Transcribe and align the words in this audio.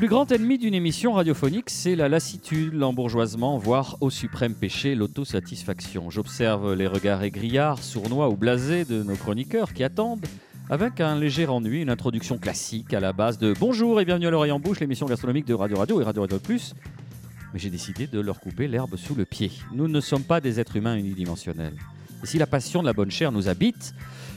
Le 0.00 0.06
plus 0.06 0.14
grand 0.14 0.32
ennemi 0.32 0.56
d'une 0.56 0.72
émission 0.72 1.12
radiophonique, 1.12 1.68
c'est 1.68 1.94
la 1.94 2.08
lassitude, 2.08 2.72
l'embourgeoisement, 2.72 3.58
voire 3.58 3.98
au 4.00 4.08
suprême 4.08 4.54
péché, 4.54 4.94
l'autosatisfaction. 4.94 6.08
J'observe 6.08 6.72
les 6.72 6.86
regards 6.86 7.22
aigrillards, 7.22 7.82
sournois 7.82 8.30
ou 8.30 8.34
blasés 8.34 8.86
de 8.86 9.02
nos 9.02 9.14
chroniqueurs 9.14 9.74
qui 9.74 9.84
attendent, 9.84 10.24
avec 10.70 11.02
un 11.02 11.18
léger 11.18 11.46
ennui, 11.46 11.82
une 11.82 11.90
introduction 11.90 12.38
classique 12.38 12.94
à 12.94 13.00
la 13.00 13.12
base 13.12 13.36
de 13.36 13.52
Bonjour 13.60 14.00
et 14.00 14.06
bienvenue 14.06 14.28
à 14.28 14.30
l'oreille 14.30 14.52
en 14.52 14.58
bouche, 14.58 14.80
l'émission 14.80 15.04
gastronomique 15.04 15.44
de 15.44 15.52
Radio 15.52 15.76
Radio 15.76 16.00
et 16.00 16.04
Radio 16.04 16.22
Radio 16.22 16.38
Plus. 16.38 16.74
Mais 17.52 17.58
j'ai 17.58 17.68
décidé 17.68 18.06
de 18.06 18.20
leur 18.20 18.40
couper 18.40 18.68
l'herbe 18.68 18.96
sous 18.96 19.14
le 19.14 19.26
pied. 19.26 19.52
Nous 19.74 19.86
ne 19.86 20.00
sommes 20.00 20.24
pas 20.24 20.40
des 20.40 20.60
êtres 20.60 20.76
humains 20.76 20.96
unidimensionnels. 20.96 21.76
Et 22.22 22.26
si 22.26 22.38
la 22.38 22.46
passion 22.46 22.80
de 22.80 22.86
la 22.86 22.92
bonne 22.92 23.10
chair 23.10 23.32
nous 23.32 23.48
habite, 23.48 23.94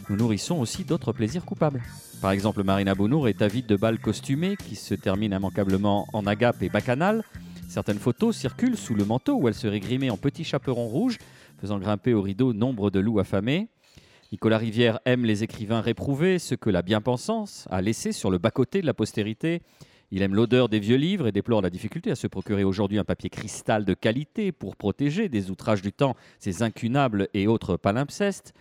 nous 0.10 0.16
nourrissons 0.16 0.60
aussi 0.60 0.84
d'autres 0.84 1.12
plaisirs 1.12 1.46
coupables. 1.46 1.82
Par 2.22 2.32
exemple, 2.32 2.64
Marina 2.64 2.96
Bonour 2.96 3.28
est 3.28 3.42
avide 3.42 3.66
de 3.66 3.76
balles 3.76 4.00
costumées 4.00 4.56
qui 4.56 4.76
se 4.76 4.94
terminent 4.96 5.36
immanquablement 5.36 6.08
en 6.14 6.26
agape 6.26 6.64
et 6.64 6.70
bacchanal. 6.70 7.24
Certaines 7.68 8.00
photos 8.00 8.38
circulent 8.38 8.78
sous 8.78 8.96
le 8.96 9.04
manteau 9.04 9.36
où 9.36 9.48
elle 9.48 9.54
serait 9.54 9.80
grimée 9.80 10.10
en 10.10 10.18
petit 10.18 10.44
chaperon 10.44 10.88
rouge, 10.88 11.18
faisant 11.60 11.80
grimper 11.80 12.14
au 12.14 12.22
rideau 12.22 12.54
nombre 12.54 12.92
de 12.92 13.00
loups 13.00 13.20
affamés. 13.20 13.68
Nicolas 14.32 14.58
Rivière 14.58 15.00
aime 15.06 15.26
les 15.26 15.44
écrivains 15.44 15.82
réprouvés, 15.82 16.40
ce 16.40 16.56
que 16.56 16.70
la 16.70 16.82
bien-pensance 16.82 17.68
a 17.70 17.82
laissé 17.82 18.12
sur 18.12 18.32
le 18.32 18.38
bas-côté 18.38 18.82
de 18.82 18.86
la 18.86 18.94
postérité. 18.94 19.62
Il 20.16 20.22
aime 20.22 20.36
l'odeur 20.36 20.70
des 20.70 20.80
vieux 20.80 20.98
livres 20.98 21.26
et 21.26 21.32
déplore 21.32 21.64
la 21.64 21.72
difficulté 21.72 22.12
à 22.12 22.16
se 22.16 22.28
procurer 22.28 22.64
aujourd'hui 22.64 23.00
un 23.00 23.04
papier 23.04 23.32
cristal 23.32 23.84
de 23.84 23.96
qualité 23.96 24.52
pour 24.52 24.76
protéger 24.76 25.28
des 25.28 25.50
outrages 25.50 25.82
du 25.82 25.92
temps 25.92 26.16
ces 26.38 26.62
incunables 26.62 27.30
et 27.34 27.48
autres 27.48 27.78
palimpsestes. 27.78 28.54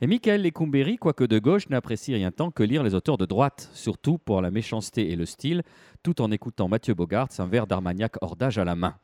Et 0.00 0.08
Michael 0.08 0.42
Lecumberi, 0.42 0.96
quoique 0.96 1.22
de 1.22 1.38
gauche, 1.38 1.68
n'apprécie 1.68 2.12
rien 2.16 2.32
tant 2.32 2.50
que 2.50 2.64
lire 2.64 2.82
les 2.82 2.96
auteurs 2.96 3.16
de 3.16 3.26
droite, 3.26 3.70
surtout 3.72 4.18
pour 4.18 4.42
la 4.42 4.50
méchanceté 4.50 5.12
et 5.12 5.14
le 5.14 5.24
style, 5.24 5.62
tout 6.02 6.20
en 6.20 6.32
écoutant 6.32 6.66
Mathieu 6.66 6.94
Bogart, 6.94 7.28
un 7.38 7.46
verre 7.46 7.68
d'Armagnac 7.68 8.16
hors 8.20 8.34
d'âge 8.34 8.58
à 8.58 8.64
la 8.64 8.74
main. 8.74 8.96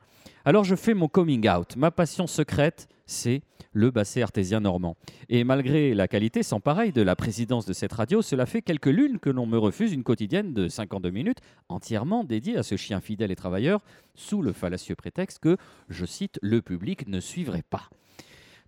Alors 0.45 0.65
je 0.65 0.75
fais 0.75 0.95
mon 0.95 1.09
coming 1.09 1.49
out. 1.49 1.77
Ma 1.77 1.91
passion 1.91 2.27
secrète, 2.27 2.89
c'est 3.07 3.43
le 3.73 3.91
basset 3.91 4.23
artésien 4.23 4.61
normand. 4.61 4.97
Et 5.29 5.45
malgré 5.45 5.95
la 5.95 6.09
qualité 6.09 6.43
sans 6.43 6.61
pareil 6.61 6.93
de 6.93 7.03
la 7.03 7.17
présidence 7.17 7.67
de 7.67 7.73
cette 7.73 7.93
radio, 7.93 8.23
cela 8.23 8.47
fait 8.47 8.63
quelques 8.63 8.87
lunes 8.87 9.19
que 9.19 9.31
l'on 9.31 9.47
me 9.47 9.59
refuse 9.59 9.93
une 9.93 10.03
quotidienne 10.03 10.55
de 10.55 10.69
52 10.69 11.11
minutes 11.11 11.41
entièrement 11.69 12.25
dédiée 12.25 12.57
à 12.57 12.63
ce 12.63 12.77
chien 12.77 13.01
fidèle 13.01 13.31
et 13.31 13.37
travailleur, 13.37 13.83
sous 14.15 14.43
le 14.43 14.53
fallacieux 14.53 14.97
prétexte 14.97 15.39
que, 15.39 15.57
je 15.89 16.07
cite, 16.07 16.39
le 16.43 16.63
public 16.63 17.07
ne 17.09 17.21
suivrait 17.21 17.65
pas. 17.69 17.91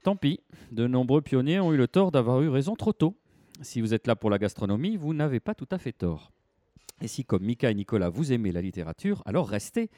Tant 0.02 0.16
pis, 0.16 0.40
de 0.72 0.86
nombreux 0.86 1.20
pionniers 1.20 1.60
ont 1.60 1.72
eu 1.72 1.76
le 1.76 1.88
tort 1.88 2.10
d'avoir 2.10 2.40
eu 2.42 2.48
raison 2.48 2.74
trop 2.74 2.92
tôt. 2.92 3.16
Si 3.62 3.80
vous 3.80 3.92
êtes 3.92 4.06
là 4.06 4.16
pour 4.16 4.30
la 4.30 4.38
gastronomie, 4.38 4.96
vous 4.96 5.12
n'avez 5.12 5.40
pas 5.40 5.54
tout 5.54 5.68
à 5.70 5.78
fait 5.78 5.92
tort. 5.92 6.30
Et 7.02 7.08
si, 7.08 7.24
comme 7.24 7.44
Mika 7.44 7.70
et 7.70 7.74
Nicolas, 7.74 8.08
vous 8.08 8.32
aimez 8.32 8.52
la 8.52 8.62
littérature, 8.62 9.22
alors 9.26 9.48
restez. 9.48 9.90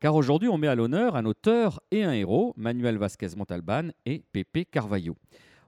Car 0.00 0.14
aujourd'hui, 0.14 0.48
on 0.48 0.58
met 0.58 0.68
à 0.68 0.76
l'honneur 0.76 1.16
un 1.16 1.24
auteur 1.24 1.80
et 1.90 2.04
un 2.04 2.12
héros, 2.12 2.54
Manuel 2.56 2.98
Vasquez 2.98 3.30
Montalban 3.36 3.88
et 4.06 4.22
Pepe 4.32 4.64
Carvalho. 4.70 5.16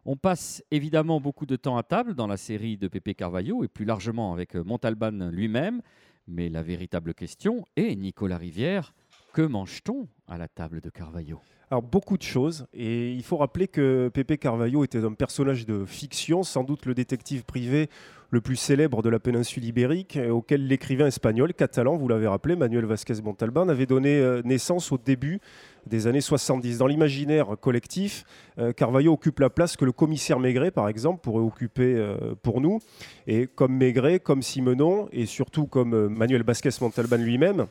On 0.05 0.17
passe 0.17 0.63
évidemment 0.71 1.21
beaucoup 1.21 1.47
de 1.47 1.57
temps 1.57 1.77
à 1.77 1.83
table 1.83 2.15
dans 2.15 2.29
la 2.29 2.37
série 2.37 2.77
de 2.77 2.87
Pepe 2.87 3.15
Carvalho 3.17 3.65
et 3.65 3.69
plus 3.69 3.85
largement 3.85 4.33
avec 4.33 4.55
Montalban 4.55 5.31
lui-même. 5.33 5.83
Mais 6.29 6.49
la 6.49 6.63
véritable 6.63 7.13
question 7.13 7.65
est, 7.75 7.97
Nicolas 7.97 8.37
Rivière, 8.37 8.95
que 9.33 9.43
mange-t-on 9.43 10.07
à 10.29 10.39
la 10.39 10.47
table 10.47 10.81
de 10.81 10.91
Carvalho? 10.91 11.41
Alors 11.69 11.83
beaucoup 11.83 12.17
de 12.17 12.23
choses, 12.23 12.67
et 12.73 13.13
il 13.13 13.23
faut 13.25 13.37
rappeler 13.37 13.67
que 13.67 14.11
Pepe 14.15 14.39
Carvalho 14.39 14.85
était 14.85 15.05
un 15.05 15.13
personnage 15.13 15.67
de 15.67 15.85
fiction, 15.85 16.45
sans 16.45 16.63
doute 16.63 16.87
le 16.87 16.95
détective 16.95 17.45
privé 17.45 17.89
le 18.31 18.41
plus 18.41 18.57
célèbre 18.57 19.03
de 19.03 19.09
la 19.09 19.19
péninsule 19.19 19.65
ibérique, 19.65 20.19
auquel 20.31 20.67
l'écrivain 20.67 21.07
espagnol, 21.07 21.53
catalan, 21.53 21.97
vous 21.97 22.07
l'avez 22.07 22.29
rappelé, 22.29 22.55
Manuel 22.55 22.85
Vasquez 22.85 23.21
Montalban, 23.23 23.69
avait 23.69 23.87
donné 23.87 24.19
euh, 24.19 24.41
naissance 24.45 24.93
au 24.93 24.99
début 24.99 25.41
des 25.87 26.07
années 26.07 26.21
70. 26.21 26.79
Dans 26.79 26.87
l'imaginaire 26.87 27.57
collectif, 27.61 28.25
euh, 28.59 28.73
Carvalho 28.73 29.13
occupe 29.15 29.41
la 29.41 29.51
place 29.51 29.77
que 29.77 29.85
le 29.85 29.93
commissaire 29.93 30.39
Maigret, 30.39 30.71
par 30.71 30.89
exemple, 30.89 31.21
pourrait 31.23 31.43
occuper 31.43 31.95
euh, 31.97 32.35
pour 32.43 32.61
nous. 32.61 32.79
Et 33.27 33.49
comme 33.49 33.77
Maigret, 33.77 34.21
comme 34.21 34.43
Simenon, 34.43 35.09
et 35.11 35.27
surtout 35.27 35.67
comme 35.67 36.09
Manuel 36.09 36.45
Vasquez 36.45 36.71
Montalban 36.81 37.17
lui-même, 37.17 37.67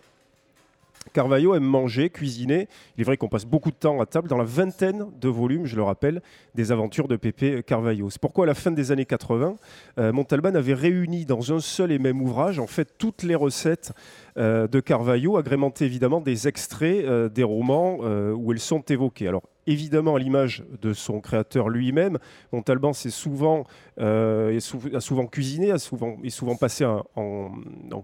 Carvalho 1.13 1.55
aime 1.55 1.63
manger, 1.63 2.09
cuisiner. 2.09 2.67
Il 2.97 3.01
est 3.01 3.03
vrai 3.03 3.17
qu'on 3.17 3.29
passe 3.29 3.45
beaucoup 3.45 3.71
de 3.71 3.75
temps 3.75 4.01
à 4.01 4.05
table 4.05 4.27
dans 4.27 4.37
la 4.37 4.43
vingtaine 4.43 5.07
de 5.19 5.29
volumes, 5.29 5.65
je 5.65 5.75
le 5.75 5.83
rappelle, 5.83 6.21
des 6.55 6.71
aventures 6.71 7.07
de 7.07 7.15
Pepe 7.15 7.65
Carvalho. 7.65 8.09
C'est 8.09 8.21
pourquoi 8.21 8.45
à 8.45 8.47
la 8.47 8.53
fin 8.53 8.71
des 8.71 8.91
années 8.91 9.05
80, 9.05 9.55
euh, 9.97 10.11
Montalban 10.11 10.55
avait 10.55 10.73
réuni 10.73 11.25
dans 11.25 11.53
un 11.53 11.59
seul 11.59 11.91
et 11.91 11.99
même 11.99 12.21
ouvrage 12.21 12.59
en 12.59 12.67
fait 12.67 12.93
toutes 12.97 13.23
les 13.23 13.35
recettes 13.35 13.93
euh, 14.39 14.67
de 14.67 14.79
Carvalho, 14.79 15.37
agrémentées 15.37 15.85
évidemment 15.85 16.21
des 16.21 16.47
extraits 16.47 17.03
euh, 17.03 17.27
des 17.27 17.43
romans 17.43 17.97
où 18.33 18.51
elles 18.51 18.59
sont 18.59 18.81
évoquées. 18.81 19.27
Alors 19.27 19.43
évidemment 19.69 20.15
à 20.15 20.19
l'image 20.19 20.63
de 20.81 20.93
son 20.93 21.21
créateur 21.21 21.69
lui-même. 21.69 22.17
Montalban 22.51 22.91
souvent, 22.93 23.65
euh, 23.99 24.59
a 24.93 24.99
souvent 24.99 25.27
cuisiné, 25.27 25.71
a 25.71 25.77
souvent, 25.77 26.17
est 26.23 26.29
souvent 26.31 26.55
passé 26.55 26.85
en, 26.85 27.51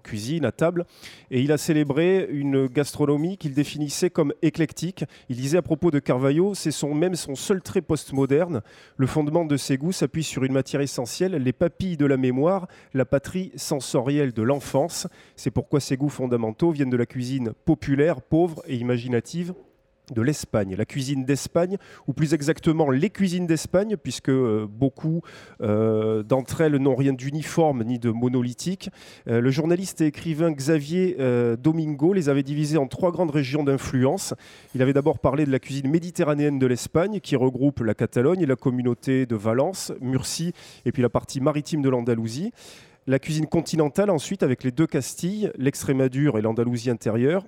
cuisine, 0.03 0.45
à 0.45 0.51
table, 0.51 0.85
et 1.31 1.41
il 1.41 1.51
a 1.51 1.57
célébré 1.57 2.27
une 2.29 2.67
gastronomie 2.67 3.37
qu'il 3.37 3.53
définissait 3.53 4.09
comme 4.11 4.33
éclectique. 4.41 5.05
Il 5.29 5.37
disait 5.37 5.57
à 5.57 5.61
propos 5.63 5.89
de 5.89 5.99
Carvalho, 5.99 6.53
c'est 6.53 6.71
son, 6.71 6.93
même 6.93 7.15
son 7.15 7.35
seul 7.35 7.61
trait 7.61 7.81
postmoderne. 7.81 8.61
Le 8.97 9.07
fondement 9.07 9.45
de 9.45 9.57
ses 9.57 9.77
goûts 9.77 9.91
s'appuie 9.91 10.23
sur 10.23 10.43
une 10.43 10.53
matière 10.53 10.81
essentielle, 10.81 11.33
les 11.35 11.53
papilles 11.53 11.97
de 11.97 12.05
la 12.05 12.17
mémoire, 12.17 12.67
la 12.93 13.05
patrie 13.05 13.51
sensorielle 13.55 14.33
de 14.33 14.43
l'enfance. 14.43 15.07
C'est 15.35 15.51
pourquoi 15.51 15.79
ses 15.79 15.97
goûts 15.97 16.09
fondamentaux 16.25 16.71
viennent 16.71 16.89
de 16.89 16.97
la 16.97 17.05
cuisine 17.05 17.51
populaire, 17.65 18.19
pauvre 18.19 18.63
et 18.67 18.75
imaginative 18.77 19.53
de 20.11 20.21
l'Espagne, 20.23 20.75
la 20.75 20.85
cuisine 20.85 21.23
d'Espagne, 21.23 21.77
ou 22.07 22.13
plus 22.13 22.33
exactement 22.33 22.89
les 22.89 23.11
cuisines 23.11 23.45
d'Espagne, 23.45 23.95
puisque 23.95 24.29
euh, 24.29 24.67
beaucoup 24.67 25.21
euh, 25.61 26.23
d'entre 26.23 26.61
elles 26.61 26.77
n'ont 26.77 26.95
rien 26.95 27.13
d'uniforme 27.13 27.83
ni 27.83 27.99
de 27.99 28.09
monolithique. 28.09 28.89
Euh, 29.27 29.39
le 29.39 29.51
journaliste 29.51 30.01
et 30.01 30.07
écrivain 30.07 30.51
Xavier 30.51 31.17
Domingo 31.59 32.13
les 32.13 32.29
avait 32.29 32.43
divisées 32.43 32.77
en 32.77 32.87
trois 32.87 33.11
grandes 33.11 33.31
régions 33.31 33.63
d'influence. 33.63 34.33
Il 34.73 34.81
avait 34.81 34.93
d'abord 34.93 35.19
parlé 35.19 35.45
de 35.45 35.51
la 35.51 35.59
cuisine 35.59 35.89
méditerranéenne 35.89 36.59
de 36.59 36.67
l'Espagne, 36.67 37.19
qui 37.19 37.35
regroupe 37.35 37.81
la 37.81 37.93
Catalogne 37.93 38.41
et 38.41 38.47
la 38.47 38.55
communauté 38.55 39.25
de 39.25 39.35
Valence, 39.35 39.91
Murcie, 40.01 40.53
et 40.85 40.91
puis 40.91 41.01
la 41.01 41.09
partie 41.09 41.41
maritime 41.41 41.81
de 41.81 41.89
l'Andalousie. 41.89 42.51
La 43.07 43.19
cuisine 43.19 43.45
continentale 43.45 44.09
ensuite 44.09 44.41
avec 44.41 44.63
les 44.63 44.71
deux 44.71 44.87
Castilles, 44.87 45.51
l'Extrémadure 45.59 46.39
et 46.39 46.41
l'Andalousie 46.41 46.89
intérieure, 46.89 47.45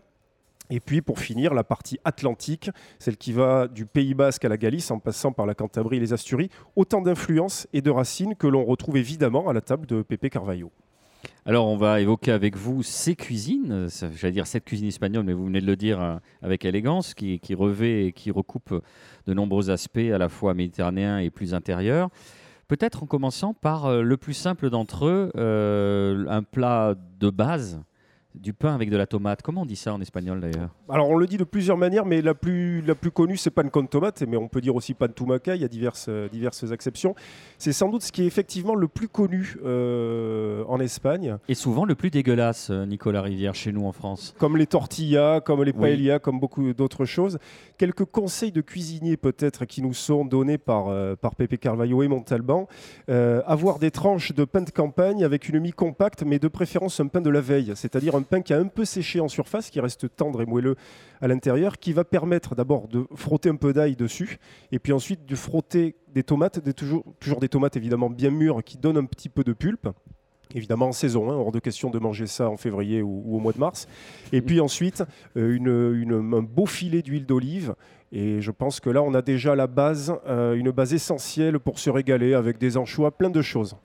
et 0.70 0.80
puis 0.80 1.02
pour 1.02 1.18
finir, 1.18 1.56
la 1.56 1.64
partie 1.64 1.98
atlantique, 2.06 2.70
celle 3.00 3.18
qui 3.18 3.32
va 3.34 3.68
du 3.68 3.88
Pays 3.88 4.14
basque 4.14 4.46
à 4.46 4.50
la 4.50 4.58
Galice 4.58 4.92
en 4.92 5.00
passant 5.00 5.32
par 5.32 5.48
la 5.48 5.56
Cantabrie 5.56 5.98
et 5.98 6.00
les 6.00 6.14
Asturies, 6.14 6.52
autant 6.76 7.02
d'influences 7.02 7.68
et 7.74 7.82
de 7.82 7.90
racines 7.90 8.36
que 8.36 8.46
l'on 8.46 8.66
retrouve 8.66 8.98
évidemment 8.98 9.50
à 9.50 9.54
la 9.54 9.62
table 9.62 9.88
de 9.88 10.04
Pepe 10.04 10.30
Carvalho. 10.30 10.72
Alors, 11.48 11.68
on 11.68 11.78
va 11.78 12.02
évoquer 12.02 12.34
avec 12.34 12.56
vous 12.56 12.84
ces 12.84 13.16
cuisines, 13.16 13.88
j'allais 14.16 14.34
dire 14.34 14.46
cette 14.46 14.64
cuisine 14.66 14.90
espagnole, 14.90 15.26
mais 15.26 15.34
vous 15.34 15.46
venez 15.46 15.62
de 15.62 15.66
le 15.66 15.76
dire 15.76 16.00
hein, 16.00 16.22
avec 16.44 16.66
élégance, 16.66 17.16
qui, 17.16 17.40
revêt 17.56 18.06
et 18.06 18.12
qui 18.12 18.30
recoupe 18.30 18.84
de 19.26 19.34
nombreux 19.34 19.72
aspects 19.72 19.98
à 19.98 20.20
la 20.20 20.30
fois 20.30 20.54
méditerranéens 20.54 21.18
et 21.18 21.32
plus 21.32 21.56
intérieurs. 21.56 22.10
Peut-être 22.68 23.04
en 23.04 23.06
commençant 23.06 23.54
par 23.54 23.86
euh, 23.86 24.02
le 24.02 24.18
plus 24.18 24.34
simple 24.34 24.70
d'entre 24.70 25.06
eux, 25.06 25.32
euh, 25.38 26.26
un 26.28 26.44
plat 26.44 26.96
de 27.20 27.30
base 27.30 27.82
du 28.42 28.54
pain 28.54 28.74
avec 28.74 28.90
de 28.90 28.98
la 28.98 29.08
tomate. 29.08 29.42
Comment 29.42 29.62
on 29.62 29.66
dit 29.66 29.76
ça 29.76 29.94
en 29.94 30.02
espagnol 30.02 30.40
d'ailleurs 30.40 30.70
Alors 30.90 31.10
on 31.10 31.16
le 31.16 31.28
dit 31.28 31.38
de 31.38 31.44
plusieurs 31.44 31.78
manières, 31.78 32.06
mais 32.06 32.22
la 32.22 32.34
plus, 32.34 32.82
la 32.82 32.96
plus 32.96 33.12
connue 33.12 33.38
c'est 33.38 33.50
pan 33.50 33.68
con 33.70 33.86
tomate, 33.86 34.24
mais 34.28 34.38
on 34.38 34.48
peut 34.48 34.62
dire 34.62 34.76
aussi 34.76 34.94
pan 34.94 35.08
tumaca, 35.08 35.56
il 35.56 35.62
y 35.62 35.66
a 35.66 35.68
diverses, 35.68 36.08
euh, 36.10 36.28
diverses 36.30 36.64
exceptions. 36.72 37.16
C'est 37.58 37.74
sans 37.74 37.90
doute 37.90 38.04
ce 38.04 38.12
qui 38.12 38.24
est 38.24 38.26
effectivement 38.26 38.76
le 38.76 38.88
plus 38.88 39.08
connu 39.08 39.58
euh, 39.66 40.64
en 40.68 40.80
Espagne. 40.80 41.38
Et 41.48 41.56
souvent 41.56 41.86
le 41.86 41.96
plus 41.96 42.10
dégueulasse, 42.10 42.70
euh, 42.70 42.86
Nicolas 42.86 43.22
Rivière, 43.22 43.56
chez 43.56 43.72
nous 43.72 43.86
en 43.86 43.92
France. 43.92 44.36
Comme 44.38 44.58
les 44.58 44.68
tortillas, 44.68 45.42
comme 45.42 45.64
les 45.64 45.74
paellas, 45.74 46.20
comme 46.20 46.40
beaucoup 46.40 46.74
d'autres 46.74 47.06
choses. 47.06 47.40
Quelques 47.78 48.06
conseils 48.06 48.52
de 48.52 48.62
cuisinier 48.62 49.18
peut-être 49.18 49.66
qui 49.66 49.82
nous 49.82 49.94
sont 49.94 50.26
donnés 50.26 50.58
par, 50.58 50.92
par 51.18 51.36
Pepe 51.36 51.58
Carvalho 51.60 52.04
et 52.04 52.08
Montalban. 52.08 52.68
avoir 53.08 53.80
des 53.80 53.92
tranches 53.92 54.34
de 54.34 54.46
pain 54.46 54.62
de 54.62 54.70
campagne 54.70 55.24
avec 55.24 55.50
une 55.50 55.60
mie 55.60 55.72
compacte, 55.72 56.24
mais 56.24 56.40
de 56.40 56.48
préférence 56.48 57.00
un 57.00 57.08
pain 57.08 57.22
de 57.22 57.30
la 57.30 57.42
veille, 57.42 57.74
c'est-à-dire 57.76 58.16
un 58.16 58.22
pain 58.28 58.42
qui 58.42 58.54
a 58.54 58.60
un 58.60 58.68
peu 58.68 58.86
séché 58.86 59.20
en 59.20 59.28
surface, 59.28 59.70
qui 59.70 59.80
reste 59.80 60.16
tendre 60.16 60.42
et 60.42 60.46
moelleux 60.46 60.76
à 61.22 61.28
l'intérieur, 61.28 61.78
qui 61.78 61.94
va 61.94 62.04
permettre 62.04 62.56
d'abord 62.56 62.88
de 62.88 63.06
frotter 63.16 63.50
un 63.50 63.56
peu 63.56 63.74
d'ail 63.74 63.96
dessus, 63.96 64.38
et 64.72 64.80
puis 64.80 64.94
ensuite 64.94 65.26
de 65.26 65.36
frotter 65.36 65.96
des 66.14 66.24
tomates, 66.24 66.60
toujours 66.76 67.40
des 67.40 67.50
tomates 67.50 67.76
évidemment 67.76 68.10
bien 68.10 68.30
mûres, 68.30 68.64
qui 68.64 68.78
donnent 68.78 68.98
un 68.98 69.06
petit 69.06 69.30
peu 69.30 69.44
de 69.44 69.54
pulpe. 69.54 69.90
Évidemment 70.56 70.88
en 70.88 70.92
saison, 70.94 71.30
hein, 71.30 71.36
hors 71.36 71.52
de 71.52 71.60
question 71.60 71.90
de 71.90 72.00
manger 72.00 72.26
ça 72.26 72.50
en 72.50 72.56
février 72.56 73.02
ou, 73.02 73.36
au 73.36 73.40
mois 73.40 73.52
de 73.52 73.60
mars. 73.60 73.88
Et 74.32 74.42
puis 74.42 74.62
ensuite, 74.62 75.04
euh, 75.36 75.54
une, 75.54 76.14
un 76.14 76.42
beau 76.42 76.66
filet 76.66 77.02
d'huile 77.02 77.26
d'olive. 77.26 77.76
Et 78.14 78.40
je 78.40 78.52
pense 78.52 78.80
que 78.80 78.90
là, 78.90 79.04
on 79.04 79.14
a 79.14 79.22
déjà 79.22 79.56
la 79.56 79.68
base, 79.68 80.16
euh, 80.26 80.54
une 80.56 80.72
base 80.72 80.94
essentielle 80.94 81.60
pour 81.60 81.80
se 81.80 81.90
régaler 81.90 82.34
avec 82.34 82.58
des 82.58 82.78
anchois, 82.78 83.12
plein 83.12 83.30
de 83.30 83.42
choses. 83.42 83.76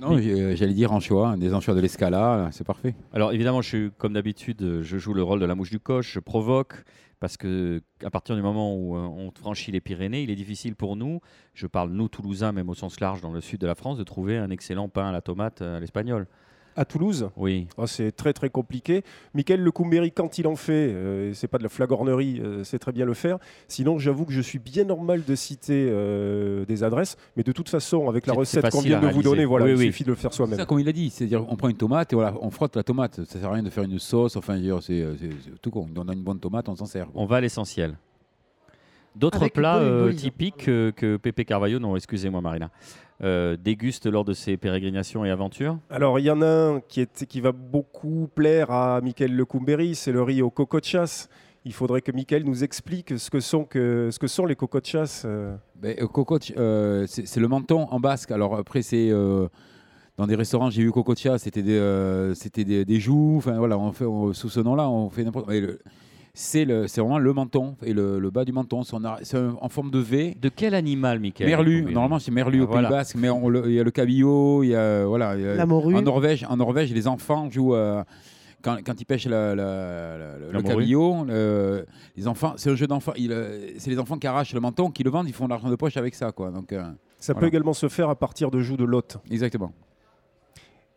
Non, 0.00 0.18
j'ai- 0.18 0.56
j'allais 0.56 0.74
dire 0.74 0.92
anchois, 0.92 1.36
des 1.36 1.54
anchois 1.54 1.74
de 1.74 1.80
l'escala, 1.80 2.48
c'est 2.52 2.66
parfait. 2.66 2.94
Alors 3.12 3.32
évidemment, 3.32 3.62
je 3.62 3.68
suis 3.68 3.90
comme 3.96 4.12
d'habitude, 4.12 4.60
euh, 4.62 4.82
je 4.82 4.98
joue 4.98 5.14
le 5.14 5.22
rôle 5.22 5.40
de 5.40 5.46
la 5.46 5.54
mouche 5.54 5.70
du 5.70 5.80
coche, 5.80 6.12
je 6.12 6.20
provoque 6.20 6.84
parce 7.18 7.38
que 7.38 7.80
à 8.04 8.10
partir 8.10 8.36
du 8.36 8.42
moment 8.42 8.74
où 8.76 8.94
euh, 8.94 9.00
on 9.00 9.30
franchit 9.30 9.72
les 9.72 9.80
Pyrénées, 9.80 10.22
il 10.22 10.30
est 10.30 10.34
difficile 10.36 10.76
pour 10.76 10.96
nous, 10.96 11.20
je 11.54 11.66
parle 11.66 11.90
nous 11.92 12.08
Toulousains 12.08 12.52
même 12.52 12.68
au 12.68 12.74
sens 12.74 13.00
large 13.00 13.22
dans 13.22 13.32
le 13.32 13.40
sud 13.40 13.58
de 13.60 13.66
la 13.66 13.74
France, 13.74 13.96
de 13.96 14.04
trouver 14.04 14.36
un 14.36 14.50
excellent 14.50 14.90
pain 14.90 15.08
à 15.08 15.12
la 15.12 15.22
tomate 15.22 15.62
euh, 15.62 15.78
à 15.78 15.80
l'espagnol. 15.80 16.26
À 16.78 16.84
Toulouse, 16.84 17.30
Oui. 17.36 17.68
ah, 17.78 17.86
c'est 17.86 18.12
très 18.12 18.32
très 18.34 18.50
compliqué. 18.50 19.02
Michael 19.34 19.60
Lecumberi, 19.62 20.12
quand 20.12 20.38
il 20.38 20.46
en 20.46 20.56
fait, 20.56 20.72
euh, 20.92 21.32
c'est 21.34 21.48
pas 21.48 21.56
de 21.58 21.62
la 21.62 21.68
flagornerie, 21.70 22.40
euh, 22.44 22.64
c'est 22.64 22.78
très 22.78 22.92
bien 22.92 23.06
le 23.06 23.14
faire. 23.14 23.38
Sinon, 23.66 23.98
j'avoue 23.98 24.26
que 24.26 24.32
je 24.32 24.42
suis 24.42 24.58
bien 24.58 24.84
normal 24.84 25.22
de 25.26 25.34
citer 25.34 25.88
euh, 25.90 26.66
des 26.66 26.84
adresses, 26.84 27.16
mais 27.36 27.42
de 27.42 27.52
toute 27.52 27.70
façon, 27.70 28.08
avec 28.10 28.26
la 28.26 28.34
C'est- 28.34 28.44
c'est 28.44 28.58
recette 28.60 28.72
qu'on 28.72 28.80
vient 28.82 29.00
de 29.00 29.06
vous 29.08 29.22
donner, 29.22 29.46
voilà, 29.46 29.64
Oui, 29.64 29.70
il 29.72 29.76
oui. 29.78 29.86
suffit 29.86 30.04
de 30.04 30.10
le 30.10 30.14
faire 30.16 30.32
C'est 30.32 30.36
soi-même. 30.36 30.58
ça, 30.58 30.66
comme 30.66 30.78
il 30.80 30.88
a 30.88 30.92
dit, 30.92 31.08
c'est-à-dire 31.10 31.46
on 31.48 31.56
prend 31.56 31.68
une 31.68 31.76
tomate 31.78 32.12
et 32.12 32.16
voilà, 32.16 32.34
on 32.42 32.50
frotte 32.50 32.76
la 32.76 32.82
tomate. 32.82 33.24
Ça 33.24 33.38
sert 33.40 33.48
à 33.48 33.54
rien 33.54 33.62
de 33.62 33.70
faire 33.70 33.84
une 33.84 33.98
sauce, 33.98 34.36
enfin, 34.36 34.58
c'est 34.82 35.06
c'est- 35.18 35.30
c'est 35.44 35.60
tout 35.62 35.70
con. 35.70 35.88
On 35.96 36.08
a 36.08 36.12
une 36.12 36.22
bonne 36.22 36.38
tomate, 36.40 36.68
on 36.68 36.76
s'en 36.76 36.86
sert. 36.86 37.06
quoi. 37.10 37.22
On 37.22 37.26
va 37.26 37.36
à 37.36 37.40
l'essentiel. 37.40 37.96
D'autres 39.16 39.48
plats 39.48 39.78
euh, 39.78 40.12
typiques 40.12 40.68
euh, 40.68 40.92
que 40.92 41.16
Pepe 41.16 41.44
Carvalho, 41.44 41.78
non, 41.78 41.96
excusez-moi 41.96 42.40
Marina, 42.40 42.70
euh, 43.22 43.56
déguste 43.56 44.06
lors 44.06 44.24
de 44.24 44.32
ses 44.34 44.56
pérégrinations 44.56 45.24
et 45.24 45.30
aventures 45.30 45.78
Alors, 45.90 46.18
il 46.18 46.24
y 46.26 46.30
en 46.30 46.42
a 46.42 46.46
un 46.46 46.80
qui, 46.80 47.00
est, 47.00 47.24
qui 47.26 47.40
va 47.40 47.52
beaucoup 47.52 48.28
plaire 48.34 48.70
à 48.70 49.00
Michael 49.00 49.34
Lecumberi, 49.34 49.94
c'est 49.94 50.12
le 50.12 50.22
riz 50.22 50.42
au 50.42 50.50
coco 50.50 50.80
de 50.80 50.84
chasse. 50.84 51.28
Il 51.64 51.72
faudrait 51.72 52.00
que 52.02 52.12
Michael 52.12 52.44
nous 52.44 52.62
explique 52.62 53.18
ce 53.18 53.28
que 53.28 53.40
sont, 53.40 53.64
que, 53.64 54.10
ce 54.12 54.18
que 54.20 54.28
sont 54.28 54.46
les 54.46 54.54
chasse. 54.84 55.24
euh. 55.26 55.56
Ben, 55.74 55.96
euh, 55.98 56.38
euh, 56.56 57.04
c'est 57.08 57.40
le 57.40 57.48
menton 57.48 57.88
en 57.90 57.98
basque. 57.98 58.30
Alors 58.30 58.54
après, 58.56 58.82
c'est 58.82 59.10
euh, 59.10 59.48
dans 60.16 60.26
des 60.28 60.36
restaurants, 60.36 60.70
j'ai 60.70 60.82
eu 60.82 60.92
cocotia, 60.92 61.38
c'était 61.38 61.62
des, 61.62 61.76
euh, 61.78 62.34
c'était 62.34 62.64
des, 62.64 62.84
des 62.84 63.00
joues. 63.00 63.34
Enfin 63.38 63.58
voilà, 63.58 63.78
on 63.78 63.90
fait 63.90 64.04
on- 64.04 64.32
sous 64.32 64.48
ce 64.48 64.60
nom-là, 64.60 64.88
on 64.88 65.10
fait 65.10 65.24
n'importe. 65.24 65.48
le- 65.50 65.80
C'est 66.38 66.66
le- 66.66 66.86
c'est 66.86 67.00
vraiment 67.00 67.18
le 67.18 67.32
menton 67.32 67.76
et 67.82 67.94
le, 67.94 68.18
le 68.18 68.30
bas 68.30 68.44
du 68.44 68.52
menton. 68.52 68.82
C'est 68.82 68.94
en, 68.94 69.68
forme 69.70 69.90
de 69.90 69.98
V. 69.98 70.36
De 70.38 70.50
quel 70.50 70.74
animal, 70.74 71.18
Michael 71.18 71.46
Merlu, 71.48 71.82
normalement 71.90 72.18
c'est 72.18 72.30
merlu 72.30 72.60
Ah, 72.60 72.64
au 72.64 72.66
voilà. 72.66 72.88
Pays 72.88 72.96
Basque, 72.98 73.16
mais 73.16 73.28
le- 73.28 73.62
il 73.70 73.72
y 73.72 73.80
a 73.80 73.82
le 73.84 73.90
cabillaud, 73.90 74.62
il 74.62 74.68
y 74.68 74.74
a 74.74 75.06
voilà. 75.06 75.34
il 75.34 75.42
y 75.42 75.48
a- 75.48 75.54
La 75.54 75.64
morue. 75.64 75.94
En 75.96 76.02
Norvège, 76.02 76.44
en 76.46 76.58
Norvège, 76.58 76.92
les 76.92 77.08
enfants 77.08 77.48
jouent 77.50 77.74
euh, 77.74 78.04
quand, 78.60 78.76
quand 78.84 79.00
ils 79.00 79.06
pêchent 79.06 79.24
la- 79.26 79.54
la- 79.54 80.18
la- 80.18 80.38
le 80.52 80.62
cabillaud. 80.62 81.24
le- 81.24 81.86
les 82.18 82.28
enfants, 82.28 82.52
c'est 82.58 82.68
un 82.70 82.74
jeu 82.74 82.86
d'enfants. 82.86 83.12
euh, 83.18 83.70
C'est 83.78 83.88
les 83.90 83.98
enfants 83.98 84.18
qui 84.18 84.26
arrachent 84.26 84.52
le 84.52 84.60
menton, 84.60 84.90
qui 84.90 85.04
le 85.04 85.10
vendent, 85.10 85.28
ils 85.28 85.32
font 85.34 85.46
de 85.46 85.50
l'argent 85.50 85.70
de 85.70 85.76
poche 85.76 85.96
avec 85.96 86.14
ça, 86.14 86.32
quoi. 86.32 86.50
Donc 86.50 86.70
euh, 86.74 86.82
Ça 87.18 87.34
peut 87.34 87.46
également 87.46 87.72
se 87.72 87.88
faire 87.88 88.10
à 88.10 88.14
partir 88.14 88.50
de 88.50 88.60
joues 88.60 88.76
de 88.76 88.84
lotte. 88.84 89.16
exactement. 89.30 89.72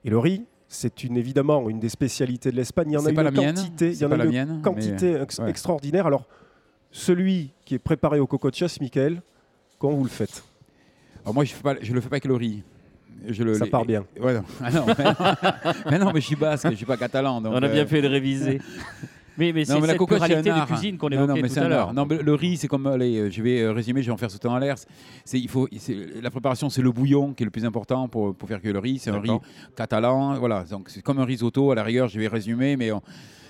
Et 0.03 0.09
le 0.09 0.19
riz, 0.19 0.43
c'est 0.71 1.03
une, 1.03 1.17
évidemment 1.17 1.67
une 1.69 1.79
des 1.79 1.89
spécialités 1.89 2.51
de 2.51 2.55
l'Espagne. 2.55 2.91
Il 2.91 2.93
y 2.93 2.97
en 2.97 2.99
a 3.01 3.03
C'est 3.05 3.09
une 3.09 3.15
pas 3.15 3.23
la 3.23 3.31
mienne. 3.31 3.55
quantité, 3.55 3.89
il 3.91 3.97
y 3.99 4.05
en 4.05 4.09
pas 4.09 4.15
a 4.15 4.17
la 4.19 4.25
une 4.25 4.31
mienne. 4.31 4.61
quantité 4.63 5.13
mais- 5.13 5.23
ex- 5.23 5.39
ouais. 5.39 5.49
extraordinaire. 5.49 6.05
Alors, 6.07 6.25
celui 6.91 7.51
qui 7.65 7.75
est 7.75 7.79
préparé 7.79 8.19
au 8.19 8.27
coco 8.27 8.49
de 8.49 8.55
chasse, 8.55 8.79
Michael, 8.79 9.21
comment 9.79 9.95
vous 9.95 10.03
le 10.03 10.09
faites 10.09 10.43
Alors 11.25 11.33
moi, 11.33 11.43
je 11.43 11.53
pas, 11.55 11.75
je 11.81 11.91
le 11.93 11.99
fais 12.01 12.07
pas 12.09 12.15
avec 12.15 12.25
le 12.25 12.35
riz. 12.35 12.63
Je 13.27 13.43
le, 13.43 13.55
Ça 13.55 13.65
les- 13.65 13.71
part 13.71 13.83
bien. 13.83 14.05
Ouais, 14.21 14.33
non. 14.35 14.43
Ah 14.63 14.71
non, 14.71 14.85
mais, 14.87 15.03
mais 15.91 15.99
non, 15.99 16.11
mais 16.13 16.21
je 16.21 16.25
suis 16.27 16.35
basque, 16.37 16.69
je 16.71 16.75
suis 16.75 16.85
pas 16.85 16.95
catalan. 16.97 17.41
donc, 17.41 17.51
On 17.53 17.61
a 17.61 17.67
euh, 17.67 17.73
bien 17.73 17.85
fait 17.85 18.01
de 18.01 18.07
réviser. 18.07 18.61
mais 19.39 19.53
mais 19.53 19.65
c'est 19.65 19.73
Non, 19.73 19.79
la 19.81 19.95
cocotte, 19.95 20.19
pluralité 20.19 20.51
de 20.51 20.65
cuisine 20.65 20.97
qu'on 20.97 21.09
Non, 21.09 21.17
non, 21.17 21.23
évoquait 21.35 21.41
mais 21.41 21.49
tout 21.49 21.59
à 21.59 21.67
l'heure. 21.67 21.93
Non, 21.93 22.05
mais 22.05 22.21
le 22.21 22.33
riz, 22.35 22.57
c'est 22.57 22.67
comme, 22.67 22.85
allez, 22.87 23.31
je 23.31 23.41
vais 23.41 23.61
euh, 23.61 23.71
résumer, 23.71 24.01
je 24.03 24.07
vais 24.07 24.13
en 24.13 24.17
faire 24.17 24.29
sauter 24.29 24.47
en 24.47 24.57
l'air. 24.59 24.75
C'est, 25.25 25.39
il 25.39 25.47
faut, 25.49 25.67
c'est- 25.77 26.21
la 26.21 26.29
préparation, 26.29 26.69
c'est 26.69 26.81
le 26.81 26.91
bouillon 26.91 27.33
qui 27.33 27.43
est 27.43 27.45
le 27.45 27.51
plus 27.51 27.65
important 27.65 28.07
pour, 28.07 28.35
pour 28.35 28.47
faire 28.47 28.61
que 28.61 28.67
le 28.69 28.79
riz. 28.79 28.99
C'est 28.99 29.09
un 29.09 29.19
riz 29.19 29.31
catalan, 29.75 30.35
voilà. 30.37 30.63
Donc 30.69 30.89
c'est 30.89 31.01
comme 31.01 31.19
un 31.19 31.25
risotto. 31.25 31.71
À 31.71 31.75
la 31.75 31.83
rigueur, 31.83 32.07
je 32.07 32.19
vais 32.19 32.27
résumer, 32.27 32.75
mais 32.77 32.91
on- 32.91 33.01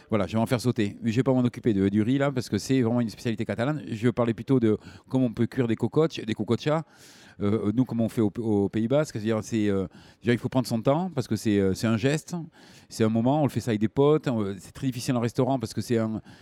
voilà, 0.10 0.26
je 0.26 0.34
vais 0.34 0.40
en 0.40 0.46
faire 0.48 0.60
sauter. 0.62 0.98
Mais 1.04 1.12
je 1.12 1.18
vais 1.18 1.24
pas 1.24 1.34
m'en 1.34 1.42
occuper 1.42 1.74
de- 1.74 1.88
du 1.90 2.02
riz 2.02 2.18
là, 2.18 2.32
parce 2.32 2.50
que 2.50 2.58
c'est 2.58 2.82
vraiment 2.82 3.02
une 3.02 3.10
spécialité 3.10 3.46
catalane. 3.46 3.84
Je 3.92 4.08
vais 4.08 4.12
parler 4.12 4.34
plutôt 4.34 4.60
de 4.60 4.78
comment 5.08 5.26
on 5.26 5.34
peut 5.34 5.46
cuire 5.46 5.68
des 5.68 5.76
cocottes, 5.76 6.20
des 6.26 6.34
cocochas. 6.34 6.82
Euh, 7.42 7.72
nous, 7.74 7.86
comme 7.86 8.02
on 8.02 8.10
fait 8.10 8.22
au, 8.22 8.32
au 8.40 8.70
Pays 8.70 8.88
Basque, 8.88 9.14
c'est-à-dire, 9.14 9.40
c'est, 9.44 9.70
euh, 9.70 9.88
il 10.24 10.38
faut 10.38 10.50
prendre 10.50 10.68
son 10.68 10.82
temps 10.82 11.10
parce 11.14 11.28
que 11.28 11.36
c'est, 11.36 11.60
euh, 11.60 11.74
c'est 11.74 11.88
un 11.88 11.98
geste, 11.98 12.36
c'est 12.90 13.04
un 13.04 13.10
moment. 13.10 13.42
On 13.42 13.44
le 13.44 13.50
fait 13.50 13.60
ça 13.62 13.72
avec 13.72 13.82
des 13.82 13.88
potes. 13.88 14.28
c'est 14.60 14.74
très 14.74 14.88
difficile 14.88 15.16
en 15.16 15.20
restaurant 15.20 15.60
parce 15.60 15.74
que 15.74 15.82
c'est 15.82 15.98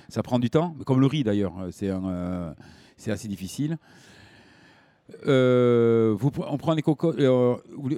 ça 0.09 0.23
prend 0.23 0.39
du 0.39 0.49
temps, 0.49 0.75
comme 0.85 0.99
le 0.99 1.07
riz 1.07 1.23
d'ailleurs. 1.23 1.53
euh, 1.59 1.69
C'est 1.71 1.89
un, 1.89 2.05
euh, 2.05 2.53
c'est 2.97 3.11
assez 3.11 3.27
difficile. 3.27 3.77
Euh, 5.25 6.13
vous, 6.17 6.31
on 6.49 6.57
prend 6.57 6.73
les 6.73 6.81
cocottes. 6.81 7.19
euh, 7.19 7.55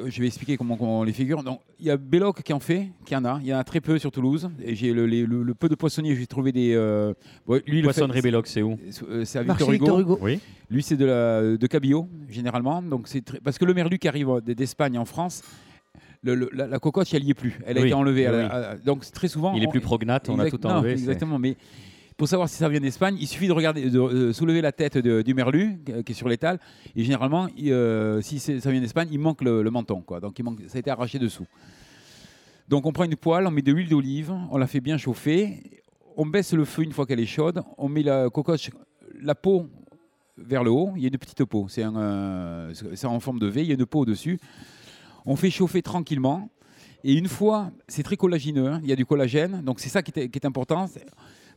je 0.07 0.19
vais 0.21 0.27
expliquer 0.27 0.57
comment, 0.57 0.77
on 0.79 1.03
les 1.03 1.11
figure. 1.11 1.43
Donc, 1.43 1.59
il 1.79 1.87
y 1.87 1.89
a 1.91 1.97
Belloc 1.97 2.43
qui 2.43 2.53
en 2.53 2.59
fait, 2.59 2.89
qui 3.05 3.15
en 3.15 3.25
a. 3.25 3.39
Il 3.41 3.47
y 3.47 3.53
en 3.53 3.57
a 3.57 3.63
très 3.63 3.81
peu 3.81 3.97
sur 3.97 4.11
Toulouse. 4.11 4.49
Et 4.63 4.75
j'ai 4.75 4.93
le, 4.93 5.05
les- 5.05 5.25
le- 5.25 5.43
le 5.43 5.53
peu 5.55 5.69
de 5.69 5.75
poissonniers, 5.75 6.15
j'ai 6.15 6.27
trouvé 6.27 6.51
des. 6.51 6.73
euh, 6.75 7.13
bon, 7.47 7.59
lui, 7.65 7.81
Poissonnerie 7.81 8.21
Belloc, 8.21 8.47
c'est 8.47 8.61
où 8.61 8.77
euh, 9.09 9.25
C'est 9.25 9.39
à 9.39 9.43
Marché 9.43 9.65
Victor 9.71 9.99
Hugo. 9.99 10.13
Victor 10.15 10.17
Hugo. 10.17 10.19
Oui. 10.21 10.39
Lui, 10.69 10.83
c'est 10.83 10.97
de, 10.97 11.05
la, 11.05 11.41
de 11.57 11.67
cabillaud, 11.67 12.07
généralement. 12.29 12.81
Donc 12.81 13.07
c'est 13.07 13.21
très- 13.25 13.39
Parce 13.39 13.57
que 13.57 13.65
le 13.65 13.73
merlu 13.73 13.97
qui 13.97 14.07
arrive 14.07 14.29
d'Espagne 14.45 14.97
en 14.99 15.05
France, 15.05 15.41
le- 16.21 16.35
le- 16.35 16.49
la, 16.53 16.67
la 16.67 16.79
cocotte, 16.79 17.11
elle 17.13 17.23
n'y 17.23 17.31
est 17.31 17.33
plus. 17.33 17.59
Elle 17.65 17.77
a 17.77 17.81
Oui, 17.81 17.87
été 17.87 17.95
enlevée. 17.95 18.27
à 18.27 18.31
oui. 18.31 18.43
à- 18.43 18.75
donc 18.77 19.09
très 19.11 19.27
souvent. 19.27 19.53
Il 19.55 19.63
est 19.63 19.67
on- 19.67 19.71
plus 19.71 19.79
prognate, 19.81 20.29
on 20.29 20.37
a 20.37 20.49
tout 20.49 20.63
enlevé. 20.67 20.91
exactement. 20.91 21.39
Mais 21.39 21.57
pour 22.19 22.27
savoir 22.27 22.49
si 22.49 22.57
ça 22.57 22.67
vient 22.67 22.81
d'Espagne, 22.81 23.15
il 23.17 23.27
suffit 23.27 23.47
de 23.47 23.53
regarder, 23.53 23.89
de 23.89 23.97
euh, 23.97 24.33
soulever 24.33 24.59
la 24.59 24.73
tête 24.73 24.97
du 24.97 25.33
merlu 25.33 25.79
euh, 25.87 26.03
qui 26.03 26.11
est 26.11 26.15
sur 26.15 26.27
l'étal. 26.27 26.59
Et 26.93 27.05
généralement, 27.05 27.47
euh, 27.57 28.19
si 28.21 28.39
ça 28.39 28.71
vient 28.71 28.81
d'Espagne, 28.81 29.07
il 29.09 29.19
manque 29.19 29.41
le, 29.41 29.63
menton. 29.71 30.01
Quoi. 30.01 30.19
Donc 30.19 30.37
il 30.37 30.43
manque, 30.43 30.59
ça 30.67 30.75
a 30.75 30.79
été 30.79 30.91
arraché 30.91 31.17
dessous. 31.17 31.45
Donc 32.67 32.85
on 32.85 32.91
prend 32.91 33.05
une 33.05 33.15
poêle, 33.15 33.47
on 33.47 33.51
met 33.51 33.61
de 33.61 33.71
l'huile 33.71 33.87
d'olive, 33.87 34.33
on 34.51 34.57
la 34.57 34.67
fait 34.67 34.81
bien 34.81 34.97
chauffer, 34.97 35.63
on 36.17 36.25
baisse 36.25 36.51
le 36.51 36.65
feu 36.65 36.83
une 36.83 36.91
fois 36.91 37.05
qu'elle 37.05 37.21
est 37.21 37.25
chaude, 37.25 37.63
on 37.77 37.87
met 37.87 38.03
la 38.03 38.29
cocotte, 38.29 38.69
la 39.21 39.33
peau 39.33 39.67
vers 40.37 40.65
le 40.65 40.71
haut, 40.71 40.91
il 40.97 41.01
y 41.01 41.05
a 41.05 41.07
une 41.07 41.17
petite 41.17 41.45
peau, 41.45 41.67
c'est 41.69 41.85
en 41.85 43.19
forme 43.21 43.39
de 43.39 43.47
V, 43.47 43.61
il 43.61 43.67
y 43.69 43.71
a 43.71 43.75
une 43.75 43.85
peau 43.85 43.99
au-dessus. 43.99 44.39
On 45.25 45.37
fait 45.37 45.49
chauffer 45.49 45.81
tranquillement. 45.81 46.49
Et 47.05 47.13
une 47.13 47.29
fois, 47.29 47.71
c'est 47.87 48.03
très 48.03 48.17
collagineux, 48.17 48.67
hein, 48.67 48.81
il 48.83 48.89
y 48.89 48.91
a 48.91 48.97
du 48.97 49.05
collagène, 49.05 49.61
donc 49.61 49.79
c'est 49.79 49.87
ça 49.87 50.03
qui 50.03 50.11
est 50.19 50.45
important. 50.45 50.85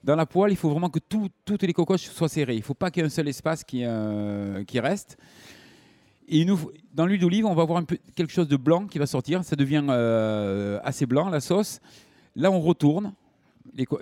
Dans 0.05 0.17
la 0.17 0.27
poêle, 0.27 0.51
il 0.51 0.57
faut 0.57 0.69
vraiment 0.69 0.91
que 0.91 0.99
tout- 0.99 1.29
toutes 1.45 1.63
les 1.63 1.73
cocottes 1.73 2.01
soient 2.01 2.29
serrées. 2.29 2.55
Il 2.55 2.59
ne 2.59 2.65
faut 2.65 2.75
pas 2.75 2.91
qu'il 2.91 3.03
y 3.03 3.05
ait 3.05 3.07
un 3.07 3.11
seul 3.11 3.29
espace 3.29 3.63
qui, 3.63 3.85
euh, 3.85 4.65
reste. 4.75 5.17
Dans 6.95 7.07
l'huile 7.07 7.21
d'olive, 7.21 7.47
on 7.47 7.55
va 7.55 7.63
avoir 7.63 7.83
quelque 8.17 8.33
chose 8.33 8.49
de 8.49 8.57
blanc 8.57 8.87
qui 8.87 8.99
va 8.99 9.07
sortir. 9.07 9.45
Ça 9.45 9.55
devient 9.55 9.85
euh, 9.89 10.81
assez 10.83 11.07
blanc, 11.07 11.29
la 11.29 11.41
sauce. 11.41 11.81
Là, 12.35 12.51
on 12.51 12.61
retourne. 12.61 13.13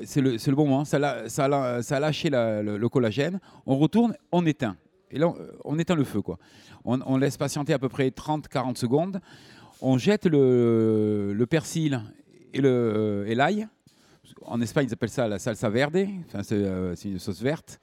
C'est 0.04 0.21
le, 0.21 0.54
bon 0.54 0.66
moment. 0.66 0.85
Ça, 0.85 0.97
a 0.97 2.00
lâché 2.00 2.30
le, 2.30 2.88
collagène. 2.88 3.40
On 3.66 3.76
retourne, 3.76 4.14
on 4.33 4.47
éteint. 4.47 4.76
Et 5.11 5.19
là, 5.19 5.33
on, 5.64 5.78
éteint 5.78 5.97
le 5.97 6.04
feu. 6.04 6.23
On, 6.85 7.16
laisse 7.19 7.37
patienter 7.37 7.75
à 7.75 7.78
peu 7.78 7.88
près 7.88 8.09
30-40 8.09 8.76
secondes. 8.76 9.21
On 9.83 9.99
jette 9.99 10.26
le, 10.26 11.45
persil 11.49 12.00
et 12.54 13.35
l'ail. 13.35 13.69
En 14.47 14.61
Espagne, 14.61 14.87
ils 14.88 14.92
appellent 14.92 15.09
ça 15.11 15.28
la 15.28 15.38
salsa 15.38 15.68
verde. 15.68 16.06
Enfin, 16.26 16.42
c'est 16.42 16.54
euh, 16.54 16.94
c'est 16.97 17.09
une 17.09 17.18
sauce 17.18 17.40
verte. 17.42 17.78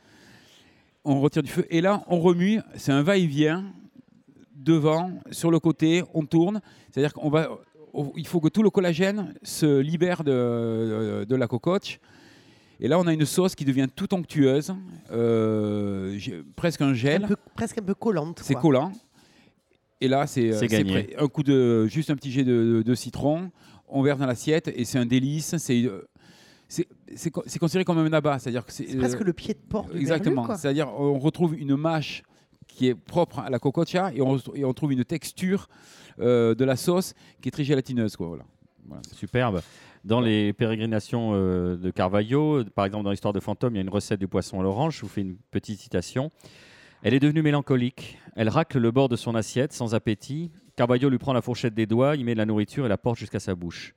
On 1.06 1.22
retire 1.22 1.44
du 1.44 1.50
feu. 1.52 1.66
Et 1.70 1.82
là, 1.82 2.04
on 2.08 2.20
remue. 2.20 2.60
C'est 2.76 2.92
un 2.92 3.04
va-et-vient 3.04 3.66
devant, 4.56 5.12
sur 5.32 5.52
le 5.52 5.60
côté, 5.60 6.04
on 6.14 6.26
tourne. 6.26 6.62
C'est-à-dire 6.92 7.14
qu'on 7.14 7.30
va, 7.30 7.50
il 8.18 8.28
faut 8.28 8.40
que 8.42 8.50
tout 8.50 8.64
le 8.64 8.70
collagène 8.70 9.34
se 9.44 9.80
libère 9.80 10.24
de, 10.24 11.26
de 11.28 11.36
la 11.36 11.48
cocotte. 11.48 12.00
Et 12.80 12.88
là, 12.88 13.00
on 13.00 13.08
a 13.08 13.14
une 13.14 13.26
sauce 13.26 13.56
qui 13.56 13.66
devient 13.66 13.88
tout 13.96 14.14
onctueuse, 14.14 14.76
euh, 15.12 16.20
presque 16.56 16.82
un 16.82 16.90
Un 16.90 16.94
gel. 16.94 17.24
peu- 17.28 17.36
presque 17.56 17.78
un 17.80 17.84
peu 17.84 17.96
collante. 17.96 18.40
C'est 18.44 18.56
collant. 18.56 18.92
Et 20.02 20.08
là, 20.08 20.28
c'est 20.28 20.52
euh. 20.52 21.04
Un 21.18 21.28
coup 21.28 21.42
de, 21.44 21.88
juste 21.88 22.10
un 22.12 22.16
petit 22.16 22.32
jet 22.32 22.44
de, 22.44 22.84
de 22.86 22.96
citron, 22.96 23.50
on 23.88 24.04
verse 24.04 24.20
dans 24.20 24.28
l'assiette 24.28 24.68
et 24.68 24.86
c'est 24.86 25.00
un 25.00 25.08
délice. 25.08 25.56
C'est, 25.58 25.86
euh, 25.86 26.08
c'est, 26.68 26.88
c'est 27.16 27.32
co- 27.32 27.44
c'est 27.46 27.60
considéré 27.60 27.86
comme 27.86 27.98
un 27.98 28.12
abat, 28.14 28.40
c'est-à-dire 28.40 28.66
que 28.66 28.72
c'est, 28.72 28.88
C'est 28.88 28.98
presque 28.98 29.22
euh, 29.22 29.26
le 29.26 29.34
pied 29.34 29.54
de 29.54 29.60
porc 29.60 29.90
du 29.90 29.98
Exactement. 29.98 30.56
C'est-à-dire 30.56 30.90
on 31.00 31.18
retrouve 31.20 31.56
une 31.58 31.76
mâche 31.76 32.24
qui 32.68 32.88
est 32.88 32.96
propre 32.96 33.40
à 33.40 33.50
la 33.50 33.60
cococha 33.60 34.12
et 34.14 34.22
on, 34.22 34.36
re- 34.36 34.52
et 34.56 34.66
on 34.66 34.74
trouve 34.74 34.92
une 34.94 35.06
texture 35.06 35.70
euh, 36.20 36.54
de 36.56 36.66
la 36.66 36.76
sauce 36.76 37.14
qui 37.42 37.48
est 37.48 37.52
très 37.52 37.64
gélatineuse. 37.64 38.16
Quoi, 38.16 38.28
voilà. 38.28 38.44
Voilà. 38.86 39.02
Superbe. 39.14 39.62
Dans 40.04 40.20
les 40.22 40.54
pérégrinations 40.54 41.32
euh, 41.34 41.76
de 41.76 41.90
Carvalho, 41.92 42.64
par 42.76 42.86
exemple 42.86 43.04
dans 43.06 43.12
l'histoire 43.12 43.34
de 43.34 43.40
Fantôme, 43.40 43.74
il 43.74 43.78
y 43.78 43.80
a 43.80 43.84
une 43.84 43.90
recette 43.90 44.20
du 44.20 44.28
poisson 44.28 44.60
à 44.60 44.64
l'orange. 44.64 44.98
Je 44.98 45.02
vous 45.02 45.08
fais 45.08 45.22
une 45.22 45.38
petite 45.52 45.80
citation. 45.80 46.32
Elle 47.04 47.14
est 47.14 47.20
devenue 47.20 47.42
mélancolique. 47.42 48.18
Elle 48.36 48.50
racle 48.50 48.78
le 48.80 48.92
bord 48.92 49.10
de 49.10 49.16
son 49.16 49.36
assiette, 49.36 49.74
sans 49.74 49.96
appétit. 49.96 50.52
Carvalho 50.76 51.10
lui 51.10 51.18
prend 51.18 51.34
la 51.34 51.42
fourchette 51.42 51.74
des 51.74 51.86
doigts, 51.86 52.16
y 52.16 52.24
met 52.24 52.34
de 52.34 52.38
la 52.38 52.46
nourriture 52.46 52.86
et 52.86 52.90
la 52.90 52.98
porte 52.98 53.18
jusqu'à 53.18 53.40
sa 53.40 53.56
bouche. 53.56 53.94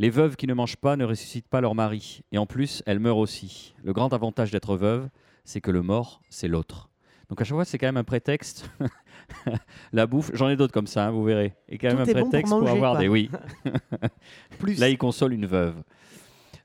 Les 0.00 0.08
veuves 0.08 0.36
qui 0.36 0.46
ne 0.46 0.54
mangent 0.54 0.78
pas 0.78 0.96
ne 0.96 1.04
ressuscitent 1.04 1.46
pas 1.46 1.60
leur 1.60 1.74
mari. 1.74 2.22
Et 2.32 2.38
en 2.38 2.46
plus, 2.46 2.82
elles 2.86 3.00
meurent 3.00 3.18
aussi. 3.18 3.74
Le 3.84 3.92
grand 3.92 4.14
avantage 4.14 4.50
d'être 4.50 4.74
veuve, 4.74 5.10
c'est 5.44 5.60
que 5.60 5.70
le 5.70 5.82
mort, 5.82 6.22
c'est 6.30 6.48
l'autre. 6.48 6.88
Donc 7.28 7.38
à 7.42 7.44
chaque 7.44 7.54
fois, 7.54 7.66
c'est 7.66 7.76
quand 7.76 7.88
même 7.88 7.98
un 7.98 8.02
prétexte. 8.02 8.70
la 9.92 10.06
bouffe, 10.06 10.30
j'en 10.32 10.48
ai 10.48 10.56
d'autres 10.56 10.72
comme 10.72 10.86
ça, 10.86 11.08
hein, 11.08 11.10
vous 11.10 11.22
verrez. 11.22 11.52
Et 11.68 11.76
quand 11.76 11.88
même 11.88 11.98
un 11.98 12.04
est 12.04 12.14
bon 12.14 12.20
pour 12.20 12.30
prétexte 12.30 12.50
pour, 12.50 12.66
avoir 12.66 12.92
quoi. 12.92 13.00
des 13.00 13.08
oui. 13.08 13.30
Plus. 14.58 14.78
Là, 14.78 14.88
il 14.88 14.96
console 14.96 15.34
une 15.34 15.44
veuve. 15.44 15.74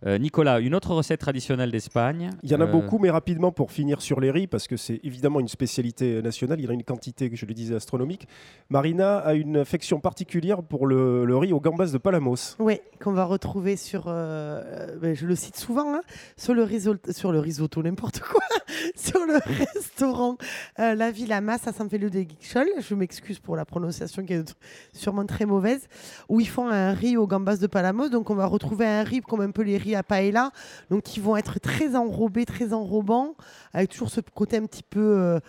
Euh, 0.05 0.19
Nicolas, 0.19 0.59
une 0.59 0.75
autre 0.75 0.93
recette 0.93 1.19
traditionnelle 1.19 1.71
d'Espagne. 1.71 2.29
Il 2.43 2.51
y 2.51 2.55
en 2.55 2.61
a 2.61 2.65
Euh, 2.65 2.67
beaucoup, 2.67 2.99
mais 2.99 3.09
rapidement 3.09 3.51
pour 3.51 3.71
finir 3.71 4.01
sur 4.01 4.19
les 4.19 4.29
riz, 4.29 4.45
parce 4.45 4.67
que 4.67 4.77
c'est 4.77 4.99
évidemment 5.03 5.39
une 5.39 5.47
spécialité 5.47 6.21
nationale, 6.21 6.59
il 6.59 6.65
y 6.65 6.67
en 6.67 6.71
a 6.71 6.73
une 6.73 6.83
quantité, 6.83 7.29
que 7.29 7.35
je 7.35 7.45
le 7.47 7.53
disais, 7.55 7.73
astronomique. 7.73 8.27
Marina 8.69 9.17
a 9.17 9.33
une 9.33 9.57
affection 9.57 9.99
particulière 9.99 10.61
pour 10.61 10.85
le, 10.85 11.25
le 11.25 11.37
riz 11.37 11.53
aux 11.53 11.59
gambas 11.59 11.91
de 11.91 11.97
Palamos. 11.97 12.55
Oui, 12.59 12.79
qu'on 13.01 13.13
va 13.13 13.25
retrouver 13.25 13.77
sur, 13.77 14.03
euh, 14.07 14.95
ben, 15.01 15.15
je 15.15 15.25
le 15.25 15.35
cite 15.35 15.55
souvent, 15.57 15.95
hein, 15.95 16.01
sur 16.37 16.53
le 16.53 16.61
risotto, 16.63 17.11
sur 17.11 17.31
le 17.31 17.39
risotto, 17.39 17.81
n'importe 17.81 18.19
quoi, 18.19 18.41
sur 18.95 19.21
le 19.25 19.37
restaurant 19.73 20.37
euh, 20.79 20.93
La 20.93 21.09
Villa 21.09 21.41
Masse 21.41 21.67
à 21.67 21.73
San 21.73 21.89
Félix 21.89 22.11
de 22.11 22.21
Guixols. 22.21 22.69
Je 22.79 22.93
m'excuse 22.93 23.39
pour 23.39 23.55
la 23.55 23.65
prononciation 23.65 24.23
qui 24.23 24.33
est 24.33 24.55
sûrement 24.93 25.25
très 25.25 25.45
mauvaise, 25.45 25.87
où 26.29 26.39
ils 26.39 26.47
font 26.47 26.69
un 26.69 26.93
riz 26.93 27.17
aux 27.17 27.25
gambas 27.25 27.57
de 27.57 27.65
Palamos. 27.65 28.09
Donc 28.09 28.29
on 28.29 28.35
va 28.35 28.45
retrouver 28.45 28.85
un 28.85 29.03
riz 29.03 29.21
comme 29.21 29.41
un 29.41 29.49
peu 29.49 29.63
les 29.63 29.77
riz 29.77 29.94
à 29.95 30.03
paella, 30.03 30.51
donc 30.89 31.03
qui 31.03 31.19
vont 31.19 31.37
être 31.37 31.59
très 31.59 31.95
enrobés, 31.95 32.45
très 32.45 32.73
enrobants, 32.73 33.35
avec 33.73 33.89
toujours 33.89 34.09
ce 34.09 34.21
côté 34.21 34.57
un 34.57 34.65
petit 34.65 34.83
peu 34.83 34.99
euh, 34.99 35.39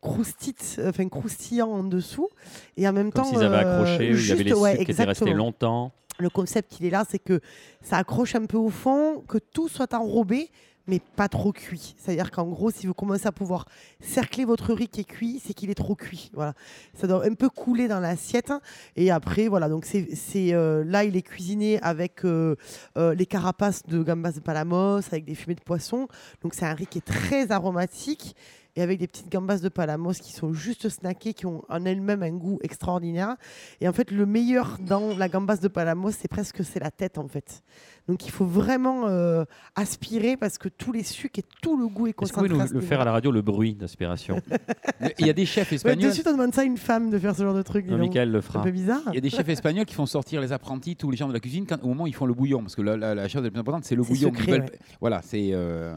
croustite, 0.00 0.80
enfin 0.84 1.08
croustillant 1.08 1.68
en 1.68 1.84
dessous, 1.84 2.28
et 2.76 2.88
en 2.88 2.92
même 2.92 3.12
Comme 3.12 3.24
temps, 3.24 3.30
s'ils 3.30 3.42
avaient 3.42 3.64
euh, 3.64 3.80
accroché, 3.80 4.10
il 4.10 4.26
y 4.26 4.32
avait 4.32 4.44
les 4.44 4.52
ouais, 4.52 4.72
sucres 4.72 4.84
qui 4.84 4.90
étaient 4.92 5.04
restés 5.04 5.32
longtemps. 5.32 5.92
le 6.18 6.30
concept 6.30 6.78
il 6.80 6.86
est 6.86 6.90
là, 6.90 7.04
c'est 7.08 7.18
que 7.18 7.40
ça 7.82 7.98
accroche 7.98 8.34
un 8.34 8.46
peu 8.46 8.56
au 8.56 8.70
fond, 8.70 9.22
que 9.28 9.38
tout 9.38 9.68
soit 9.68 9.92
enrobé, 9.94 10.50
mais 10.86 11.00
pas 11.00 11.28
trop 11.28 11.52
cuit. 11.52 11.94
C'est-à-dire 11.98 12.30
qu'en 12.30 12.46
gros, 12.46 12.70
si 12.70 12.86
vous 12.86 12.94
commencez 12.94 13.26
à 13.26 13.32
pouvoir 13.32 13.66
cercler 14.00 14.44
votre 14.44 14.72
riz 14.72 14.88
qui 14.88 15.00
est 15.00 15.04
cuit, 15.04 15.42
c'est 15.44 15.54
qu'il 15.54 15.70
est 15.70 15.74
trop 15.74 15.94
cuit. 15.94 16.30
Voilà, 16.34 16.54
ça 16.94 17.06
doit 17.06 17.24
un 17.24 17.34
peu 17.34 17.48
couler 17.48 17.88
dans 17.88 18.00
l'assiette. 18.00 18.52
Et 18.96 19.10
après, 19.10 19.48
voilà, 19.48 19.68
donc 19.68 19.84
c'est 19.84 20.54
euh, 20.54 20.84
là, 20.84 21.04
il 21.04 21.16
est 21.16 21.22
cuisiné 21.22 21.80
avec 21.82 22.24
euh, 22.24 22.56
euh, 22.96 23.14
les 23.14 23.26
carapaces 23.26 23.84
de 23.86 24.02
gambas 24.02 24.32
de 24.32 24.40
palamos, 24.40 24.98
avec 25.08 25.24
des 25.24 25.34
fumées 25.34 25.54
de 25.54 25.60
poisson. 25.60 26.08
Donc 26.42 26.54
c'est 26.54 26.66
un 26.66 26.74
riz 26.74 26.86
qui 26.86 26.98
est 26.98 27.06
très 27.06 27.50
aromatique 27.50 28.36
et 28.76 28.82
avec 28.82 28.98
des 28.98 29.06
petites 29.06 29.32
gambas 29.32 29.58
de 29.58 29.68
palamos 29.68 30.12
qui 30.12 30.32
sont 30.32 30.52
juste 30.52 30.88
snackées, 30.88 31.32
qui 31.34 31.46
ont 31.46 31.64
en 31.68 31.84
elles-mêmes 31.84 32.22
un 32.22 32.30
goût 32.32 32.58
extraordinaire. 32.62 33.36
Et 33.80 33.88
en 33.88 33.92
fait, 33.92 34.10
le 34.10 34.26
meilleur 34.26 34.76
dans 34.80 35.16
la 35.16 35.28
gambas 35.28 35.56
de 35.56 35.68
palamos, 35.68 36.10
c'est 36.12 36.28
presque 36.28 36.62
c'est 36.64 36.80
la 36.80 36.90
tête 36.90 37.18
en 37.18 37.26
fait. 37.28 37.62
Donc 38.08 38.24
il 38.26 38.30
faut 38.30 38.44
vraiment 38.44 39.08
euh, 39.08 39.44
aspirer 39.74 40.36
parce 40.36 40.58
que 40.58 40.68
tous 40.68 40.92
les 40.92 41.02
sucres 41.02 41.40
et 41.40 41.44
tout 41.62 41.76
le 41.76 41.88
goût 41.88 42.06
est 42.06 42.10
Est-ce 42.10 42.16
que 42.32 42.36
vous 42.36 42.42
concentré. 42.42 42.48
pouvez 42.64 42.68
nous 42.74 42.80
le 42.80 42.86
faire 42.86 43.00
à 43.00 43.04
la 43.04 43.12
radio, 43.12 43.30
le 43.32 43.42
bruit 43.42 43.74
d'aspiration 43.74 44.40
Il 45.18 45.26
y 45.26 45.30
a 45.30 45.32
des 45.32 45.46
chefs 45.46 45.70
Ouais, 45.70 45.76
espagnols. 45.76 46.08
de 46.10 46.14
suite, 46.14 46.26
on 46.28 46.32
demande 46.32 46.54
ça 46.54 46.60
à 46.60 46.64
une 46.64 46.76
femme 46.78 47.10
de 47.10 47.18
faire 47.18 47.34
ce 47.34 47.42
genre 47.42 47.54
de 47.54 47.62
truc. 47.62 47.86
Non. 47.86 47.98
Michael 47.98 48.30
le 48.30 48.40
C'est 48.40 48.48
un 48.48 48.52
fera. 48.52 48.62
peu 48.64 48.70
bizarre. 48.70 49.02
Il 49.08 49.14
y 49.14 49.18
a 49.18 49.20
des 49.20 49.30
chefs 49.30 49.48
espagnols 49.48 49.86
qui 49.86 49.94
font 49.94 50.06
sortir 50.06 50.40
les 50.40 50.52
apprentis, 50.52 50.94
tous 50.96 51.10
les 51.10 51.16
gens 51.16 51.28
de 51.28 51.32
la 51.32 51.40
cuisine, 51.40 51.66
quand, 51.66 51.82
au 51.82 51.88
moment 51.88 52.04
où 52.04 52.06
ils 52.06 52.14
font 52.14 52.26
le 52.26 52.34
bouillon. 52.34 52.60
Parce 52.60 52.76
que 52.76 52.82
la, 52.82 52.96
la- 52.96 53.14
la 53.14 53.28
chose 53.28 53.42
la 53.42 53.50
plus 53.50 53.58
importante, 53.60 53.84
c'est 53.84 53.96
le 53.96 54.02
bouillon. 54.02 54.28
secret, 54.28 54.44
Ils 54.46 54.50
veulent- 54.52 54.60
ouais. 54.62 54.78
Voilà, 55.00 55.20
c'est. 55.22 55.50
euh, 55.52 55.96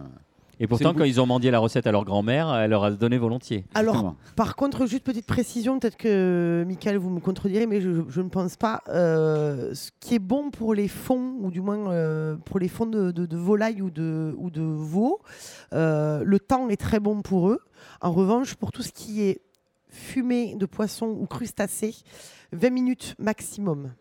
Et 0.62 0.68
pourtant, 0.68 0.94
quand 0.94 1.06
ils 1.06 1.22
ont 1.22 1.26
mendié 1.26 1.52
la 1.52 1.60
recette 1.60 1.88
à 1.88 1.92
leur 1.92 2.04
grand-mère, 2.04 2.54
elle 2.54 2.72
leur 2.72 2.84
a 2.84 2.92
donné 2.92 3.18
volontiers. 3.18 3.66
Alors, 3.74 3.96
exactement. 3.96 4.16
Par 4.36 4.56
contre, 4.58 4.86
juste 4.88 5.04
petite 5.04 5.26
précision, 5.26 5.80
peut-être 5.80 5.96
que 5.98 6.66
Michael, 6.68 6.98
vous 6.98 7.10
me 7.10 7.20
contredirez, 7.22 7.66
mais 7.66 7.80
je, 7.80 8.04
je 8.10 8.22
ne 8.22 8.28
pense 8.30 8.58
pas. 8.58 8.82
euh, 8.90 9.74
ce 9.74 9.92
qui 10.02 10.16
est 10.16 10.20
bon 10.20 10.52
pour 10.52 10.74
les 10.74 10.88
fonds, 10.90 11.36
ou 11.40 11.50
du 11.50 11.62
moins 11.62 11.92
euh, 11.92 12.36
pour 12.46 12.60
les 12.60 12.68
fonds 12.68 12.86
de, 12.88 13.12
de- 13.12 13.26
de 13.26 13.38
volaille 13.38 13.82
ou 13.82 13.90
de, 13.90 14.36
ou 14.38 14.50
de 14.50 14.62
veau, 14.62 15.20
euh, 15.74 16.24
le 16.26 16.40
temps 16.40 16.68
est 16.70 16.76
très 16.80 17.00
bon 17.00 17.22
pour 17.22 17.50
eux. 17.50 17.60
En 18.02 18.12
revanche, 18.12 18.56
pour 18.56 18.72
tout 18.74 18.82
ce 18.84 18.92
qui 18.92 19.22
est 19.24 19.42
fumée 19.88 20.56
de 20.56 20.66
poisson 20.66 21.08
ou 21.20 21.26
crustacés, 21.26 21.96
20 22.52 22.70
minutes 22.70 23.16
maximum. 23.20 23.92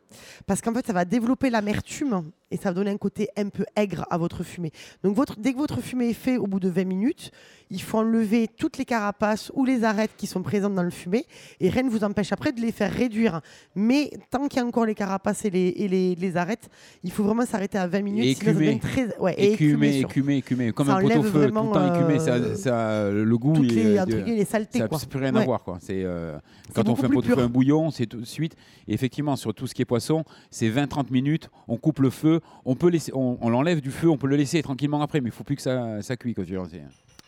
Parce 0.46 0.62
qu'en 0.62 0.72
fait, 0.72 0.86
ça 0.86 0.94
va 0.94 1.04
développer 1.04 1.50
l'amertume 1.50 2.30
et 2.50 2.56
ça 2.56 2.70
va 2.70 2.74
donner 2.74 2.90
un 2.90 2.96
côté 2.96 3.28
un 3.36 3.50
peu 3.50 3.66
aigre 3.76 4.06
à 4.08 4.16
votre 4.16 4.42
fumée. 4.42 4.70
Donc, 5.04 5.14
votre, 5.14 5.38
dès 5.38 5.52
que 5.52 5.58
votre 5.58 5.82
fumée 5.82 6.08
est 6.08 6.14
faite, 6.14 6.38
au 6.38 6.46
bout 6.46 6.60
de 6.60 6.70
20 6.70 6.84
minutes, 6.86 7.30
il 7.70 7.82
faut 7.82 7.98
enlever 7.98 8.48
toutes 8.48 8.78
les 8.78 8.86
carapaces 8.86 9.52
ou 9.54 9.66
les 9.66 9.84
arêtes 9.84 10.12
qui 10.16 10.26
sont 10.26 10.40
présentes 10.40 10.74
dans 10.74 10.82
le 10.82 10.88
fumée 10.90 11.26
et 11.60 11.68
rien 11.68 11.82
ne 11.82 11.90
vous 11.90 12.04
empêche 12.04 12.32
après 12.32 12.52
de 12.52 12.60
les 12.62 12.72
faire 12.72 12.90
réduire. 12.90 13.42
Mais 13.74 14.10
tant 14.30 14.48
qu'il 14.48 14.60
y 14.60 14.62
a 14.62 14.66
encore 14.66 14.86
les 14.86 14.94
carapaces 14.94 15.44
et 15.44 15.50
les, 15.50 15.74
et 15.76 15.88
les, 15.88 16.14
les 16.14 16.36
arêtes, 16.38 16.70
il 17.04 17.12
faut 17.12 17.22
vraiment 17.24 17.44
s'arrêter 17.44 17.76
à 17.76 17.86
20 17.86 18.00
minutes. 18.00 18.24
Et 18.24 18.34
ça 18.34 18.50
écumer. 18.50 18.78
très, 18.78 19.18
ouais, 19.18 19.34
et 19.36 19.48
surtout. 19.48 19.64
écumé, 19.64 20.36
écumé. 20.38 20.72
Comme 20.72 20.86
Ça 20.86 20.94
un 20.96 21.00
pot 21.02 21.06
au 21.08 21.10
enlève 21.10 21.22
feu, 21.24 21.48
tout 21.50 21.54
le 21.54 21.72
temps 21.74 21.94
écumé, 21.94 22.18
ça, 22.18 22.32
euh, 22.36 22.54
ça- 22.54 23.10
le 23.10 23.36
goût. 23.38 23.52
Toutes 23.52 23.72
les, 23.72 23.98
euh, 23.98 24.04
les 24.24 24.44
saletés. 24.46 24.78
ça 24.78 24.86
n'a 24.88 25.20
rien 25.20 25.34
à 25.34 25.38
Ouais. 25.40 25.44
voir. 25.44 25.62
Quoi. 25.64 25.78
Euh, 25.90 26.38
quand 26.74 26.88
on 26.88 26.96
fait 26.96 27.06
un 27.06 27.10
pot 27.10 27.20
de 27.20 27.26
feu, 27.26 27.38
un 27.38 27.48
bouillon, 27.48 27.90
c'est 27.90 28.06
Et 28.46 28.94
effectivement, 28.94 29.36
sur 29.36 29.54
tout 29.54 29.66
ce 29.66 29.74
qui 29.74 29.82
est 29.82 29.86
poisson, 29.86 30.24
c'est 30.50 30.68
20-30 30.68 31.10
minutes. 31.10 31.50
On 31.66 31.76
coupe 31.76 32.00
le 32.00 32.10
feu. 32.10 32.40
On, 32.64 32.74
peut 32.74 32.88
laisser, 32.88 33.12
on, 33.14 33.48
l'enlève 33.48 33.80
du 33.80 33.90
feu. 33.90 34.08
On 34.08 34.16
peut 34.16 34.28
le 34.28 34.36
laisser 34.36 34.62
tranquillement 34.62 35.02
après, 35.02 35.20
mais 35.20 35.28
il 35.28 35.32
faut 35.32 35.44
plus 35.44 35.56
que 35.56 35.62
ça, 35.62 36.02
ça 36.02 36.16
cuit. 36.16 36.34
Quoi, 36.34 36.44
tu 36.44 36.56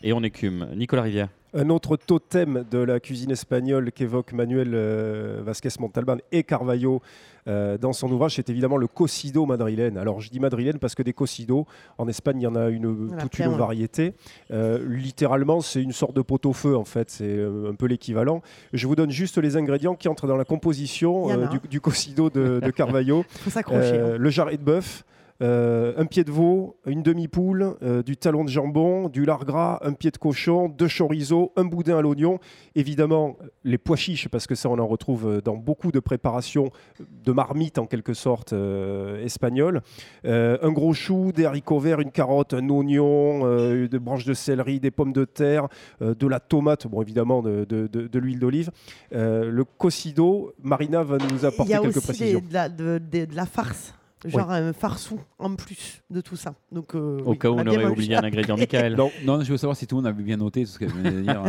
Et 0.03 0.13
on 0.13 0.23
écume. 0.23 0.67
Nicolas 0.75 1.03
Rivière. 1.03 1.29
Un 1.53 1.69
autre 1.69 1.97
totem 1.97 2.63
de 2.71 2.77
la 2.77 3.01
cuisine 3.01 3.31
espagnole 3.31 3.91
qu'évoque 3.91 4.31
Manuel 4.31 4.71
euh, 4.73 5.41
Vasquez 5.43 5.69
Montalban 5.79 6.17
et 6.31 6.43
Carvalho 6.43 7.01
euh, 7.47 7.77
dans 7.77 7.91
son 7.91 8.09
ouvrage, 8.11 8.35
c'est 8.35 8.49
évidemment 8.49 8.77
le 8.77 8.87
cocido 8.87 9.45
madrilène. 9.45 9.97
Alors 9.97 10.21
je 10.21 10.29
dis 10.29 10.39
madrilène 10.39 10.79
parce 10.79 10.95
que 10.95 11.03
des 11.03 11.13
cocidos, 11.13 11.65
en 11.97 12.07
Espagne, 12.07 12.39
il 12.39 12.43
y 12.43 12.47
en 12.47 12.55
a 12.55 12.69
une, 12.69 13.17
toute 13.19 13.39
une 13.39 13.47
ouais. 13.47 13.57
variété. 13.57 14.13
Euh, 14.51 14.79
littéralement, 14.87 15.59
c'est 15.61 15.81
une 15.81 15.91
sorte 15.91 16.15
de 16.15 16.21
pot-au-feu, 16.21 16.77
en 16.77 16.85
fait, 16.85 17.09
c'est 17.09 17.25
euh, 17.25 17.71
un 17.71 17.75
peu 17.75 17.87
l'équivalent. 17.87 18.41
Je 18.73 18.87
vous 18.87 18.95
donne 18.95 19.11
juste 19.11 19.37
les 19.37 19.57
ingrédients 19.57 19.95
qui 19.95 20.07
entrent 20.07 20.27
dans 20.27 20.37
la 20.37 20.45
composition 20.45 21.29
euh, 21.31 21.47
du, 21.47 21.59
du 21.67 21.81
cocido 21.81 22.29
de, 22.29 22.59
de 22.63 22.71
Carvalho. 22.71 23.25
Il 23.29 23.37
faut 23.41 23.49
s'accrocher. 23.49 23.93
Euh, 23.93 24.15
hein. 24.15 24.17
le 24.17 24.29
jarret 24.29 24.57
de 24.57 24.63
bœuf, 24.63 25.03
euh, 25.41 25.93
un 25.97 26.05
pied 26.05 26.23
de 26.23 26.31
veau, 26.31 26.77
une 26.85 27.01
demi-poule, 27.01 27.75
euh, 27.81 28.03
du 28.03 28.15
talon 28.17 28.43
de 28.43 28.49
jambon, 28.49 29.09
du 29.09 29.25
lard 29.25 29.43
gras, 29.45 29.79
un 29.81 29.93
pied 29.93 30.11
de 30.11 30.17
cochon, 30.17 30.69
deux 30.69 30.87
chorizo, 30.87 31.51
un 31.55 31.65
boudin 31.65 31.97
à 31.97 32.01
l'oignon. 32.01 32.39
Évidemment, 32.75 33.37
les 33.63 33.77
pois 33.77 33.95
chiches, 33.97 34.27
parce 34.29 34.45
que 34.47 34.55
ça, 34.55 34.69
on 34.69 34.77
en 34.79 34.87
retrouve 34.87 35.27
euh, 35.27 35.41
dans 35.41 35.55
beaucoup 35.57 35.91
de 35.91 35.99
préparations 35.99 36.69
de 36.99 37.31
marmite, 37.31 37.79
en 37.79 37.85
quelque 37.87 38.13
sorte, 38.13 38.53
euh, 38.53 39.23
espagnoles. 39.23 39.81
Euh, 40.25 40.57
un 40.61 40.71
gros 40.71 40.93
chou, 40.93 41.31
des 41.33 41.45
haricots 41.45 41.79
verts, 41.79 41.99
une 42.01 42.11
carotte, 42.11 42.53
un 42.53 42.69
oignon, 42.69 43.41
des 43.87 43.99
branches 43.99 44.25
de 44.25 44.33
céleri, 44.33 44.79
des 44.79 44.91
pommes 44.91 45.13
de 45.13 45.25
terre, 45.25 45.67
de 46.01 46.27
la 46.27 46.39
tomate, 46.39 46.87
bon, 46.87 47.01
évidemment, 47.01 47.41
de, 47.41 47.65
de- 47.67 47.87
de- 47.87 48.07
de 48.07 48.19
l'huile 48.19 48.39
d'olive. 48.39 48.69
Le 49.11 49.63
cocido, 49.77 50.53
Marina 50.61 51.03
va 51.03 51.17
nous 51.17 51.39
Il 51.39 51.45
apporter 51.45 51.71
y 51.71 51.75
a 51.75 51.79
quelques 51.79 51.97
aussi 51.97 52.07
des- 52.07 52.13
précisions. 52.13 52.41
de, 52.47 52.53
la, 52.53 52.69
de- 52.69 52.99
de- 53.11 53.25
de 53.25 53.35
la 53.35 53.45
farce. 53.45 53.93
Genre 54.25 54.51
un 54.51 54.71
farsou 54.73 55.19
en 55.39 55.55
plus 55.55 56.01
de 56.11 56.21
tout 56.21 56.35
ça. 56.35 56.53
Donc, 56.71 56.93
euh, 56.95 57.19
Au 57.25 57.31
oui, 57.31 57.39
cas 57.39 57.49
où 57.49 57.55
on 57.59 57.65
aurait 57.65 57.85
oublié 57.85 58.15
un 58.15 58.23
ingrédient, 58.23 58.55
Michael. 58.57 58.95
Non, 58.97 59.09
non, 59.25 59.41
je 59.43 59.51
veux 59.51 59.57
savoir 59.57 59.75
si 59.75 59.87
tout 59.87 59.95
le 59.95 60.01
monde 60.03 60.07
avait 60.13 60.21
bien 60.23 60.37
noté 60.37 60.63
tout 60.63 60.71
ce 60.71 60.79
qu'elle 60.79 60.89
venait 60.89 61.11
de 61.11 61.21
dire. 61.21 61.41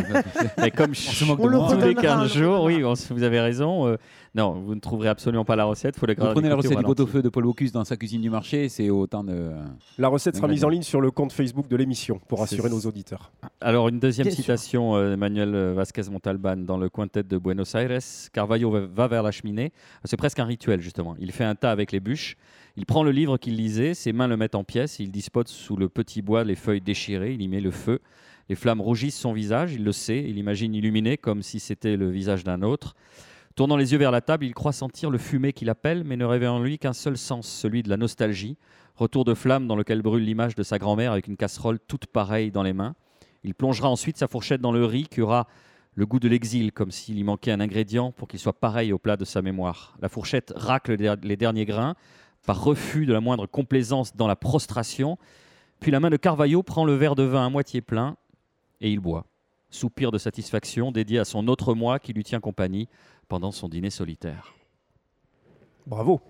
Mais 0.58 0.70
comme 0.70 0.94
se 0.94 1.24
moque 1.24 1.38
On 1.40 1.46
de 1.46 1.50
le 1.50 1.58
moi. 1.58 1.68
tous 1.70 1.76
les 1.76 1.88
redonnera, 1.88 2.16
on 2.16 2.20
15 2.22 2.34
le 2.36 2.42
jours, 2.42 2.64
oui, 2.64 2.82
on- 2.84 2.94
vous 2.94 3.22
avez 3.22 3.40
raison. 3.40 3.86
euh, 3.88 3.96
non, 4.34 4.52
vous 4.52 4.74
ne 4.74 4.80
trouverez 4.80 5.08
absolument 5.10 5.44
pas 5.44 5.56
la 5.56 5.64
recette. 5.64 5.96
Faut 5.98 6.06
la 6.06 6.14
Vous 6.14 6.32
prenez 6.32 6.48
la 6.48 6.54
recette 6.56 6.78
du 6.78 6.82
pot-au-feu 6.84 7.20
de 7.20 7.28
Paul 7.28 7.44
Bocuse 7.44 7.72
dans 7.72 7.84
sa 7.84 7.96
cuisine 7.98 8.22
du 8.22 8.30
marché, 8.30 8.68
c'est 8.70 8.88
autant 8.88 9.22
de. 9.24 9.50
La 9.98 10.08
recette 10.08 10.36
sera 10.36 10.48
mise 10.48 10.64
en 10.64 10.68
ligne 10.70 10.82
sur 10.82 11.00
le 11.02 11.10
compte 11.10 11.32
Facebook 11.32 11.68
de 11.68 11.76
l'émission 11.76 12.20
pour 12.28 12.38
C'est 12.38 12.44
assurer 12.54 12.68
ça. 12.70 12.74
nos 12.74 12.80
auditeurs. 12.80 13.30
Alors, 13.60 13.88
une 13.88 13.98
deuxième 14.00 14.26
Bien 14.28 14.34
citation 14.34 14.96
euh, 14.96 15.10
d'Emmanuel 15.10 15.72
Vasquez 15.74 16.02
Montalban 16.10 16.56
dans 16.56 16.78
le 16.78 16.88
quintet 16.88 17.22
de 17.22 17.36
Buenos 17.36 17.74
Aires. 17.74 17.98
Carvalho 18.32 18.70
va, 18.70 18.80
va 18.86 19.08
vers 19.08 19.22
la 19.22 19.30
cheminée. 19.30 19.72
C'est 20.04 20.16
presque 20.16 20.38
un 20.38 20.44
rituel, 20.46 20.80
justement. 20.80 21.14
Il 21.20 21.30
fait 21.32 21.44
un 21.44 21.54
tas 21.54 21.70
avec 21.70 21.92
les 21.92 22.00
bûches. 22.00 22.36
Il 22.76 22.86
prend 22.86 23.02
le 23.02 23.10
livre 23.10 23.36
qu'il 23.36 23.56
lisait, 23.56 23.92
ses 23.94 24.12
mains 24.12 24.28
le 24.28 24.36
mettent 24.36 24.54
en 24.54 24.64
pièces. 24.64 24.98
Il 24.98 25.10
dispose 25.10 25.48
sous 25.48 25.76
le 25.76 25.88
petit 25.88 26.22
bois 26.22 26.44
les 26.44 26.54
feuilles 26.54 26.80
déchirées. 26.80 27.34
Il 27.34 27.42
y 27.42 27.48
met 27.48 27.60
le 27.60 27.70
feu. 27.70 28.00
Les 28.48 28.54
flammes 28.54 28.80
rougissent 28.80 29.18
son 29.18 29.32
visage. 29.32 29.74
Il 29.74 29.84
le 29.84 29.92
sait. 29.92 30.24
Il 30.26 30.38
imagine 30.38 30.74
illuminé 30.74 31.18
comme 31.18 31.42
si 31.42 31.60
c'était 31.60 31.96
le 31.96 32.10
visage 32.10 32.44
d'un 32.44 32.62
autre. 32.62 32.94
Tournant 33.54 33.76
les 33.76 33.92
yeux 33.92 33.98
vers 33.98 34.10
la 34.10 34.22
table, 34.22 34.46
il 34.46 34.54
croit 34.54 34.72
sentir 34.72 35.10
le 35.10 35.18
fumet 35.18 35.52
qui 35.52 35.66
l'appelle, 35.66 36.04
mais 36.04 36.16
ne 36.16 36.24
réveille 36.24 36.48
en 36.48 36.62
lui 36.62 36.78
qu'un 36.78 36.94
seul 36.94 37.18
sens, 37.18 37.46
celui 37.46 37.82
de 37.82 37.90
la 37.90 37.98
nostalgie. 37.98 38.56
Retour 38.96 39.26
de 39.26 39.34
flamme 39.34 39.66
dans 39.66 39.76
lequel 39.76 40.00
brûle 40.00 40.24
l'image 40.24 40.54
de 40.54 40.62
sa 40.62 40.78
grand-mère 40.78 41.12
avec 41.12 41.26
une 41.26 41.36
casserole 41.36 41.78
toute 41.78 42.06
pareille 42.06 42.50
dans 42.50 42.62
les 42.62 42.72
mains. 42.72 42.94
Il 43.44 43.54
plongera 43.54 43.90
ensuite 43.90 44.16
sa 44.16 44.28
fourchette 44.28 44.62
dans 44.62 44.72
le 44.72 44.86
riz 44.86 45.06
qui 45.06 45.20
aura 45.20 45.48
le 45.94 46.06
goût 46.06 46.18
de 46.18 46.28
l'exil, 46.28 46.72
comme 46.72 46.90
s'il 46.90 47.18
y 47.18 47.24
manquait 47.24 47.52
un 47.52 47.60
ingrédient 47.60 48.12
pour 48.12 48.26
qu'il 48.28 48.38
soit 48.38 48.58
pareil 48.58 48.92
au 48.94 48.98
plat 48.98 49.18
de 49.18 49.26
sa 49.26 49.42
mémoire. 49.42 49.94
La 50.00 50.08
fourchette 50.08 50.54
racle 50.56 50.96
les 51.22 51.36
derniers 51.36 51.66
grains, 51.66 51.94
par 52.46 52.62
refus 52.62 53.06
de 53.06 53.12
la 53.12 53.20
moindre 53.20 53.46
complaisance 53.46 54.16
dans 54.16 54.26
la 54.26 54.36
prostration. 54.36 55.16
Puis 55.80 55.90
la 55.90 56.00
main 56.00 56.10
de 56.10 56.16
Carvalho 56.16 56.62
prend 56.62 56.84
le 56.84 56.94
verre 56.94 57.14
de 57.14 57.22
vin 57.22 57.46
à 57.46 57.48
moitié 57.50 57.80
plein 57.80 58.16
et 58.80 58.90
il 58.90 59.00
boit. 59.00 59.26
Soupir 59.70 60.10
de 60.10 60.18
satisfaction 60.18 60.92
dédié 60.92 61.18
à 61.18 61.24
son 61.24 61.48
autre 61.48 61.74
moi 61.74 61.98
qui 61.98 62.12
lui 62.12 62.24
tient 62.24 62.40
compagnie 62.40 62.88
pendant 63.28 63.52
son 63.52 63.68
dîner 63.68 63.90
solitaire. 63.90 64.52
Bravo. 65.86 66.20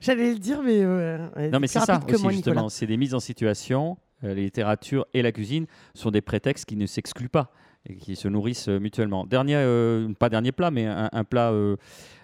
J'allais 0.00 0.32
le 0.32 0.38
dire, 0.38 0.62
mais. 0.62 0.80
euh, 0.82 1.50
Non, 1.50 1.60
mais 1.60 1.66
c'est 1.66 1.80
ça 1.80 2.00
aussi, 2.08 2.22
moi, 2.22 2.32
justement. 2.32 2.68
C'est 2.68 2.86
des 2.86 2.96
mises 2.96 3.14
en 3.14 3.20
situation. 3.20 3.98
Euh, 4.24 4.28
la 4.28 4.34
littérature 4.40 5.06
et 5.12 5.20
la 5.22 5.30
cuisine 5.32 5.66
sont 5.94 6.10
des 6.10 6.22
prétextes 6.22 6.64
qui 6.64 6.76
ne 6.76 6.86
s'excluent 6.86 7.28
pas. 7.28 7.52
et 7.88 7.96
qui 7.96 8.16
se 8.16 8.26
nourrissent 8.28 8.68
euh, 8.68 8.80
mutuellement. 8.80 9.26
Dernier, 9.26 9.54
euh, 9.56 10.12
pas 10.18 10.28
dernier 10.30 10.50
plat, 10.52 10.70
mais 10.70 10.86
un, 10.86 11.08
un 11.12 11.24
plat, 11.24 11.52
euh, 11.52 11.76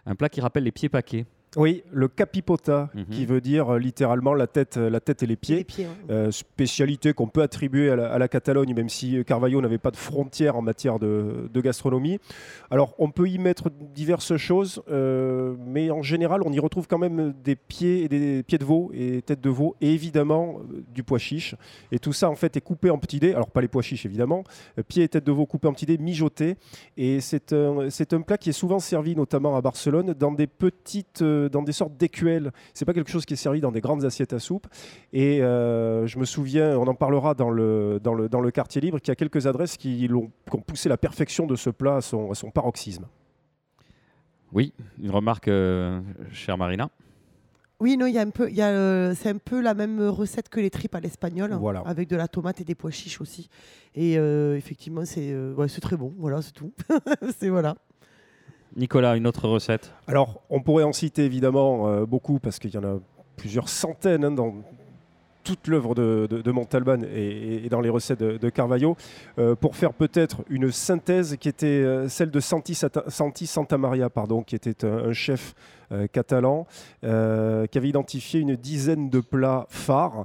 un 0.06 0.14
plat 0.16 0.28
qui 0.28 0.40
rappelle 0.40 0.64
les 0.64 0.72
pieds 0.72 0.88
paquets. 0.88 1.24
Oui, 1.56 1.82
le 1.92 2.08
capipota, 2.08 2.88
Mhm. 2.94 3.04
qui 3.10 3.26
veut 3.26 3.40
dire 3.42 3.74
euh, 3.74 3.78
littéralement 3.78 4.32
la 4.32 4.46
tête, 4.46 4.78
euh, 4.78 4.88
la 4.88 5.00
tête 5.00 5.22
et 5.22 5.26
les 5.26 5.36
pieds. 5.36 5.56
Les 5.56 5.64
pieds, 5.64 5.84
ouais. 5.86 5.92
Euh, 6.14 6.30
spécialité 6.30 7.12
qu'on 7.12 7.26
peut 7.28 7.42
attribuer 7.42 7.90
à 7.90 7.96
la, 7.96 8.10
à 8.12 8.18
la 8.18 8.28
Catalogne, 8.28 8.74
même 8.74 8.88
si 8.88 9.22
Carvalho 9.26 9.60
n'avait 9.60 9.78
pas 9.78 9.90
de 9.90 9.96
frontières 9.96 10.56
en 10.56 10.62
matière 10.62 10.98
de, 10.98 11.50
de 11.52 11.60
gastronomie. 11.60 12.18
Alors, 12.70 12.94
on 12.98 13.10
peut 13.10 13.28
y 13.28 13.38
mettre 13.38 13.70
diverses 13.94 14.36
choses, 14.36 14.82
euh, 14.90 15.54
mais 15.66 15.90
en 15.90 16.02
général, 16.02 16.40
on 16.44 16.52
y 16.52 16.58
retrouve 16.58 16.86
quand 16.88 16.98
même 16.98 17.34
des 17.44 17.56
pieds 17.56 18.04
et 18.04 18.08
des 18.08 18.42
pieds 18.42 18.58
de 18.58 18.64
veau 18.64 18.90
et 18.94 19.20
têtes 19.22 19.40
de 19.42 19.50
veau, 19.50 19.76
et 19.80 19.92
évidemment 19.92 20.60
du 20.94 21.02
pois 21.02 21.18
chiche. 21.18 21.54
Et 21.90 21.98
tout 21.98 22.12
ça, 22.14 22.30
en 22.30 22.34
fait, 22.34 22.56
est 22.56 22.60
coupé 22.62 22.88
en 22.90 22.98
petits 22.98 23.20
dés. 23.20 23.34
Alors, 23.34 23.50
pas 23.50 23.60
les 23.60 23.68
pois 23.68 23.82
chiches, 23.82 24.06
évidemment. 24.06 24.44
Pieds 24.88 25.04
et 25.04 25.08
têtes 25.08 25.26
de 25.26 25.32
veau 25.32 25.44
coupés 25.46 25.68
en 25.68 25.74
petits 25.74 25.86
dés, 25.86 25.98
mijotés. 25.98 26.56
Et 26.96 27.20
c'est 27.20 27.52
un, 27.52 27.90
c'est 27.90 28.12
un 28.14 28.22
plat 28.22 28.38
qui 28.38 28.48
est 28.48 28.52
souvent 28.54 28.78
servi, 28.78 29.14
notamment 29.14 29.56
à 29.56 29.60
Barcelone, 29.60 30.14
dans 30.18 30.32
des 30.32 30.46
petites, 30.46 31.22
dans 31.48 31.62
des 31.62 31.72
sortes 31.72 31.96
d'écuelles. 31.96 32.52
C'est 32.74 32.84
pas 32.84 32.92
quelque 32.94 33.10
chose 33.10 33.24
qui 33.24 33.34
est 33.34 33.36
servi 33.36 33.60
dans 33.60 33.72
des 33.72 33.80
grandes 33.80 34.04
assiettes 34.04 34.32
à 34.32 34.38
soupe. 34.38 34.66
Et 35.12 35.42
euh, 35.42 36.06
je 36.06 36.18
me 36.18 36.24
souviens, 36.24 36.78
on 36.78 36.86
en 36.86 36.94
parlera 36.94 37.34
dans 37.34 37.50
le, 37.50 38.00
dans 38.02 38.14
le, 38.14 38.28
dans 38.28 38.40
le 38.40 38.50
quartier 38.50 38.80
libre, 38.80 38.98
qu'il 38.98 39.08
y 39.08 39.12
a 39.12 39.16
quelques 39.16 39.46
adresses 39.46 39.76
qui, 39.76 40.06
l'ont- 40.08 40.30
qui 40.50 40.56
ont 40.56 40.60
poussé 40.60 40.88
la 40.88 40.96
perfection 40.96 41.46
de 41.46 41.56
ce 41.56 41.70
plat 41.70 41.96
à 41.96 42.00
son, 42.00 42.30
à 42.30 42.34
son 42.34 42.50
paroxysme. 42.50 43.06
Oui, 44.52 44.72
une 45.02 45.10
remarque, 45.10 45.48
euh, 45.48 46.00
chère 46.32 46.58
Marina. 46.58 46.90
Oui, 47.80 47.96
non, 47.96 48.06
il 48.06 48.12
y 48.14 48.18
a 48.18 48.22
un 48.22 48.30
peu, 48.30 48.48
il 48.48 48.54
y 48.54 48.62
a, 48.62 48.68
euh, 48.68 49.12
c'est 49.16 49.30
un 49.30 49.38
peu 49.38 49.60
la 49.60 49.74
même 49.74 50.00
recette 50.00 50.48
que 50.48 50.60
les 50.60 50.70
tripes 50.70 50.94
à 50.94 51.00
l'espagnol, 51.00 51.52
Voilà. 51.58 51.80
avec 51.80 52.08
de 52.08 52.14
la 52.14 52.28
tomate 52.28 52.60
et 52.60 52.64
des 52.64 52.76
pois 52.76 52.92
chiches 52.92 53.20
aussi. 53.20 53.48
Et 53.96 54.18
euh, 54.18 54.56
effectivement, 54.56 55.04
c'est, 55.04 55.32
euh, 55.32 55.52
ouais, 55.54 55.66
c'est 55.68 55.80
très 55.80 55.96
bon. 55.96 56.14
Voilà, 56.18 56.42
c'est 56.42 56.52
tout. 56.52 56.72
c'est 57.38 57.48
voilà. 57.48 57.74
Nicolas, 58.76 59.16
une 59.16 59.26
autre 59.26 59.48
recette. 59.48 59.92
Alors, 60.06 60.40
on 60.50 60.60
pourrait 60.60 60.84
en 60.84 60.92
citer 60.92 61.24
évidemment 61.24 61.88
euh, 61.88 62.06
beaucoup 62.06 62.38
parce 62.38 62.58
qu'il 62.58 62.74
y 62.74 62.78
en 62.78 62.84
a 62.84 62.98
plusieurs 63.36 63.68
centaines 63.68 64.24
hein, 64.24 64.30
dans 64.30 64.54
toute 65.44 65.66
l'œuvre 65.66 65.96
de, 65.96 66.52
Montalban 66.52 67.00
et, 67.02 67.68
dans 67.68 67.80
les 67.80 67.88
recettes 67.88 68.22
de, 68.22 68.48
Carvalho, 68.48 68.96
euh, 69.38 69.56
pour 69.56 69.74
faire 69.74 69.92
peut-être 69.92 70.44
une 70.48 70.70
synthèse 70.70 71.36
qui 71.36 71.48
était 71.48 71.66
euh, 71.66 72.08
celle 72.08 72.30
de 72.30 72.38
Santi, 72.38 72.76
Santa 72.76 73.76
Maria, 73.78 74.08
pardon, 74.08 74.42
qui 74.42 74.54
était 74.54 74.84
un, 74.84 75.12
chef 75.12 75.54
catalan 76.12 76.66
qui 77.02 77.06
avait 77.08 77.88
identifié 77.88 78.40
une 78.40 78.56
dizaine 78.56 79.10
de 79.10 79.20
plats 79.20 79.66
phares. 79.68 80.24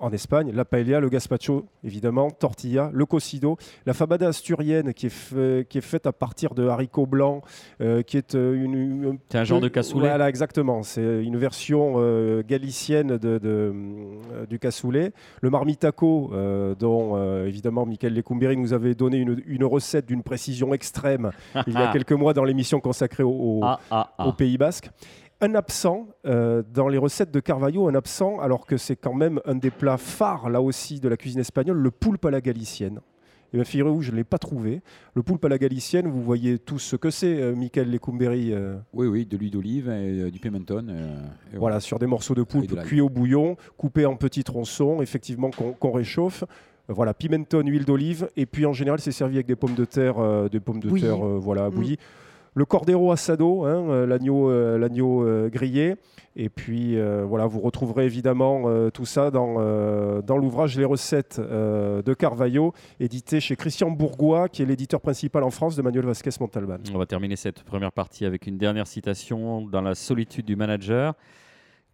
En 0.00 0.10
Espagne, 0.12 0.52
la 0.54 0.64
paella, 0.64 1.00
le 1.00 1.08
gazpacho, 1.08 1.66
évidemment, 1.82 2.30
tortilla, 2.30 2.90
le 2.92 3.04
cocido, 3.04 3.56
la 3.84 3.94
fabada 3.94 4.28
asturienne 4.28 4.94
qui 4.94 5.06
est, 5.06 5.08
fait- 5.08 5.66
qui 5.68 5.78
est 5.78 5.82
faite 5.82 6.06
à 6.06 6.12
partir 6.12 6.54
de 6.54 6.68
haricots 6.68 7.06
blancs, 7.06 7.42
euh, 7.80 8.02
qui 8.02 8.16
est 8.16 8.34
euh, 8.36 8.54
une, 8.54 8.74
une- 8.74 9.18
C'est 9.28 9.38
un 9.38 9.44
genre 9.44 9.60
de 9.60 9.66
cassoulet. 9.68 10.08
Voilà, 10.08 10.28
exactement. 10.28 10.82
C'est 10.84 11.02
une 11.24 11.36
version 11.36 11.94
euh, 11.96 12.42
galicienne 12.46 13.16
de, 13.18 13.38
de, 13.38 13.40
euh, 13.42 14.46
du 14.48 14.58
cassoulet. 14.60 15.12
Le 15.40 15.50
marmitaco, 15.50 16.30
dont 16.78 17.44
évidemment 17.44 17.84
Michael 17.86 18.14
Lecumberi 18.14 18.56
nous 18.56 18.72
avait 18.72 18.94
donné 18.94 19.16
une, 19.18 19.42
une 19.46 19.64
recette 19.64 20.06
d'une 20.06 20.22
précision 20.22 20.72
extrême 20.74 21.30
il 21.66 21.72
y 21.72 21.76
a 21.76 21.92
quelques 21.92 22.12
mois 22.12 22.34
dans 22.34 22.44
l'émission 22.44 22.80
consacrée 22.80 23.22
au, 23.24 23.30
au- 23.30 23.60
Ah, 23.64 23.80
ah, 23.90 24.10
ah. 24.18 24.28
au 24.28 24.32
Pays 24.32 24.58
Basque. 24.58 24.90
Un 25.40 25.54
absent 25.54 26.08
euh, 26.26 26.62
dans 26.74 26.88
les 26.88 26.98
recettes 26.98 27.30
de 27.30 27.38
Carvalho, 27.40 27.86
un 27.88 27.94
absent, 27.94 28.40
alors 28.40 28.66
que 28.66 28.76
c'est 28.76 28.96
quand 28.96 29.14
même 29.14 29.40
un 29.44 29.54
des 29.54 29.70
plats 29.70 29.96
phares, 29.96 30.50
là 30.50 30.60
aussi, 30.60 30.98
de 30.98 31.08
la 31.08 31.16
cuisine 31.16 31.40
espagnole, 31.40 31.76
le 31.78 31.90
poulpe 31.92 32.24
à 32.24 32.30
la 32.32 32.40
galicienne. 32.40 32.98
Et 33.52 33.56
bien, 33.56 33.64
figurez-vous, 33.64 34.02
je 34.02 34.10
ne 34.10 34.16
l'ai 34.16 34.24
pas 34.24 34.36
trouvé. 34.38 34.82
Le 35.14 35.22
poulpe 35.22 35.44
à 35.44 35.48
la 35.48 35.56
galicienne, 35.56 36.08
vous 36.08 36.22
voyez 36.22 36.58
tous 36.58 36.80
ce 36.80 36.96
que 36.96 37.08
c'est, 37.10 37.40
euh, 37.40 37.54
Michael 37.54 37.90
Lecumberi. 37.90 38.52
euh, 38.52 38.76
Oui, 38.92 39.06
oui, 39.06 39.24
de 39.26 39.36
l'huile 39.36 39.52
d'olive 39.52 39.88
et 39.88 40.22
euh, 40.22 40.30
du 40.30 40.40
pimenton. 40.40 40.84
euh, 40.88 41.16
et 41.54 41.56
voilà, 41.56 41.78
sur 41.80 41.98
des 42.00 42.06
morceaux 42.06 42.34
de 42.34 42.40
de 42.40 42.44
poulpe 42.44 42.72
l'ail. 42.72 42.84
cuits 42.84 43.00
au 43.00 43.08
bouillon, 43.08 43.56
coupés 43.76 44.06
en 44.06 44.16
petits 44.16 44.44
tronçons, 44.44 45.00
effectivement, 45.00 45.50
qu'on 45.50 45.72
qu'on 45.72 45.92
réchauffe. 45.92 46.44
Voilà, 46.88 47.14
pimenton, 47.14 47.60
huile 47.64 47.84
d'olive, 47.84 48.28
et 48.36 48.44
puis 48.46 48.66
en 48.66 48.72
général, 48.72 48.98
c'est 48.98 49.12
servi 49.12 49.36
avec 49.36 49.46
des 49.46 49.56
pommes 49.56 49.74
de 49.74 49.84
terre, 49.84 50.18
euh, 50.18 50.48
des 50.48 50.58
pommes 50.60 50.80
de 50.80 50.90
terre, 50.98 51.24
euh, 51.24 51.38
voilà, 51.38 51.68
Mm. 51.68 51.72
bouillies. 51.72 51.98
Le 52.58 52.64
cordero 52.64 53.12
assado, 53.12 53.66
hein, 53.66 53.88
euh, 53.88 54.04
l'agneau, 54.04 54.50
euh, 54.50 54.78
l'agneau 54.78 55.24
euh, 55.24 55.48
grillé, 55.48 55.94
et 56.34 56.48
puis 56.48 56.96
voilà, 57.00 57.46
vous 57.46 57.60
retrouverez 57.60 58.04
évidemment 58.04 58.90
tout 58.90 59.06
ça 59.06 59.32
dans, 59.32 59.54
dans 60.22 60.36
l'ouvrage 60.36 60.78
Les 60.78 60.84
recettes 60.84 61.40
de 61.40 62.14
Carvalho, 62.14 62.72
édité 63.00 63.40
chez 63.40 63.56
Christian 63.56 63.90
Bourgois, 63.90 64.48
qui 64.48 64.62
est 64.62 64.66
l'éditeur 64.66 65.00
principal 65.00 65.42
en 65.42 65.50
France 65.50 65.74
de 65.74 65.82
Manuel 65.82 66.06
Vasquez 66.06 66.30
Montalban. 66.38 66.78
On 66.94 66.98
va 66.98 67.06
terminer 67.06 67.34
cette 67.34 67.64
première 67.64 67.90
partie 67.90 68.24
avec 68.24 68.46
une 68.46 68.56
dernière 68.56 68.86
citation 68.86 69.62
dans 69.62 69.82
la 69.82 69.96
solitude 69.96 70.46
du 70.46 70.54
manager. 70.54 71.14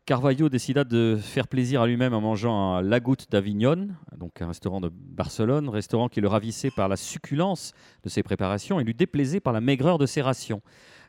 Carvalho 0.06 0.50
décida 0.50 0.84
de 0.84 1.16
faire 1.18 1.48
plaisir 1.48 1.80
à 1.80 1.86
lui-même 1.86 2.12
en 2.12 2.20
mangeant 2.20 2.74
à 2.74 2.82
La 2.82 3.00
Goutte 3.00 3.30
d'Avignon, 3.30 3.88
donc 4.18 4.42
un 4.42 4.48
restaurant 4.48 4.82
de 4.82 4.90
Barcelone, 4.92 5.70
restaurant 5.70 6.10
qui 6.10 6.20
le 6.20 6.28
ravissait 6.28 6.70
par 6.70 6.88
la 6.88 6.96
succulence 6.96 7.72
de 8.02 8.10
ses 8.10 8.22
préparations 8.22 8.78
et 8.78 8.84
lui 8.84 8.92
déplaisait 8.92 9.40
par 9.40 9.54
la 9.54 9.62
maigreur 9.62 9.96
de 9.96 10.04
ses 10.04 10.20
rations. 10.20 10.60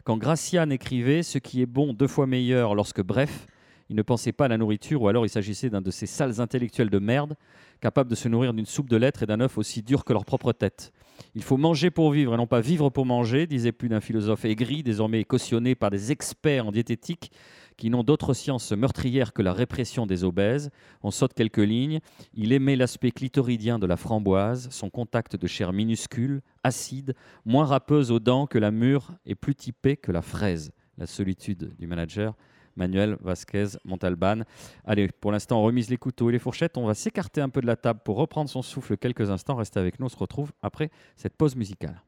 Quand 0.06 0.16
Gracian 0.16 0.70
écrivait 0.70 1.24
Ce 1.24 1.40
qui 1.40 1.62
est 1.62 1.66
bon 1.66 1.92
deux 1.92 2.08
fois 2.08 2.26
meilleur 2.26 2.74
lorsque 2.74 3.02
bref, 3.02 3.48
il 3.90 3.98
ne 3.98 4.02
pensait 4.02 4.32
pas 4.32 4.46
à 4.46 4.48
la 4.48 4.58
nourriture 4.58 5.02
ou 5.02 5.10
alors 5.10 5.26
il 5.26 5.30
s'agissait 5.30 5.70
d'un 5.70 5.82
de 5.82 5.92
ces 5.92 6.06
sales 6.06 6.40
intellectuels 6.40 6.90
de 6.90 7.00
merde, 7.00 7.36
capables 7.82 8.10
de 8.10 8.16
se 8.16 8.30
nourrir 8.30 8.54
d'une 8.54 8.66
soupe 8.66 8.90
de 8.90 8.96
lettres 8.96 9.24
et 9.24 9.26
d'un 9.26 9.42
œuf 9.42 9.58
aussi 9.58 9.84
dur 9.84 10.06
que 10.06 10.14
leur 10.14 10.24
propre 10.24 10.54
tête. 10.54 10.94
Il 11.34 11.44
faut 11.44 11.58
manger 11.58 11.92
pour 11.92 12.12
vivre 12.12 12.34
et 12.34 12.38
non 12.38 12.48
pas 12.48 12.62
vivre 12.62 12.90
pour 12.90 13.06
manger, 13.06 13.46
disait 13.46 13.72
plus 13.72 13.90
d'un 13.90 14.02
philosophe 14.02 14.46
aigri, 14.46 14.84
désormais 14.84 15.24
cautionné 15.24 15.76
par 15.76 15.92
des 15.92 16.12
experts 16.12 16.68
en 16.68 16.72
diététique 16.72 17.32
qui 17.78 17.90
n'ont 17.90 18.04
d'autre 18.04 18.34
science 18.34 18.72
meurtrière 18.72 19.34
que 19.34 19.42
la 19.42 19.54
répression 19.54 20.06
des 20.06 20.24
obèses. 20.24 20.70
On 21.04 21.12
saute 21.12 21.34
quelques 21.34 21.58
lignes. 21.58 22.00
Il 22.34 22.54
aimait 22.54 22.76
l'aspect 22.76 23.12
clitoridien 23.12 23.80
de 23.80 23.86
la 23.86 23.98
framboise, 23.98 24.68
son 24.72 24.90
contact 24.90 25.36
de 25.36 25.48
chair 25.48 25.74
minuscule, 25.74 26.42
acide, 26.64 27.16
moins 27.46 27.66
râpeuse 27.66 28.12
aux 28.12 28.20
dents 28.20 28.48
que 28.48 28.58
la 28.58 28.72
mûre 28.72 29.12
et 29.26 29.36
plus 29.36 29.56
typée 29.56 29.98
que 29.98 30.12
la 30.12 30.22
fraise. 30.22 30.72
La 30.98 31.06
solitude 31.06 31.76
du 31.78 31.88
manager. 31.88 32.36
Manuel 32.78 33.18
Vasquez 33.22 33.68
Montalban. 33.86 34.42
Allez, 34.84 35.08
pour 35.08 35.32
l'instant, 35.32 35.62
on 35.62 35.64
remise 35.64 35.90
les 35.90 35.98
couteaux 35.98 36.30
et 36.30 36.34
les 36.34 36.40
fourchettes. 36.40 36.78
On 36.78 36.86
va 36.86 36.94
s'écarter 36.94 37.40
un 37.42 37.50
peu 37.50 37.62
de 37.62 37.68
la 37.68 37.78
table 37.78 38.02
pour 38.04 38.18
reprendre 38.18 38.50
son 38.50 38.62
souffle 38.62 38.98
quelques 38.98 39.30
instants. 39.30 39.56
Restez 39.56 39.80
avec 39.80 40.00
nous, 40.00 40.08
on 40.08 40.10
se 40.10 40.18
retrouve 40.18 40.52
après 40.62 40.90
cette 41.16 41.38
pause 41.38 41.56
musicale. 41.56 42.02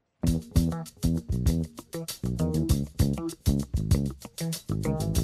I 4.89 5.16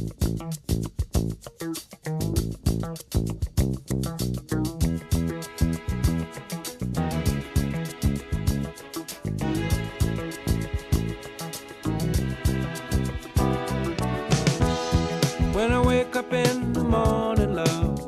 wake 16.14 16.26
up 16.26 16.34
in 16.34 16.74
the 16.74 16.84
morning, 16.84 17.56
love, 17.56 18.00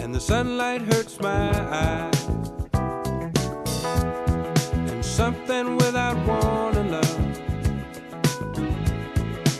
and 0.00 0.14
the 0.14 0.20
sunlight 0.20 0.80
hurts 0.80 1.20
my 1.20 1.50
eyes, 1.70 2.28
and 4.72 5.04
something 5.04 5.76
without 5.76 6.16
warning, 6.26 6.90
love, 6.90 7.18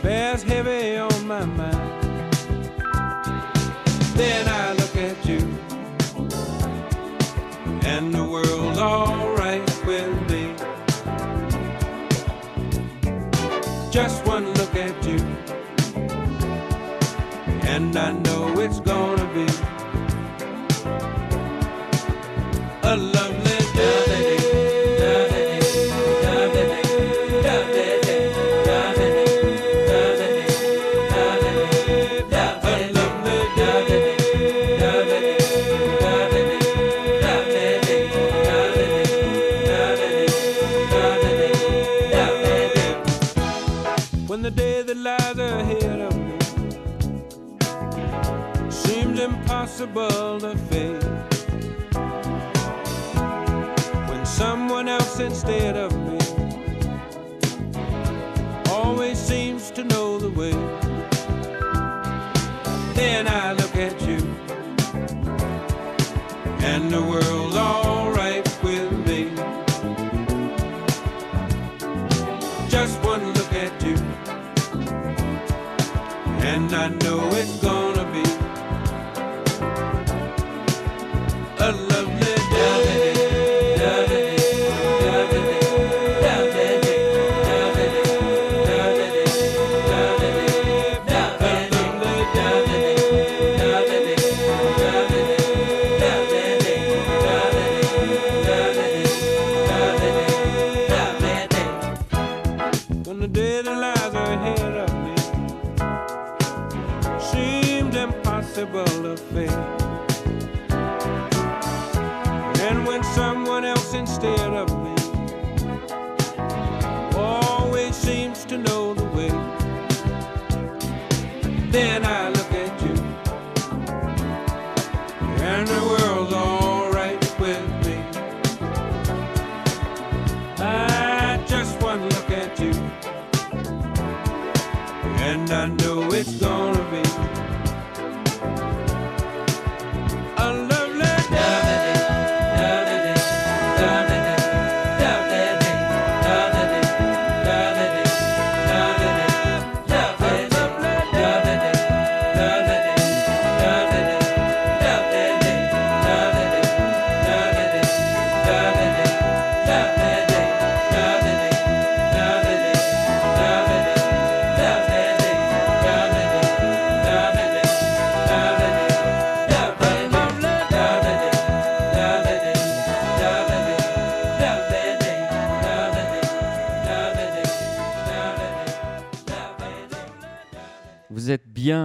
bears 0.02 0.42
heavy 0.42 0.96
on 0.96 1.26
my 1.26 1.44
mind. 1.44 2.02
Then 4.14 4.47
and 17.88 17.96
I 17.96 18.12
know 18.12 18.60
it's 18.60 18.80
gonna 18.80 19.24
be 19.32 19.67
instead 55.48 55.76
of 55.78 55.87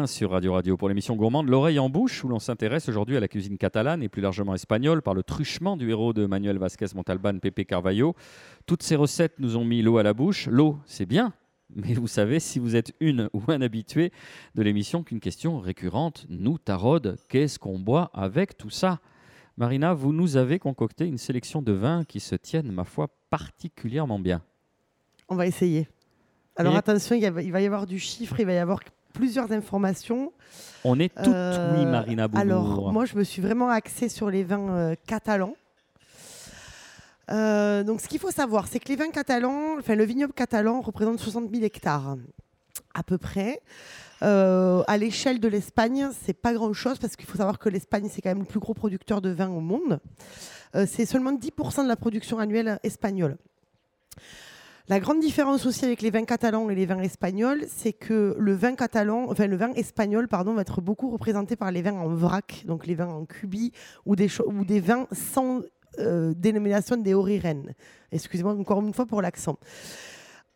sur 0.08 0.32
Radio 0.32 0.54
Radio 0.54 0.78
pour 0.78 0.90
l'émission 0.90 1.16
Gourmande, 1.16 1.48
l'oreille 1.50 1.80
en 1.80 1.90
bouche, 1.90 2.24
où 2.24 2.28
l'on 2.28 2.40
s'intéresse 2.40 2.90
aujourd'hui 2.90 3.18
à 3.18 3.20
la 3.20 3.28
cuisine 3.28 3.58
catalane 3.58 4.04
et 4.04 4.10
plus 4.10 4.22
largement 4.22 4.54
espagnole 4.54 5.02
par 5.02 5.14
le 5.14 5.24
truchement 5.24 5.78
du 5.78 5.90
héros 5.90 6.14
de 6.14 6.26
Manuel 6.26 6.58
Vasquez 6.58 6.88
Montalban, 6.96 7.40
Pepe 7.40 7.66
Carvalho. 7.66 8.16
Toutes 8.66 8.84
ces 8.84 8.96
recettes 8.96 9.36
nous 9.40 9.58
ont 9.58 9.66
mis 9.66 9.82
l'eau 9.82 9.98
à 9.98 10.04
la 10.04 10.14
bouche. 10.14 10.48
L'eau, 10.48 10.78
c'est 10.86 11.06
bien, 11.06 11.34
mais 11.76 11.94
vous 11.94 12.08
savez, 12.08 12.40
si 12.40 12.60
vous 12.60 12.76
êtes 12.76 12.94
une 13.00 13.30
ou 13.34 13.42
un 13.48 13.62
habitué 13.62 14.12
de 14.56 14.62
l'émission, 14.64 15.04
qu'une 15.04 15.20
question 15.20 15.60
récurrente 15.60 16.26
nous 16.30 16.58
taraude 16.58 17.18
qu'est-ce 17.30 17.58
qu'on 17.60 17.80
boit 17.80 18.10
avec 18.14 18.58
tout 18.58 18.70
ça? 18.70 19.00
Marina, 19.58 19.94
vous 19.94 20.14
nous 20.14 20.38
avez 20.38 20.60
concocté 20.60 21.06
une 21.06 21.18
sélection 21.20 21.62
de 21.62 21.72
vins 21.72 22.04
qui 22.06 22.20
se 22.20 22.36
tiennent, 22.36 22.72
ma 22.72 22.84
foi, 22.84 23.08
particulièrement 23.30 24.20
bien. 24.20 24.42
On 25.30 25.36
va 25.36 25.46
essayer. 25.48 25.88
Alors 26.56 26.74
Et- 26.74 26.78
attention, 26.78 27.16
il 27.16 27.30
va 27.52 27.62
y 27.62 27.66
avoir 27.66 27.86
du 27.86 28.00
chiffre, 28.00 28.40
il 28.40 28.46
va 28.46 28.54
y 28.54 28.58
avoir 28.58 28.80
plusieurs 29.14 29.52
informations. 29.52 30.34
On 30.84 31.00
est 31.00 31.10
tout 31.10 31.30
Euh, 31.30 31.78
oui, 31.78 31.86
Marina 31.86 32.28
Boulou. 32.28 32.42
Alors, 32.42 32.92
moi, 32.92 33.06
je 33.06 33.16
me 33.16 33.24
suis 33.24 33.42
vraiment 33.42 33.70
axée 33.70 34.10
sur 34.10 34.30
les 34.30 34.44
vins 34.44 34.70
euh, 34.70 34.96
catalans. 35.08 35.56
Euh, 37.32 37.84
donc, 37.84 38.02
ce 38.02 38.08
qu'il 38.10 38.20
faut 38.20 38.32
savoir, 38.32 38.68
c'est 38.68 38.80
que 38.80 38.90
les 38.90 38.98
vins 38.98 39.12
catalans, 39.12 39.78
enfin, 39.80 39.96
le 39.96 40.04
vignoble 40.04 40.34
catalan 40.34 40.82
représente 40.82 41.20
60 41.20 41.50
000 41.52 41.64
hectares, 41.64 42.18
à 42.94 43.04
peu 43.04 43.18
près. 43.18 43.62
Euh, 44.24 44.84
à 44.88 44.98
l'échelle 44.98 45.40
de 45.40 45.48
l'Espagne, 45.48 46.10
c'est 46.26 46.34
pas 46.34 46.54
grand-chose 46.54 46.98
parce 46.98 47.16
qu'il 47.16 47.26
faut 47.26 47.38
savoir 47.38 47.60
que 47.60 47.70
l'Espagne, 47.70 48.10
c'est 48.12 48.22
quand 48.22 48.30
même 48.30 48.40
le 48.40 48.46
plus 48.46 48.60
gros 48.60 48.74
producteur 48.74 49.22
de 49.22 49.30
vin 49.30 49.50
au 49.50 49.62
monde. 49.62 50.00
C'est 50.88 51.06
seulement 51.06 51.32
10% 51.32 51.84
de 51.84 51.88
la 51.88 51.96
production 51.96 52.40
annuelle 52.40 52.80
espagnole. 52.82 53.38
La 54.90 55.00
grande 55.00 55.22
différence 55.22 55.66
aussi 55.66 55.86
avec 55.86 56.02
les 56.02 56.10
vins 56.10 56.26
catalans 56.26 56.70
et 56.70 56.76
les 56.76 56.86
vins 56.86 57.02
espagnols, 57.02 57.64
c'est 57.70 57.94
que 57.94 58.36
le 58.38 58.54
vin 58.54 58.76
catalan, 58.76 59.28
enfin 59.30 59.48
le 59.48 59.56
vin 59.56 59.72
espagnol, 59.76 60.28
pardon, 60.28 60.54
va 60.56 60.62
être 60.62 60.82
beaucoup 60.82 61.10
représenté 61.10 61.56
par 61.56 61.72
les 61.72 61.82
vins 61.82 61.94
en 61.94 62.10
vrac, 62.10 62.66
donc 62.68 62.86
les 62.86 62.94
vins 62.94 63.08
en 63.08 63.24
cubi 63.24 63.72
ou 64.06 64.18
des, 64.18 64.28
vins 64.82 65.08
sans 65.14 65.62
euh, 66.00 66.34
dénomination 66.36 66.98
des 66.98 67.14
oriren. 67.14 67.74
Excusez-moi 68.12 68.54
encore 68.54 68.82
une 68.82 68.94
fois 68.94 69.06
pour 69.06 69.22
l'accent. 69.22 69.58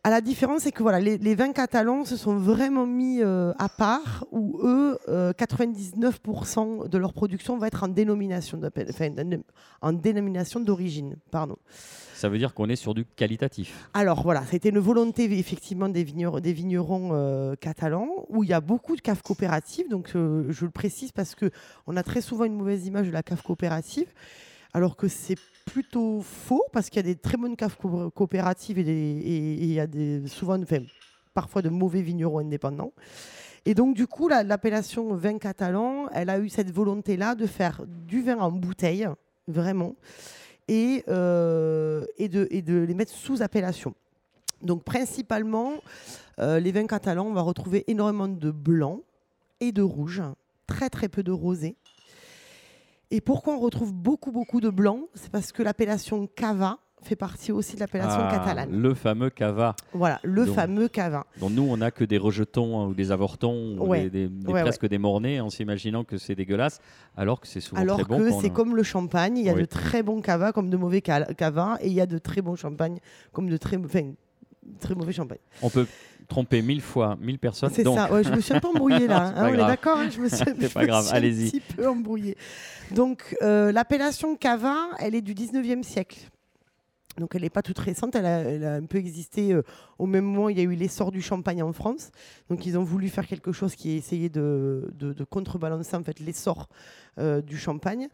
À 0.04 0.10
la 0.10 0.20
différence, 0.20 0.62
c'est 0.62 0.72
que 0.72 0.82
voilà, 0.82 1.00
les, 1.00 1.34
vins 1.34 1.52
catalans 1.52 2.04
se 2.04 2.18
sont 2.18 2.36
vraiment 2.36 2.86
mis 2.86 3.22
euh, 3.22 3.52
à 3.58 3.70
part, 3.70 4.26
où 4.30 4.60
eux, 4.62 4.98
euh, 5.08 5.32
99% 5.32 6.86
de 6.86 6.98
leur 6.98 7.14
production 7.14 7.56
va 7.56 7.66
être 7.66 7.82
en 7.82 7.88
dénomination, 7.88 8.60
en 9.80 9.92
dénomination 9.94 10.60
d'origine. 10.60 11.16
Ça 12.18 12.28
veut 12.28 12.38
dire 12.38 12.52
qu'on 12.52 12.68
est 12.68 12.74
sur 12.74 12.94
du 12.94 13.04
qualitatif. 13.04 13.88
Alors 13.94 14.24
voilà, 14.24 14.42
c'était 14.50 14.70
une 14.70 14.80
volonté 14.80 15.26
effectivement 15.38 15.88
des 15.88 16.02
vignerons, 16.02 17.10
euh, 17.12 17.54
catalans, 17.54 18.26
où 18.28 18.42
il 18.42 18.50
y 18.50 18.52
a 18.52 18.60
beaucoup 18.60 18.96
de 18.96 19.00
caves 19.00 19.22
coopératives. 19.22 19.88
Donc 19.88 20.10
euh, 20.16 20.44
je 20.48 20.64
le 20.64 20.72
précise 20.72 21.12
parce 21.12 21.36
que 21.36 21.52
on 21.86 21.96
a 21.96 22.02
très 22.02 22.20
souvent 22.20 22.44
une 22.44 22.56
mauvaise 22.56 22.84
image 22.88 23.06
de 23.06 23.12
la 23.12 23.22
cave 23.22 23.40
coopérative, 23.44 24.08
alors 24.74 24.96
que 24.96 25.06
c'est 25.06 25.36
plutôt 25.64 26.20
faux 26.20 26.64
parce 26.72 26.90
qu'il 26.90 26.96
y 26.96 27.06
a 27.08 27.14
des 27.14 27.14
très 27.14 27.36
bonnes 27.36 27.54
caves 27.54 27.76
co- 27.76 28.10
coopératives 28.10 28.80
et, 28.80 28.82
il 28.82 29.72
y 29.72 29.78
a 29.78 29.86
souvent, 30.26 30.60
enfin, 30.60 30.82
parfois 31.34 31.62
de 31.62 31.68
mauvais 31.68 32.02
vignerons 32.02 32.40
indépendants. 32.40 32.94
Et 33.64 33.74
donc 33.74 33.94
du 33.94 34.08
coup, 34.08 34.26
la- 34.26 34.42
l'appellation 34.42 35.14
vin 35.14 35.38
catalan, 35.38 36.08
elle 36.12 36.30
a 36.30 36.40
eu 36.40 36.48
cette 36.48 36.72
volonté-là 36.72 37.36
de 37.36 37.46
faire 37.46 37.84
du 37.86 38.22
vin 38.22 38.38
en 38.38 38.50
bouteille, 38.50 39.06
vraiment 39.46 39.94
et, 40.68 41.04
euh, 41.08 42.04
et 42.18 42.28
de 42.28 42.78
les 42.78 42.94
mettre 42.94 43.12
sous 43.12 43.42
appellation. 43.42 43.94
Donc 44.62 44.84
principalement, 44.84 45.74
euh, 46.38 46.60
les 46.60 46.72
vins 46.72 46.86
catalans, 46.86 47.26
on 47.26 47.32
va 47.32 47.42
retrouver 47.42 47.84
énormément 47.86 48.28
de 48.28 48.50
blanc 48.50 49.00
et 49.60 49.72
de 49.72 49.82
rouge, 49.82 50.22
très 50.66 50.90
très 50.90 51.08
peu 51.08 51.22
de 51.22 51.32
rosé. 51.32 51.76
Et 53.10 53.20
pourquoi 53.20 53.54
on 53.54 53.60
retrouve 53.60 53.92
beaucoup 53.92 54.32
beaucoup 54.32 54.60
de 54.60 54.68
blanc? 54.68 55.08
C'est 55.14 55.30
parce 55.30 55.52
que 55.52 55.62
l'appellation 55.62 56.26
cava 56.26 56.78
fait 57.02 57.16
partie 57.16 57.52
aussi 57.52 57.74
de 57.76 57.80
l'appellation 57.80 58.18
Ah, 58.20 58.30
catalane. 58.30 58.70
Le 58.70 58.94
fameux 58.94 59.30
cava, 59.30 59.74
Voilà, 59.92 60.20
le 60.24 60.46
Donc, 60.46 60.54
fameux 60.54 60.88
cava. 60.88 61.24
dont 61.40 61.48
nous, 61.50 61.62
on 61.62 61.76
n'a 61.78 61.90
que 61.90 62.04
des 62.04 62.18
rejetons 62.18 62.80
hein, 62.80 62.86
ou 62.88 62.94
des 62.94 63.12
avortons, 63.12 63.78
ou 63.78 63.86
Ouais. 63.88 64.04
des, 64.10 64.10
des- 64.10 64.28
des- 64.28 64.52
Ouais, 64.52 64.62
presque 64.62 64.86
des 64.86 64.98
mornais, 64.98 65.40
en 65.40 65.48
s'imaginant 65.50 66.04
que 66.04 66.18
c'est 66.18 66.34
dégueulasse, 66.34 66.80
alors 67.16 67.40
que 67.40 67.46
c'est 67.46 67.60
souvent 67.60 67.80
Alors 67.80 67.96
très 67.98 68.04
bon. 68.04 68.18
que 68.18 68.30
quand 68.30 68.40
c'est 68.40 68.50
on- 68.50 68.54
comme 68.54 68.76
le 68.76 68.82
champagne, 68.82 69.38
il 69.38 69.44
y 69.44 69.50
a 69.50 69.54
Oui. 69.54 69.60
de 69.60 69.66
très 69.66 70.02
bons 70.02 70.20
cava 70.20 70.52
comme 70.52 70.70
de 70.70 70.76
mauvais 70.76 71.02
ca- 71.04 71.24
cava, 71.34 71.78
et 71.80 71.86
il 71.88 71.92
y 71.94 72.00
a 72.00 72.06
de 72.06 72.18
très 72.18 72.42
bons 72.42 72.56
champagnes 72.56 72.98
comme 73.32 73.48
de 73.48 73.56
très, 73.56 73.76
enfin, 73.76 74.12
très 74.80 74.94
mauvais 74.94 75.12
champagnes. 75.12 75.38
On 75.62 75.70
peut 75.70 75.86
tromper 76.28 76.60
mille 76.60 76.82
fois, 76.82 77.16
mille 77.20 77.38
personnes. 77.38 77.70
C'est 77.72 77.84
donc, 77.84 77.96
ça, 77.96 78.12
ouais, 78.12 78.22
je 78.22 78.30
me 78.30 78.40
suis 78.40 78.52
un 78.52 78.60
peu 78.60 78.68
embrouillée 78.68 79.06
là. 79.06 79.32
Hein, 79.36 79.44
on 79.44 79.46
est 79.46 79.56
grave. 79.56 79.68
d'accord, 79.68 79.98
hein, 79.98 80.08
je 80.10 80.20
me 80.20 80.28
suis, 80.28 80.36
C'est 80.44 80.60
je 80.68 80.74
pas 80.74 80.82
me 80.82 80.86
grave, 80.86 81.06
suis 81.06 81.16
allez-y. 81.16 81.46
un 81.46 81.50
petit 81.50 81.60
peu 81.60 81.88
embrouillée. 81.88 82.36
Donc, 82.94 83.36
euh, 83.42 83.72
l'appellation 83.72 84.36
cava, 84.36 84.76
elle 84.98 85.14
est 85.14 85.22
du 85.22 85.32
19e 85.34 85.82
siècle. 85.82 86.18
Donc 87.18 87.34
elle 87.34 87.42
n'est 87.42 87.50
pas 87.50 87.62
toute 87.62 87.78
récente, 87.78 88.14
elle 88.14 88.26
a, 88.26 88.38
elle 88.40 88.64
a 88.64 88.74
un 88.74 88.84
peu 88.86 88.98
existé 88.98 89.52
euh, 89.52 89.62
au 89.98 90.06
même 90.06 90.24
moment 90.24 90.44
où 90.46 90.50
il 90.50 90.56
y 90.58 90.60
a 90.60 90.64
eu 90.64 90.74
l'essor 90.74 91.10
du 91.10 91.20
champagne 91.20 91.62
en 91.62 91.72
France. 91.72 92.10
Donc 92.48 92.64
ils 92.66 92.78
ont 92.78 92.84
voulu 92.84 93.08
faire 93.08 93.26
quelque 93.26 93.52
chose 93.52 93.74
qui 93.74 93.92
essayait 93.92 94.28
de, 94.28 94.90
de, 94.94 95.12
de 95.12 95.24
contrebalancer 95.24 95.96
en 95.96 96.02
fait 96.04 96.20
l'essor 96.20 96.68
euh, 97.18 97.42
du 97.42 97.56
champagne. 97.56 98.08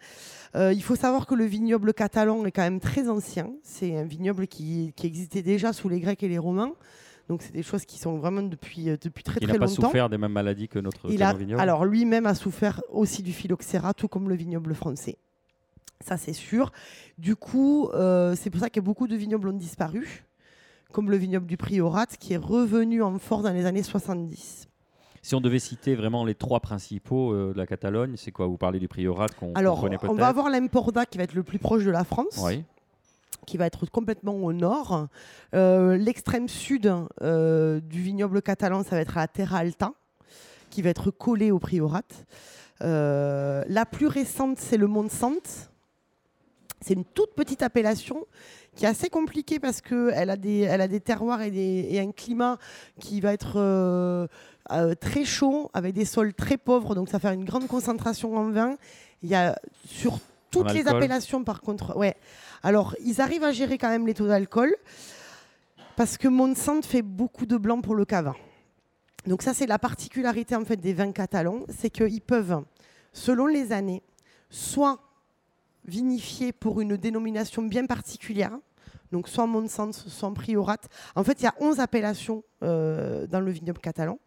Euh, 0.57 0.73
il 0.73 0.83
faut 0.83 0.97
savoir 0.97 1.27
que 1.27 1.35
le 1.35 1.45
vignoble 1.45 1.93
catalan 1.93 2.45
est 2.47 2.53
quand 2.53 2.63
même 2.63 2.81
très 2.81 3.09
ancien. 3.09 3.51
C'est 3.63 3.97
un 3.97 4.05
vignoble 4.05 4.47
qui, 4.47 4.93
qui 4.97 5.07
existait 5.07 5.43
déjà 5.43 5.73
sous 5.73 5.89
les 5.89 6.01
Grecs 6.01 6.23
et 6.23 6.29
les 6.29 6.39
Romains. 6.39 6.73
Donc 7.29 7.41
c'est 7.43 7.53
des 7.53 7.63
choses 7.63 7.87
qui 7.87 7.99
sont 7.99 8.19
vraiment 8.19 8.43
depuis, 8.43 8.85
depuis 9.01 9.23
très 9.23 9.39
Il 9.41 9.47
très 9.49 9.55
n'a 9.55 9.59
pas 9.59 9.67
longtemps. 9.67 9.87
souffert 9.87 10.11
des 10.11 10.19
mêmes 10.19 10.33
maladies 10.33 10.69
que 10.69 10.79
notre 10.79 11.11
Il 11.11 11.23
a, 11.23 11.33
vignobles. 11.33 11.61
alors 11.61 11.87
lui-même 11.87 12.27
a 12.27 12.35
souffert 12.35 12.83
aussi 12.91 13.23
du 13.23 13.33
phylloxéra, 13.33 13.95
tout 13.95 14.09
comme 14.09 14.29
le 14.29 14.35
vignoble 14.35 14.75
français. 14.75 15.17
Ça, 16.05 16.19
c'est 16.19 16.35
sûr. 16.35 16.71
Du 17.17 17.35
coup, 17.35 17.89
euh, 17.95 18.35
c'est 18.37 18.51
pour 18.51 18.61
ça 18.61 18.69
que 18.69 18.79
beaucoup 18.81 19.07
de 19.09 19.17
vignobles 19.17 19.49
ont 19.49 19.53
disparu, 19.57 20.25
comme 20.93 21.11
le 21.11 21.17
vignoble 21.17 21.47
du 21.47 21.57
Priorat, 21.57 22.05
qui 22.07 22.35
est 22.35 22.39
revenu 22.39 23.03
en 23.03 23.19
force 23.19 23.43
dans 23.43 23.53
les 23.55 23.65
années 23.65 23.83
70. 23.83 24.69
Si 25.23 25.35
on 25.35 25.41
devait 25.41 25.59
citer 25.59 25.95
vraiment 25.95 26.27
les 26.27 26.35
trois 26.35 26.61
principaux 26.61 27.33
euh, 27.33 27.55
de 27.55 27.59
la 27.59 27.67
Catalogne, 27.67 28.17
c'est 28.19 28.31
quoi? 28.33 28.47
Vous 28.47 28.59
parlez 28.59 28.79
du 28.79 28.89
Priorat 28.89 29.29
qu'on 29.29 29.55
Alors, 29.55 29.81
connaît 29.81 29.97
on 29.97 30.01
peut-être 30.01 30.17
va 30.17 30.29
avoir 30.29 30.51
l'Emporda 30.51 31.07
qui 31.07 31.17
va 31.17 31.25
être 31.25 31.33
le 31.35 31.43
plus 31.43 31.59
proche 31.59 31.85
de 31.85 31.91
la 31.91 32.05
France, 32.05 32.39
Oui. 32.45 32.63
qui 33.47 33.57
va 33.57 33.65
être 33.65 33.87
complètement 33.87 34.35
au 34.35 34.53
nord. 34.53 35.09
Euh, 35.55 35.97
L'extrême 35.97 36.49
sud 36.49 36.93
euh, 37.23 37.81
du 37.81 38.03
vignoble 38.03 38.43
catalan, 38.43 38.83
ça 38.83 38.91
va 38.97 39.01
être 39.01 39.17
à 39.17 39.23
la 39.23 39.29
Terra 39.29 39.59
Alta, 39.61 39.93
qui 40.69 40.83
va 40.83 40.91
être 40.91 41.11
collé 41.11 41.51
au 41.51 41.59
Priorat. 41.59 42.03
La 42.81 43.87
plus 43.91 44.09
récente, 44.09 44.59
c'est 44.59 44.77
le 44.77 44.87
Mont 44.87 45.09
Sante. 45.09 45.71
C'est 46.85 46.93
une 46.93 47.05
toute 47.07 47.35
petite 47.35 47.63
appellation 47.63 48.27
qui 48.75 48.85
est 48.85 48.89
assez 48.89 49.09
compliquée 49.09 49.59
parce 49.59 49.81
qu'elle 49.81 50.29
a, 50.29 50.37
des, 50.37 50.59
elle 50.61 50.83
a 50.83 50.89
des 50.89 51.01
terroirs 51.01 51.41
et, 51.41 51.51
des- 51.51 51.87
et 51.91 51.99
un 51.99 52.13
climat 52.13 52.59
qui 53.01 53.23
va 53.23 53.33
être 53.33 53.55
euh, 53.57 54.27
euh, 54.71 54.95
très 54.95 55.25
chaud, 55.25 55.71
avec 55.73 55.95
des 55.95 56.05
sols 56.05 56.35
très 56.35 56.59
pauvres, 56.59 56.95
donc 56.95 57.09
ça 57.09 57.19
fait 57.19 57.33
une 57.33 57.47
grande 57.47 57.69
concentration 57.69 58.37
en 58.37 58.51
vin. 58.51 58.77
Il 59.23 59.31
y 59.31 59.35
a 59.35 59.59
sur 59.87 60.19
toutes 60.51 60.67
les 60.75 60.85
appellations, 60.99 61.43
par 61.43 61.63
contre, 61.63 61.97
ouais. 61.97 62.17
Alors, 62.63 62.95
ils 63.03 63.23
arrivent 63.23 63.45
à 63.45 63.53
gérer 63.53 63.79
quand 63.79 63.89
même 63.89 64.07
les 64.07 64.13
taux 64.15 64.27
d'alcool 64.29 64.75
parce 65.97 66.19
que 66.19 66.29
Monsanto 66.29 66.87
fait 66.87 67.03
beaucoup 67.03 67.47
de 67.47 67.57
blanc 67.57 67.81
pour 67.81 67.95
le 67.95 68.05
cava. 68.05 68.35
Donc 69.27 69.41
ça, 69.41 69.55
c'est 69.55 69.67
la 69.67 69.79
particularité 69.79 70.55
en 70.55 70.65
fait 70.67 70.77
des 70.77 70.93
vins 70.93 71.13
catalans, 71.13 71.61
c'est 71.71 71.89
qu'ils 71.89 72.21
peuvent, 72.21 72.63
selon 73.15 73.47
les 73.47 73.73
années, 73.73 74.03
soit 74.51 74.99
vinifier 75.87 76.53
pour 76.53 76.81
une 76.81 76.97
dénomination 76.97 77.63
bien 77.63 77.87
particulière, 77.87 78.59
donc 79.13 79.29
soit 79.29 79.47
Monsanto, 79.47 79.99
soit 80.09 80.33
Priorat. 80.35 80.79
En 81.15 81.25
fait, 81.25 81.41
il 81.41 81.45
y 81.45 81.47
a 81.47 81.55
11 81.61 81.81
appellations 81.81 82.43
euh, 82.63 83.27
dans 83.27 83.41
le 83.41 83.51
vignoble 83.51 83.81
catalan, 83.81 84.19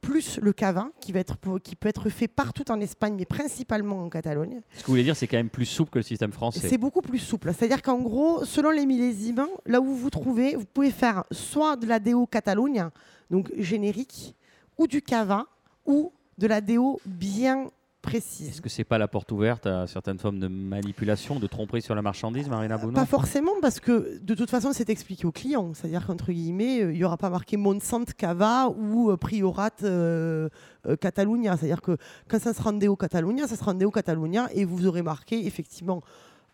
plus 0.00 0.38
le 0.40 0.52
cava, 0.52 0.90
qui, 1.00 1.12
va 1.12 1.20
être, 1.20 1.36
pour- 1.38 1.60
qui 1.60 1.76
peut 1.76 1.88
être 1.88 2.10
fait 2.10 2.28
partout 2.28 2.70
en 2.70 2.78
Espagne, 2.80 3.14
mais 3.18 3.24
principalement 3.24 4.02
en 4.04 4.08
Catalogne. 4.10 4.60
Ce 4.74 4.80
que 4.82 4.86
vous 4.86 4.92
voulez 4.92 5.02
dire, 5.02 5.16
c'est 5.16 5.26
quand 5.26 5.38
même 5.38 5.48
plus 5.48 5.64
souple 5.66 5.90
que 5.92 5.98
le 5.98 6.02
système 6.02 6.30
français. 6.32 6.66
C'est 6.68 6.76
beaucoup 6.78 7.00
plus 7.00 7.18
souple. 7.18 7.50
C'est-à-dire 7.54 7.80
qu'en 7.82 7.98
gros, 8.00 8.44
selon 8.44 8.70
les 8.70 8.84
millésimes, 8.86 9.46
là 9.66 9.80
où 9.80 9.84
vous 9.84 9.96
vous 9.96 10.10
trouvez, 10.10 10.56
vous 10.56 10.66
pouvez 10.66 10.90
faire 10.90 11.24
soit 11.30 11.76
de 11.76 11.86
la 11.86 11.98
déo 12.00 12.26
Catalogne, 12.26 12.88
donc 13.30 13.50
générique, 13.56 14.34
ou 14.76 14.86
du 14.86 15.00
cava, 15.00 15.46
ou 15.86 16.12
de 16.36 16.46
la 16.48 16.60
déo 16.60 17.00
bien 17.06 17.70
précise. 18.04 18.48
Est-ce 18.50 18.60
que 18.60 18.68
c'est 18.68 18.84
pas 18.84 18.98
la 18.98 19.08
porte 19.08 19.32
ouverte 19.32 19.66
à 19.66 19.86
certaines 19.86 20.18
formes 20.18 20.38
de 20.38 20.46
manipulation, 20.46 21.40
de 21.40 21.46
tromperie 21.46 21.82
sur 21.82 21.94
la 21.94 22.02
marchandise, 22.02 22.48
Marina 22.48 22.76
Bounon 22.76 22.92
Pas 22.92 23.06
forcément, 23.06 23.52
parce 23.60 23.80
que 23.80 24.20
de 24.22 24.34
toute 24.34 24.50
façon, 24.50 24.72
c'est 24.72 24.90
expliqué 24.90 25.26
au 25.26 25.32
client. 25.32 25.72
C'est-à-dire 25.74 26.06
qu'entre 26.06 26.30
guillemets, 26.30 26.82
euh, 26.82 26.92
il 26.92 26.98
n'y 26.98 27.04
aura 27.04 27.16
pas 27.16 27.30
marqué 27.30 27.56
Monsanto 27.56 28.12
Cava 28.16 28.68
ou 28.68 29.10
euh, 29.10 29.16
Priorat 29.16 29.70
euh, 29.82 30.48
euh, 30.86 30.96
Catalunya. 30.96 31.56
C'est-à-dire 31.56 31.80
que 31.80 31.96
quand 32.28 32.38
ça 32.38 32.52
sera 32.52 32.70
en 32.70 32.74
déo 32.74 32.94
Catalunya, 32.94 33.48
ça 33.48 33.56
sera 33.56 33.72
en 33.72 33.74
déo 33.74 33.90
Catalunya 33.90 34.48
et 34.52 34.64
vous 34.64 34.86
aurez 34.86 35.02
marqué 35.02 35.46
effectivement 35.46 36.02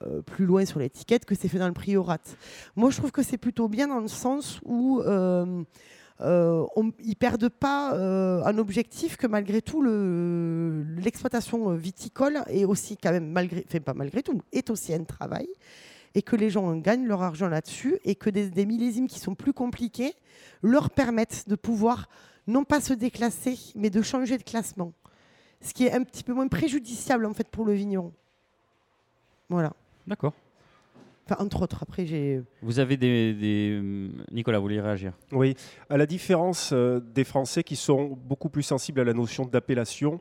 euh, 0.07 0.23
plus 0.23 0.47
loin 0.47 0.65
sur 0.65 0.79
l'étiquette 0.79 1.25
que 1.25 1.35
c'est 1.35 1.49
fait 1.49 1.59
dans 1.59 1.69
le 1.69 1.75
Priorat. 1.75 2.19
Moi, 2.77 2.91
je 2.91 2.97
trouve 2.97 3.11
que 3.11 3.23
c'est 3.23 3.39
plutôt 3.39 3.69
bien 3.69 3.89
dans 3.89 4.01
le 4.01 4.09
sens 4.09 4.61
où 4.65 5.03
euh, 6.21 6.63
euh, 6.63 6.67
on- 6.77 6.93
ils 7.03 7.17
perdent 7.17 7.49
pas 7.49 7.95
euh, 7.95 8.43
un 8.45 8.59
objectif 8.59 9.17
que 9.17 9.27
malgré 9.27 9.63
tout 9.63 9.83
le- 9.83 10.85
l'exploitation 10.99 11.75
viticole 11.75 12.43
est 12.49 12.65
aussi 12.65 12.97
quand 12.97 13.11
même 13.13 13.31
malgré, 13.31 13.63
pas 13.81 13.95
malgré 13.95 14.23
tout, 14.23 14.41
est 14.53 14.71
aussi 14.71 14.93
un 14.95 15.05
travail 15.05 15.49
et 16.15 16.23
que 16.23 16.37
les 16.37 16.51
gens 16.51 16.75
gagnent 16.77 17.07
leur 17.07 17.23
argent 17.23 17.49
là-dessus 17.49 17.99
et 18.05 18.15
que 18.17 18.31
des, 18.31 18.51
des 18.51 18.67
millésimes 18.67 19.07
qui 19.09 19.19
sont 19.21 19.35
plus 19.35 19.53
compliqués 19.53 20.15
leur 20.63 20.91
permettent 20.91 21.49
de 21.49 21.55
pouvoir 21.57 22.09
non 22.47 22.65
pas 22.65 22.81
se 22.81 22.93
déclasser 22.93 23.59
mais 23.77 23.91
de 23.91 24.03
changer 24.03 24.37
de 24.37 24.43
classement, 24.43 24.93
ce 25.63 25.73
qui 25.73 25.87
est 25.87 25.93
un 25.93 26.03
petit 26.03 26.25
peu 26.25 26.33
moins 26.35 26.49
préjudiciable 26.49 27.25
en 27.27 27.33
fait 27.35 27.49
pour 27.49 27.65
le 27.65 27.73
vigneron. 27.75 28.13
Voilà. 29.49 29.73
D'accord. 30.07 30.33
Enfin, 31.31 31.45
entre 31.45 31.63
autres, 31.63 31.83
après 31.83 32.07
j'ai 32.07 32.43
Vous 32.61 32.81
avez 32.81 32.97
des, 32.97 33.35
des- 33.35 33.81
Nicolas, 34.33 34.59
vous 34.59 34.65
voulez 34.65 34.81
réagir? 34.81 35.13
Oui, 35.31 35.55
à 35.89 35.97
la 35.97 36.07
différence 36.07 36.71
euh, 36.73 36.99
des 36.99 37.23
Français 37.25 37.63
qui 37.63 37.77
sont 37.77 38.19
beaucoup 38.25 38.49
plus 38.49 38.65
sensibles 38.65 39.01
à 39.01 39.05
la 39.05 39.13
notion 39.13 39.45
d'appellation, 39.45 40.21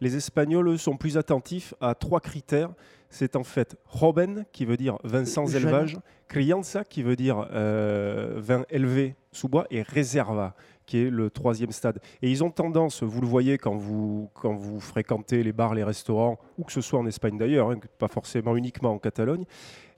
les 0.00 0.16
Espagnols 0.16 0.68
eux, 0.68 0.76
sont 0.76 0.96
plus 0.96 1.16
attentifs 1.16 1.74
à 1.80 1.94
trois 1.94 2.20
critères. 2.20 2.70
C'est 3.10 3.36
en 3.36 3.44
fait 3.44 3.76
Joven, 3.98 4.44
qui 4.52 4.64
veut 4.64 4.76
dire 4.76 4.98
vin 5.04 5.24
sans 5.24 5.46
Jeune. 5.46 5.62
élevage, 5.62 5.96
Crianza, 6.26 6.84
qui 6.84 7.02
veut 7.02 7.16
dire 7.16 7.48
euh, 7.52 8.34
vin 8.36 8.64
élevé 8.68 9.14
sous 9.32 9.48
bois, 9.48 9.66
et 9.70 9.82
Reserva, 9.82 10.54
qui 10.84 10.98
est 10.98 11.10
le 11.10 11.30
troisième 11.30 11.70
stade. 11.72 12.00
Et 12.20 12.30
ils 12.30 12.44
ont 12.44 12.50
tendance, 12.50 13.02
vous 13.02 13.20
le 13.22 13.26
voyez 13.26 13.56
quand 13.56 13.76
vous, 13.76 14.28
quand 14.34 14.54
vous 14.54 14.78
fréquentez 14.80 15.42
les 15.42 15.52
bars, 15.52 15.74
les 15.74 15.84
restaurants, 15.84 16.38
ou 16.58 16.64
que 16.64 16.72
ce 16.72 16.80
soit 16.82 16.98
en 16.98 17.06
Espagne 17.06 17.38
d'ailleurs, 17.38 17.70
hein, 17.70 17.78
pas 17.98 18.08
forcément 18.08 18.56
uniquement 18.56 18.92
en 18.92 18.98
Catalogne, 18.98 19.44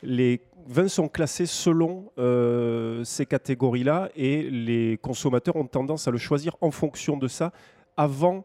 les 0.02 0.40
vins 0.66 0.88
sont 0.88 1.08
classés 1.08 1.46
selon 1.46 2.10
euh, 2.18 3.02
ces 3.04 3.26
catégories-là 3.26 4.10
et 4.16 4.48
les 4.50 4.98
consommateurs 5.02 5.56
ont 5.56 5.66
tendance 5.66 6.06
à 6.08 6.10
le 6.10 6.18
choisir 6.18 6.56
en 6.60 6.70
fonction 6.70 7.16
de 7.16 7.28
ça 7.28 7.52
avant 7.96 8.44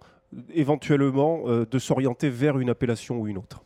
éventuellement 0.54 1.44
euh, 1.46 1.66
de 1.70 1.80
s'orienter 1.80 2.30
vers 2.30 2.60
une 2.60 2.70
appellation 2.70 3.20
ou 3.20 3.28
une 3.28 3.38
autre. 3.38 3.64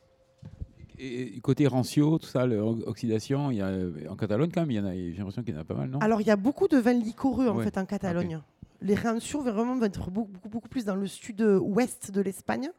Et 1.01 1.39
côté 1.41 1.65
rancio, 1.65 2.17
tout 2.19 2.27
ça, 2.27 2.45
le- 2.45 2.61
oxydation, 2.61 3.51
il 3.51 3.57
y 3.57 3.61
a, 3.61 3.71
en 4.09 4.15
Catalogne 4.17 4.51
quand 4.53 4.61
même, 4.61 4.71
il 4.71 4.75
y 4.77 4.79
en 4.81 4.85
a, 4.85 4.93
j'ai 4.93 5.13
l'impression 5.17 5.43
qu'il 5.43 5.53
y 5.53 5.57
en 5.57 5.61
a 5.61 5.63
pas 5.63 5.73
mal, 5.75 5.89
non? 5.89 5.99
Alors, 5.99 6.19
il 6.19 6.27
y 6.27 6.31
a 6.31 6.35
beaucoup 6.35 6.67
de 6.67 6.77
vins 6.77 6.91
liquoreux 6.93 7.47
en 7.47 7.55
Ouais, 7.55 7.63
fait 7.63 7.77
en 7.77 7.85
Catalogne. 7.85 8.41
Les 8.81 8.95
Rancio 8.95 9.41
vraiment 9.41 9.75
vont 9.75 9.85
être 9.85 10.09
beaucoup, 10.09 10.31
beaucoup, 10.31 10.49
beaucoup 10.49 10.69
plus 10.69 10.85
dans 10.85 10.95
le 10.95 11.07
sud-ouest 11.07 12.11
de 12.11 12.21
l'Espagne. 12.21 12.69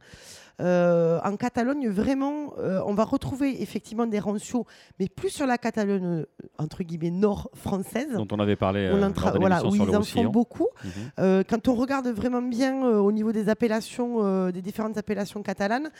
Euh, 0.61 1.19
en 1.25 1.37
Catalogne, 1.37 1.89
vraiment, 1.89 2.55
euh, 2.59 2.83
on 2.87 2.95
va 2.95 3.05
retrouver 3.05 3.63
effectivement 3.63 4.07
des 4.07 4.19
Rancio, 4.19 4.67
mais 4.99 5.09
plus 5.09 5.31
sur 5.31 5.47
la 5.47 5.57
Catalogne 5.59 6.05
euh, 6.05 6.27
entre 6.59 6.83
guillemets 6.83 7.11
nord 7.11 7.51
française. 7.55 8.13
Dont 8.13 8.29
on 8.33 8.41
avait 8.41 8.57
parlé 8.57 8.91
On 8.93 8.97
en 8.99 9.01
lors 9.01 9.11
tra- 9.11 9.33
de 9.33 9.39
voilà, 9.39 9.65
où 9.65 9.75
sur 9.75 9.85
ils 9.85 9.97
en 9.97 10.03
font 10.03 10.25
beaucoup. 10.29 10.69
Mhm. 10.85 10.91
Euh, 11.19 11.43
quand 11.49 11.69
on 11.69 11.75
regarde 11.75 12.09
vraiment 12.09 12.43
bien 12.43 12.83
au 12.83 13.11
niveau 13.13 13.33
des 13.33 13.49
appellations, 13.49 14.51
des 14.51 14.63
différentes 14.63 14.99
appellations 14.99 15.43
catalanes, 15.43 15.91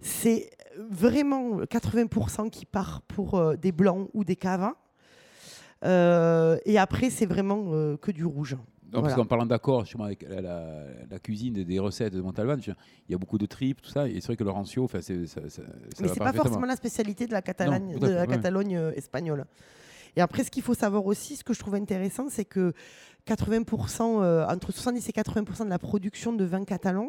c'est 0.00 0.50
vraiment 0.78 1.60
80% 1.60 2.50
qui 2.50 2.64
part 2.64 3.02
pour 3.02 3.56
des 3.56 3.72
blancs 3.72 4.08
ou 4.14 4.24
des. 4.24 4.36
Euh, 5.84 6.58
et 6.64 6.78
après, 6.78 7.10
c'est 7.10 7.26
vraiment 7.26 7.96
que 7.96 8.10
du 8.10 8.24
rouge. 8.24 8.56
Non, 8.92 9.02
parce 9.02 9.14
qu'en 9.14 9.24
parlant 9.24 9.46
d'accord 9.46 9.84
avec 10.04 10.22
la, 10.28 10.40
la- 10.40 10.84
la 11.10 11.18
cuisine 11.18 11.64
des 11.64 11.78
recettes 11.78 12.12
de 12.14 12.20
Montalban, 12.20 12.56
il 12.58 13.12
y 13.12 13.14
a 13.14 13.18
beaucoup 13.18 13.38
de 13.38 13.46
tripes, 13.46 13.80
tout 13.80 13.90
ça, 13.90 14.06
et 14.08 14.14
c'est 14.20 14.26
vrai 14.26 14.36
que 14.36 14.44
c'est- 15.00 15.26
ça, 15.26 15.40
ça, 15.48 15.50
ça 15.50 15.62
Mais 16.00 16.08
c'est 16.08 16.18
pas 16.18 16.32
forcément 16.32 16.66
la 16.66 16.76
spécialité 16.76 17.26
de 17.26 17.32
la, 17.32 17.42
Catalogne, 17.42 17.92
Non, 17.94 17.98
de 17.98 18.06
la. 18.08 18.26
Catalogne 18.26 18.76
euh, 18.76 18.92
espagnole. 18.94 19.44
Et 20.14 20.20
après, 20.20 20.44
ce 20.44 20.50
qu'il 20.50 20.62
faut 20.62 20.74
savoir 20.74 21.06
aussi, 21.06 21.36
ce 21.36 21.44
que 21.44 21.54
je 21.54 21.58
trouve 21.60 21.74
intéressant, 21.74 22.26
c'est 22.28 22.44
que 22.44 22.74
80%, 23.26 24.22
euh, 24.22 24.46
entre 24.46 24.72
70 24.72 25.08
et 25.08 25.12
80% 25.12 25.64
de 25.64 25.70
la 25.70 25.78
production 25.78 26.32
de 26.32 26.44
vin 26.44 26.64
catalan 26.64 27.08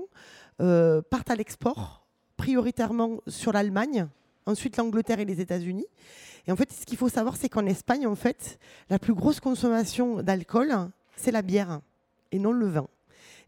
euh, 0.62 1.02
partent 1.02 1.32
à 1.32 1.36
l'export, 1.36 2.06
prioritairement 2.38 3.17
sur 3.28 3.52
l'Allemagne, 3.52 4.08
ensuite 4.46 4.78
l'Angleterre 4.78 5.19
et 5.19 5.26
les 5.26 5.41
États-Unis. 5.41 5.86
Et 6.48 6.52
en 6.52 6.56
fait, 6.56 6.72
ce 6.72 6.86
qu'il 6.86 6.98
faut 6.98 7.10
savoir, 7.10 7.36
c'est 7.36 7.50
qu'en 7.50 7.65
Espagne, 7.65 8.06
en 8.08 8.15
fait, 8.15 8.60
la 8.89 9.00
plus 9.00 9.13
grosse 9.13 9.39
consommation 9.39 10.22
d'alcool, 10.22 10.72
c'est 11.15 11.32
la 11.32 11.41
bière 11.41 11.80
et 12.32 12.39
non 12.39 12.52
le 12.52 12.67
vin. 12.67 12.88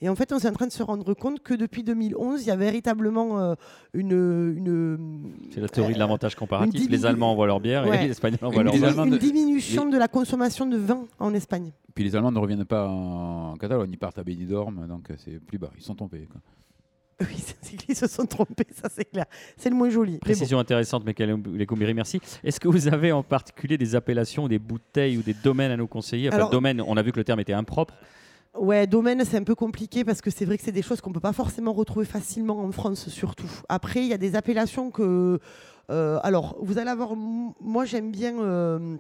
Et 0.02 0.10
en 0.10 0.16
fait, 0.16 0.34
on 0.34 0.38
est 0.38 0.46
en 0.48 0.52
train 0.52 0.68
de 0.68 0.72
se 0.74 0.84
rendre 0.84 1.14
compte 1.14 1.40
que 1.42 1.54
depuis 1.54 1.82
2011, 1.82 2.44
il 2.44 2.48
y 2.48 2.52
a 2.52 2.56
véritablement 2.58 3.40
euh, 3.40 3.56
une, 3.94 4.12
une, 4.12 5.34
C'est 5.54 5.62
la 5.62 5.70
théorie 5.70 5.94
de 5.94 6.00
l'avantage 6.00 6.36
comparatif. 6.36 6.84
une 6.84 6.90
Les 6.92 7.06
Allemands 7.06 7.32
envoient 7.32 7.48
leur 7.48 7.62
bière 7.62 7.88
Ouais. 7.88 8.02
et 8.02 8.04
les 8.06 8.12
Espagnols 8.12 8.40
envoient 8.44 8.62
Une 8.64 8.82
leur 8.82 8.94
vin. 8.94 9.06
Une 9.06 9.12
de- 9.12 9.18
diminution 9.18 9.88
de 9.90 9.98
la 9.98 10.08
consommation 10.10 10.66
de 10.66 10.76
vin 10.78 11.06
en 11.18 11.34
Espagne. 11.34 11.72
Puis 11.96 12.04
les 12.04 12.16
Allemands 12.16 12.32
ne 12.34 12.40
reviennent 12.40 12.66
pas 12.66 12.88
en 12.90 13.56
Catalogne, 13.56 13.90
ils 13.92 13.98
partent 13.98 14.18
à 14.20 14.24
Benidorm, 14.24 14.86
donc 14.88 15.10
euh, 15.12 15.16
c'est 15.18 15.40
plus 15.40 15.58
bas, 15.58 15.72
ils 15.78 15.82
sont 15.84 15.96
tombés. 15.96 16.28
quoi. 16.30 16.42
Oui, 17.22 17.78
qu'ils 17.78 17.96
se 17.96 18.08
sont 18.08 18.26
trompés, 18.26 18.68
ça 18.74 18.90
c'est 18.94 19.06
clair. 19.06 19.26
C'est 19.58 19.70
le 19.70 19.76
moins 19.76 19.90
joli. 19.90 20.14
Mais 20.14 20.18
bon. 20.18 20.26
Précision 20.26 20.60
intéressante, 20.60 21.06
Michael 21.06 21.42
Lecombiri, 21.54 21.94
merci. 21.94 22.20
Est-ce 22.44 22.60
que 22.60 22.68
vous 22.68 22.88
avez 22.88 23.12
en 23.12 23.24
particulier 23.24 23.78
des 23.78 23.96
appellations, 23.96 24.48
des 24.48 24.60
bouteilles 24.60 25.18
ou 25.18 25.22
des 25.22 25.34
domaines 25.34 25.72
à 25.72 25.78
nous 25.78 25.88
conseiller? 25.88 26.28
Enfin, 26.30 26.38
Alors- 26.38 26.50
domaine, 26.50 26.82
on 26.82 26.98
a 26.98 27.02
vu 27.02 27.12
que 27.12 27.18
le 27.18 27.24
terme 27.24 27.40
était 27.40 27.54
impropre. 27.54 27.94
Ouais, 28.58 28.88
domaine, 28.88 29.24
c'est 29.26 29.38
un 29.38 29.44
peu 29.44 29.56
compliqué 29.56 30.06
parce 30.06 30.22
que 30.22 30.30
c'est 30.30 30.46
vrai 30.46 30.58
que 30.58 30.64
c'est 30.64 30.72
des 30.72 30.82
choses 30.82 31.02
qu'on 31.02 31.12
peut 31.12 31.20
pas 31.20 31.34
forcément 31.34 31.74
retrouver 31.74 32.06
facilement 32.06 32.60
en 32.64 32.72
France, 32.72 33.10
surtout. 33.10 33.50
Après, 33.68 34.00
il 34.02 34.08
y 34.08 34.14
a 34.14 34.18
des 34.18 34.36
appellations 34.36 34.92
que. 34.92 35.40
euh, 35.92 36.20
alors, 36.24 36.56
vous 36.62 36.78
allez 36.78 36.90
avoir. 36.90 37.16
Moi, 37.16 37.84
j'aime 37.86 38.12
bien. 38.12 38.40
euh, 38.40 38.96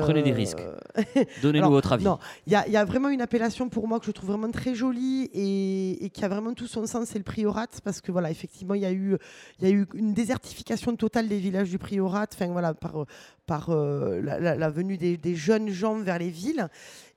Prenez 0.00 0.22
des 0.22 0.32
euh, 0.32 0.34
risques. 0.34 0.62
Donnez-nous 1.42 1.70
votre 1.70 1.92
avis. 1.92 2.04
non, 2.04 2.18
Il 2.46 2.52
y, 2.52 2.56
a- 2.56 2.66
il 2.66 2.72
y 2.72 2.76
a 2.76 2.84
vraiment 2.84 3.08
une 3.08 3.20
appellation 3.20 3.68
pour 3.68 3.86
moi 3.88 4.00
que 4.00 4.06
je 4.06 4.10
trouve 4.10 4.30
vraiment 4.30 4.50
très 4.50 4.74
jolie 4.74 5.24
et, 5.32 6.04
et 6.04 6.10
qui 6.10 6.24
a 6.24 6.28
vraiment 6.28 6.54
tout 6.54 6.66
son 6.66 6.86
sens, 6.86 7.08
c'est 7.08 7.18
le 7.18 7.24
priorat, 7.24 7.66
parce 7.84 8.00
que 8.00 8.10
voilà, 8.12 8.30
effectivement, 8.30 8.74
il 8.74 8.82
y 8.82 8.86
a 8.86 8.92
eu, 8.92 9.16
il 9.60 9.68
y 9.68 9.70
a 9.70 9.74
eu 9.74 9.86
une 9.94 10.12
désertification 10.14 10.96
totale 10.96 11.28
des 11.28 11.38
villages 11.38 11.70
du 11.70 11.78
priorat, 11.78 12.26
enfin 12.32 12.48
voilà, 12.48 12.74
par, 12.74 13.04
par 13.46 13.70
euh, 13.70 14.20
la, 14.22 14.38
la- 14.40 14.54
la 14.56 14.70
venue 14.70 14.96
des, 14.96 15.16
des 15.16 15.34
jeunes 15.34 15.68
gens 15.68 15.98
vers 15.98 16.18
les 16.18 16.30
villes. 16.30 16.68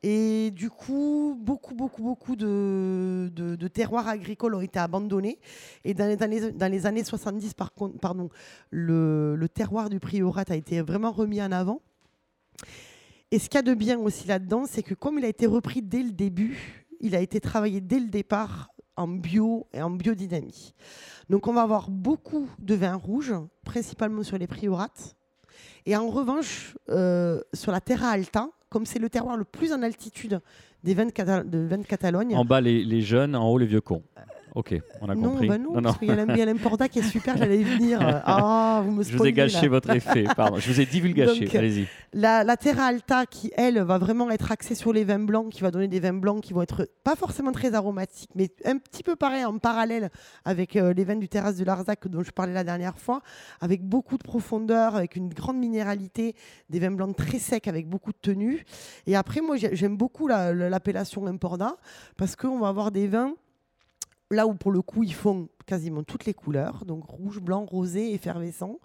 Et 0.03 0.51
du 0.51 0.69
coup, 0.69 1.35
beaucoup, 1.41 1.73
beaucoup, 1.73 2.03
beaucoup 2.03 2.35
de, 2.35 3.31
de- 3.33 3.55
de 3.55 3.67
terroirs 3.67 4.07
agricoles 4.07 4.53
ont 4.53 4.61
été 4.61 4.77
abandonnés. 4.77 5.39
Et 5.83 5.93
dans 5.95 6.05
les, 6.07 6.15
dans 6.15 6.29
les- 6.29 6.51
dans 6.51 6.71
les 6.71 6.85
années 6.85 7.03
70, 7.03 7.53
par 7.55 7.73
contre, 7.73 7.97
pardon, 7.99 8.29
le, 8.69 9.35
le 9.35 9.49
terroir 9.49 9.89
du 9.89 9.99
priorat 9.99 10.43
a 10.49 10.55
été 10.55 10.81
vraiment 10.81 11.11
remis 11.11 11.41
en 11.41 11.51
avant. 11.51 11.81
Et 13.31 13.39
ce 13.39 13.49
qu'il 13.49 13.57
y 13.57 13.59
a 13.59 13.63
de 13.63 13.73
bien 13.73 13.99
aussi 13.99 14.27
là-dedans, 14.27 14.65
c'est 14.67 14.83
que 14.83 14.93
comme 14.93 15.19
il 15.19 15.25
a 15.25 15.27
été 15.27 15.45
repris 15.45 15.81
dès 15.81 16.03
le 16.03 16.11
début, 16.11 16.85
il 17.01 17.15
a 17.15 17.19
été 17.19 17.39
travaillé 17.39 17.81
dès 17.81 17.99
le 17.99 18.07
départ 18.07 18.69
en 18.95 19.07
bio 19.07 19.67
et 19.73 19.81
en 19.81 19.89
biodynamie. 19.89 20.73
Donc 21.29 21.47
on 21.47 21.53
va 21.53 21.61
avoir 21.63 21.89
beaucoup 21.89 22.47
de 22.59 22.75
vins 22.75 22.95
rouges, 22.95 23.33
principalement 23.63 24.23
sur 24.23 24.37
les 24.37 24.47
priorates. 24.47 25.15
Et 25.85 25.95
en 25.95 26.09
revanche, 26.09 26.77
euh, 26.89 27.41
sur 27.53 27.71
la 27.71 27.81
Terra 27.81 28.09
Alta, 28.09 28.49
comme 28.69 28.85
c'est 28.85 28.99
le 28.99 29.09
terroir 29.09 29.37
le 29.37 29.45
plus 29.45 29.73
en 29.73 29.81
altitude 29.83 30.41
des 30.83 30.93
vins 30.93 31.05
de, 31.05 31.57
vins 31.67 31.77
de 31.77 31.85
Catalogne, 31.85 32.35
En 32.35 32.45
bas, 32.45 32.61
les, 32.61 32.83
les 32.83 33.01
jeunes, 33.01 33.35
en 33.35 33.49
haut, 33.49 33.57
les 33.57 33.65
vieux 33.65 33.81
cons. 33.81 34.03
Ok, 34.55 34.73
on 35.01 35.09
a 35.09 35.15
non, 35.15 35.31
compris. 35.31 35.47
bah 35.49 35.57
non, 35.57 35.81
parce 35.81 35.97
qu'il 35.97 36.07
y 36.07 36.11
a 36.11 36.15
l'Im- 36.15 36.27
il 36.29 36.37
y 36.37 36.41
a 36.41 36.45
l'Importa 36.45 36.87
qui 36.87 36.99
est 36.99 37.03
super, 37.03 37.35
j'allais 37.35 37.59
y 37.59 37.63
venir. 37.63 37.99
Ah, 38.25 38.81
vous 38.85 38.91
me 38.91 39.03
Je 39.03 39.15
vous 39.17 39.25
ai 39.25 39.33
gâché 39.33 39.63
là. 39.63 39.67
votre 39.69 39.89
effet, 39.89 40.23
pardon. 40.35 40.57
Je 40.57 40.71
vous 40.71 40.79
ai 40.79 40.85
divulgaché. 40.85 41.49
Allez-y. 41.57 41.87
La, 42.13 42.43
la 42.45 42.55
Terra 42.55 42.85
Alta, 42.85 43.25
qui 43.25 43.51
elle 43.57 43.79
va 43.81 43.97
vraiment 43.97 44.31
être 44.31 44.51
axée 44.53 44.73
sur 44.73 44.93
les 44.93 45.03
vins 45.03 45.19
blancs, 45.19 45.49
qui 45.51 45.61
va 45.61 45.71
donner 45.71 45.89
des 45.89 45.99
vins 45.99 46.13
blancs 46.13 46.41
qui 46.41 46.53
vont 46.53 46.61
être 46.61 46.89
pas 47.03 47.15
forcément 47.17 47.51
très 47.51 47.73
aromatiques, 47.73 48.29
mais 48.35 48.49
un 48.63 48.77
petit 48.77 49.03
peu 49.03 49.17
pareil 49.17 49.43
en 49.43 49.57
parallèle 49.57 50.09
avec 50.45 50.77
euh, 50.77 50.93
les 50.93 51.03
vins 51.03 51.17
du 51.17 51.27
Terrasse 51.27 51.57
de 51.57 51.65
Larzac 51.65 52.07
dont 52.07 52.23
je 52.23 52.31
parlais 52.31 52.53
la 52.53 52.63
dernière 52.63 52.97
fois, 52.97 53.21
avec 53.59 53.83
beaucoup 53.83 54.17
de 54.17 54.23
profondeur, 54.23 54.95
avec 54.95 55.17
une 55.17 55.27
grande 55.29 55.57
minéralité, 55.57 56.33
des 56.69 56.79
vins 56.79 56.91
blancs 56.91 57.15
très 57.17 57.39
secs 57.39 57.67
avec 57.67 57.89
beaucoup 57.89 58.11
de 58.13 58.17
tenue. 58.21 58.63
Et 59.05 59.17
après, 59.17 59.41
moi 59.41 59.57
j'ai- 59.57 59.75
j'aime 59.75 59.97
beaucoup 59.97 60.27
la- 60.27 60.53
la- 60.53 60.69
l'appellation 60.69 61.25
Imporda 61.27 61.75
parce 62.15 62.37
qu'on 62.37 62.59
va 62.59 62.69
avoir 62.69 62.91
des 62.91 63.07
vins 63.07 63.33
là 64.31 64.47
où 64.47 64.53
pour 64.55 64.71
le 64.71 64.81
coup 64.81 65.03
ils 65.03 65.13
font 65.13 65.47
quasiment 65.65 66.03
toutes 66.03 66.25
les 66.25 66.33
couleurs, 66.33 66.85
donc 66.85 67.05
rouge, 67.05 67.39
blanc, 67.39 67.65
rosé, 67.65 68.13
effervescent. 68.13 68.79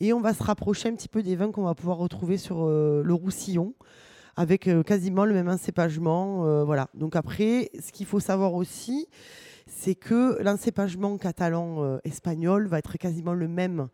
Et 0.00 0.12
on 0.12 0.20
va 0.20 0.32
se 0.32 0.42
rapprocher 0.42 0.88
un 0.88 0.94
petit 0.94 1.08
peu 1.08 1.22
des 1.22 1.36
vins 1.36 1.50
qu'on 1.50 1.64
va 1.64 1.74
pouvoir 1.74 1.98
retrouver 1.98 2.36
sur 2.38 2.64
euh, 2.64 3.02
le 3.04 3.14
Roussillon, 3.14 3.74
avec 4.36 4.68
euh, 4.68 4.82
quasiment 4.82 5.24
le 5.24 5.34
même 5.34 5.48
encépagement. 5.48 6.46
euh, 6.46 6.64
voilà. 6.64 6.88
Donc 6.94 7.16
après, 7.16 7.70
ce 7.78 7.92
qu'il 7.92 8.06
faut 8.06 8.20
savoir 8.20 8.54
aussi, 8.54 9.08
c'est 9.66 9.94
que 9.94 10.40
l'encépagement 10.42 11.18
catalan-espagnol 11.18 12.66
va 12.66 12.78
être 12.78 12.96
quasiment 12.96 13.34
le 13.34 13.48
même 13.48 13.88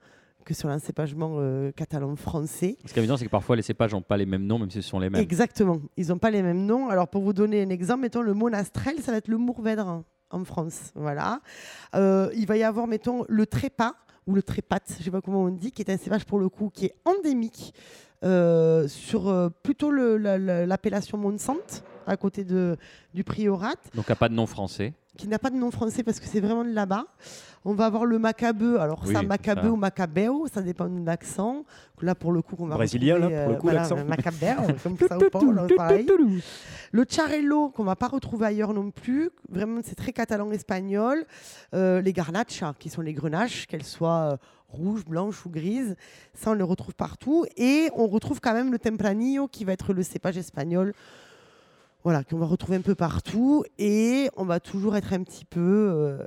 que 0.45 0.55
sur 0.55 0.69
l'encépagement 0.69 1.39
euh, 1.39 1.73
catalan-français. 1.73 2.79
Ce 2.85 2.93
qui 2.93 2.99
est 2.99 3.03
évident, 3.03 3.17
c'est 3.17 3.25
que 3.25 3.31
parfois, 3.31 3.57
les 3.57 3.63
cépages 3.63 3.93
n'ont 3.93 4.01
pas 4.01 4.17
les 4.17 4.27
mêmes 4.27 4.47
noms, 4.47 4.61
même 4.61 4.71
si 4.71 4.81
ce 4.81 4.89
sont 4.89 5.01
les 5.01 5.11
mêmes. 5.11 5.21
Exactement. 5.21 5.81
Ils 5.97 6.09
n'ont 6.09 6.19
pas 6.19 6.31
les 6.31 6.43
mêmes 6.43 6.65
noms. 6.65 6.89
Alors, 6.89 7.09
pour 7.09 7.23
vous 7.23 7.33
donner 7.33 7.63
un 7.63 7.69
exemple, 7.71 8.03
mettons 8.03 8.23
le 8.23 8.33
monastrel, 8.33 9.01
ça 9.01 9.11
va 9.11 9.19
être 9.19 9.27
le 9.27 9.39
mourvèdre 9.39 10.05
en 10.31 10.45
France. 10.45 10.93
Voilà. 10.95 11.41
Euh, 11.95 12.31
il 12.35 12.47
va 12.47 12.57
y 12.57 12.63
avoir, 12.65 12.87
mettons, 12.87 13.25
le 13.29 13.47
trépas 13.47 13.95
ou 14.27 14.35
le 14.35 14.43
trépat, 14.43 14.81
je 14.89 14.99
ne 14.99 15.03
sais 15.05 15.11
pas 15.11 15.21
comment 15.21 15.43
on 15.45 15.51
dit, 15.51 15.71
qui 15.73 15.83
est 15.83 15.91
un 15.91 15.97
cépage 15.97 16.25
pour 16.25 16.39
le 16.39 16.49
coup 16.49 16.69
qui 16.73 16.87
est 16.87 16.95
endémique 17.05 17.73
euh, 18.25 18.89
sur 18.89 19.29
euh, 19.29 19.49
plutôt 19.63 19.91
le- 19.91 20.17
la- 20.17 20.39
la- 20.39 20.67
l'appellation 20.67 21.17
Monsante, 21.19 21.85
à 22.07 22.17
côté 22.17 22.45
de, 22.45 22.77
du 23.15 23.23
priorat 23.25 23.75
Donc, 23.95 24.07
il 24.07 24.11
n'y 24.11 24.13
a 24.13 24.17
pas 24.17 24.29
de 24.29 24.35
nom 24.35 24.47
français. 24.47 24.95
Qui 25.17 25.29
n'a 25.29 25.39
pas 25.39 25.51
de 25.51 25.57
nom 25.57 25.71
français 25.71 26.03
parce 26.03 26.21
que 26.21 26.27
c'est 26.27 26.41
vraiment 26.41 26.65
de 26.65 26.73
là-bas. 26.73 27.07
On 27.65 27.75
va 27.75 27.87
avoir 27.87 28.05
le 28.05 28.19
macabeu. 28.19 28.79
Alors 28.79 29.03
Oui, 29.05 29.13
ça, 29.13 29.23
macabeu 29.23 29.71
ou 29.71 29.77
macabeo, 29.77 30.47
ça 30.47 30.63
dépend 30.63 30.89
de 30.89 31.05
l'accent. 31.05 31.65
Là, 32.01 32.15
pour 32.15 32.31
le 32.31 32.41
coup, 32.41 32.55
qu'on 32.55 32.67
va 32.67 32.77
Brésilien, 32.77 33.19
là, 33.19 33.27
pour 33.27 33.31
le 33.31 33.35
euh, 33.35 33.55
coup, 33.57 33.63
voilà, 33.63 33.81
l'accent. 33.81 34.05
Macabeo, 34.05 34.63
comme 34.83 34.97
ça 34.99 35.19
ou 35.19 35.31
pas, 35.31 35.41
pareil. 35.77 36.07
Le 36.93 37.05
charello, 37.09 37.71
qu'on 37.71 37.83
va 37.83 37.97
pas 37.97 38.07
retrouver 38.07 38.47
ailleurs 38.47 38.73
non 38.73 38.93
plus. 38.93 39.31
Vraiment, 39.49 39.81
c'est 39.83 39.97
très 39.97 40.13
catalan-espagnol. 40.13 41.25
Euh, 41.75 42.01
les 42.01 42.13
garnachas, 42.13 42.75
qui 42.79 42.89
sont 42.89 43.03
les 43.03 43.15
grenaches, 43.15 43.67
qu'elles 43.67 43.83
soient 43.83 44.33
euh, 44.33 44.37
rouges, 44.69 45.05
blanches 45.05 45.45
ou 45.45 45.51
grises. 45.51 45.97
Ça, 46.35 46.51
on 46.51 46.55
les 46.55 46.63
retrouve 46.63 46.95
partout. 46.95 47.47
Et 47.57 47.89
on 47.97 48.07
retrouve 48.07 48.41
quand 48.41 48.55
même 48.55 48.71
le 48.71 48.79
tempranillo, 48.79 49.49
qui 49.49 49.65
va 49.65 49.73
être 49.73 49.93
le 49.93 50.05
cépage 50.05 50.37
espagnol 50.37 50.93
voilà, 52.07 52.23
qu'on 52.23 52.39
va 52.39 52.47
retrouver 52.47 52.77
un 52.77 52.83
peu 52.83 52.95
partout. 52.95 53.65
Et 53.81 54.29
on 54.37 54.45
va 54.45 54.61
toujours 54.61 54.95
être 54.95 55.13
un 55.13 55.25
petit 55.25 55.45
peu 55.45 55.61
euh, 55.61 56.19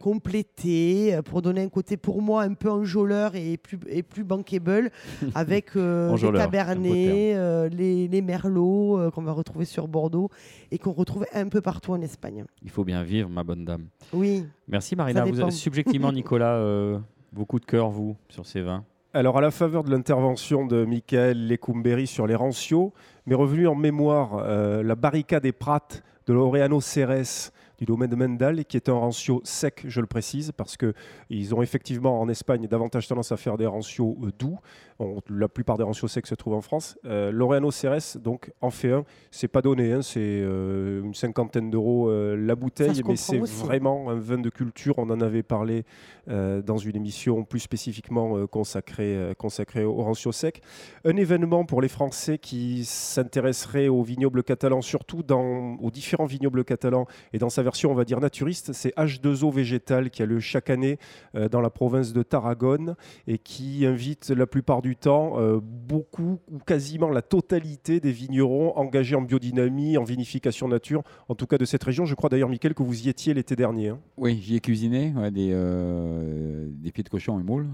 complété 0.00 1.14
euh, 1.14 1.22
pour 1.22 1.42
donner 1.42 1.62
un 1.62 1.68
côté, 1.68 1.96
pour 1.96 2.20
moi, 2.20 2.42
un 2.42 2.54
peu 2.54 2.68
enjôleur 2.68 3.36
et 3.36 3.56
plus, 3.56 3.78
et 3.88 4.02
plus 4.02 4.24
bankable 4.24 4.90
avec 5.36 5.76
euh, 5.76 6.16
les 6.16 6.32
cabernets, 6.32 7.36
euh, 7.36 7.68
les, 7.68 8.08
les 8.08 8.20
merlots 8.20 8.98
euh, 8.98 9.10
qu'on 9.12 9.22
va 9.22 9.30
retrouver 9.30 9.64
sur 9.64 9.86
Bordeaux 9.86 10.28
et 10.72 10.78
qu'on 10.78 10.90
retrouve 10.90 11.24
un 11.32 11.46
peu 11.46 11.60
partout 11.60 11.92
en 11.92 12.00
Espagne. 12.00 12.44
Il 12.64 12.70
faut 12.70 12.82
bien 12.82 13.04
vivre, 13.04 13.28
ma 13.30 13.44
bonne 13.44 13.64
dame. 13.64 13.84
Oui. 14.12 14.44
Merci, 14.66 14.96
Marina. 14.96 15.24
Vous 15.24 15.40
avez, 15.40 15.52
subjectivement, 15.52 16.10
Nicolas, 16.20 16.56
euh, 16.56 16.98
coups 17.46 17.62
de 17.62 17.66
cœur, 17.66 17.90
vous, 17.90 18.16
sur 18.28 18.44
ces 18.44 18.60
vins? 18.60 18.84
Alors, 19.12 19.38
à 19.38 19.40
la 19.40 19.50
faveur 19.50 19.82
de 19.82 19.90
l'intervention 19.90 20.66
de 20.66 20.84
Michael 20.84 21.48
Lecumberi 21.48 22.06
sur 22.06 22.28
les 22.28 22.36
rancios, 22.36 22.92
m'est 23.30 23.36
revenu 23.36 23.68
en 23.68 23.76
mémoire 23.76 24.42
euh, 24.42 24.82
la 24.82 24.96
barricade 24.96 25.44
des 25.44 25.52
Prates 25.52 26.02
de 26.26 26.32
Laureano 26.32 26.80
Ceres 26.80 27.52
du 27.80 27.86
domaine 27.86 28.10
de 28.10 28.16
Mendal, 28.16 28.64
qui 28.66 28.76
est 28.76 28.88
un 28.88 28.94
rancio 28.94 29.40
sec, 29.42 29.84
je 29.88 30.00
le 30.00 30.06
précise, 30.06 30.52
parce 30.56 30.76
qu'ils 30.76 31.54
ont 31.54 31.62
effectivement 31.62 32.20
en 32.20 32.28
Espagne 32.28 32.66
davantage 32.68 33.08
tendance 33.08 33.32
à 33.32 33.36
faire 33.38 33.56
des 33.56 33.66
rancios 33.66 34.16
euh, 34.22 34.30
doux. 34.38 34.58
On- 34.98 35.20
la 35.30 35.48
plupart 35.48 35.78
des 35.78 35.82
rancios 35.84 36.08
secs 36.08 36.26
se 36.26 36.34
trouvent 36.34 36.54
en 36.54 36.60
France. 36.60 36.98
Euh, 37.06 37.32
Laureano 37.32 37.70
Ceres, 37.70 38.18
donc, 38.22 38.52
en 38.60 38.70
fait 38.70 38.92
un. 38.92 39.04
C'est 39.30 39.48
pas 39.48 39.62
donné, 39.62 39.92
hein, 39.92 40.02
c'est 40.02 40.20
euh, 40.20 41.02
une 41.02 41.14
cinquantaine 41.14 41.70
d'euros 41.70 42.10
euh, 42.10 42.36
la 42.36 42.54
bouteille, 42.54 43.00
mais 43.06 43.16
c'est 43.16 43.38
vraiment 43.38 44.10
un 44.10 44.16
vin 44.16 44.38
de 44.38 44.50
culture. 44.50 44.94
On 44.98 45.08
en 45.10 45.20
avait 45.20 45.42
parlé 45.42 45.84
dans 46.26 46.76
une 46.76 46.94
émission 46.94 47.42
plus 47.44 47.58
spécifiquement 47.58 48.46
consacrée, 48.46 49.32
consacrée 49.36 49.82
au 49.84 49.94
rancio 49.94 50.30
sec. 50.30 50.60
Un 51.04 51.16
événement 51.16 51.64
pour 51.64 51.82
les 51.82 51.88
Français 51.88 52.38
qui 52.38 52.84
s'intéresseraient 52.84 53.88
aux 53.88 54.02
vignobles 54.02 54.44
catalans, 54.44 54.80
surtout 54.80 55.22
dans, 55.24 55.74
aux 55.76 55.90
différents 55.90 56.26
vignobles 56.26 56.64
catalans 56.64 57.06
et 57.32 57.38
dans 57.38 57.48
sa 57.50 57.62
version, 57.62 57.69
on 57.90 57.94
va 57.94 58.04
dire, 58.04 58.20
naturiste, 58.20 58.72
c'est 58.72 58.94
H2O 58.96 59.52
Végétal 59.52 60.10
qui 60.10 60.22
a 60.22 60.26
lieu 60.26 60.40
chaque 60.40 60.70
année 60.70 60.98
euh, 61.34 61.48
dans 61.48 61.60
la 61.60 61.70
province 61.70 62.12
de 62.12 62.22
Tarragone 62.22 62.96
et 63.26 63.38
qui 63.38 63.86
invite 63.86 64.30
la 64.30 64.46
plupart 64.46 64.82
du 64.82 64.96
temps 64.96 65.38
euh, 65.38 65.60
beaucoup 65.62 66.40
ou 66.50 66.58
quasiment 66.58 67.08
la 67.10 67.22
totalité 67.22 68.00
des 68.00 68.12
vignerons 68.12 68.76
engagés 68.76 69.16
en 69.16 69.22
biodynamie, 69.22 69.96
en 69.98 70.04
vinification 70.04 70.68
nature, 70.68 71.02
en 71.28 71.34
tout 71.34 71.46
cas 71.46 71.58
de 71.58 71.64
cette 71.64 71.84
région. 71.84 72.04
Je 72.04 72.14
crois 72.14 72.28
d'ailleurs, 72.28 72.48
Mickaël, 72.48 72.74
que 72.74 72.82
vous 72.82 73.06
y 73.06 73.08
étiez 73.08 73.34
l'été 73.34 73.56
dernier. 73.56 73.88
hein. 73.88 73.98
Oui, 74.16 74.40
j'y 74.42 74.56
ai 74.56 74.60
cuisiné 74.60 75.12
euh, 75.16 76.68
des 76.70 76.92
pieds 76.92 77.04
de 77.04 77.08
cochon 77.08 77.38
et 77.40 77.42
moules. 77.42 77.68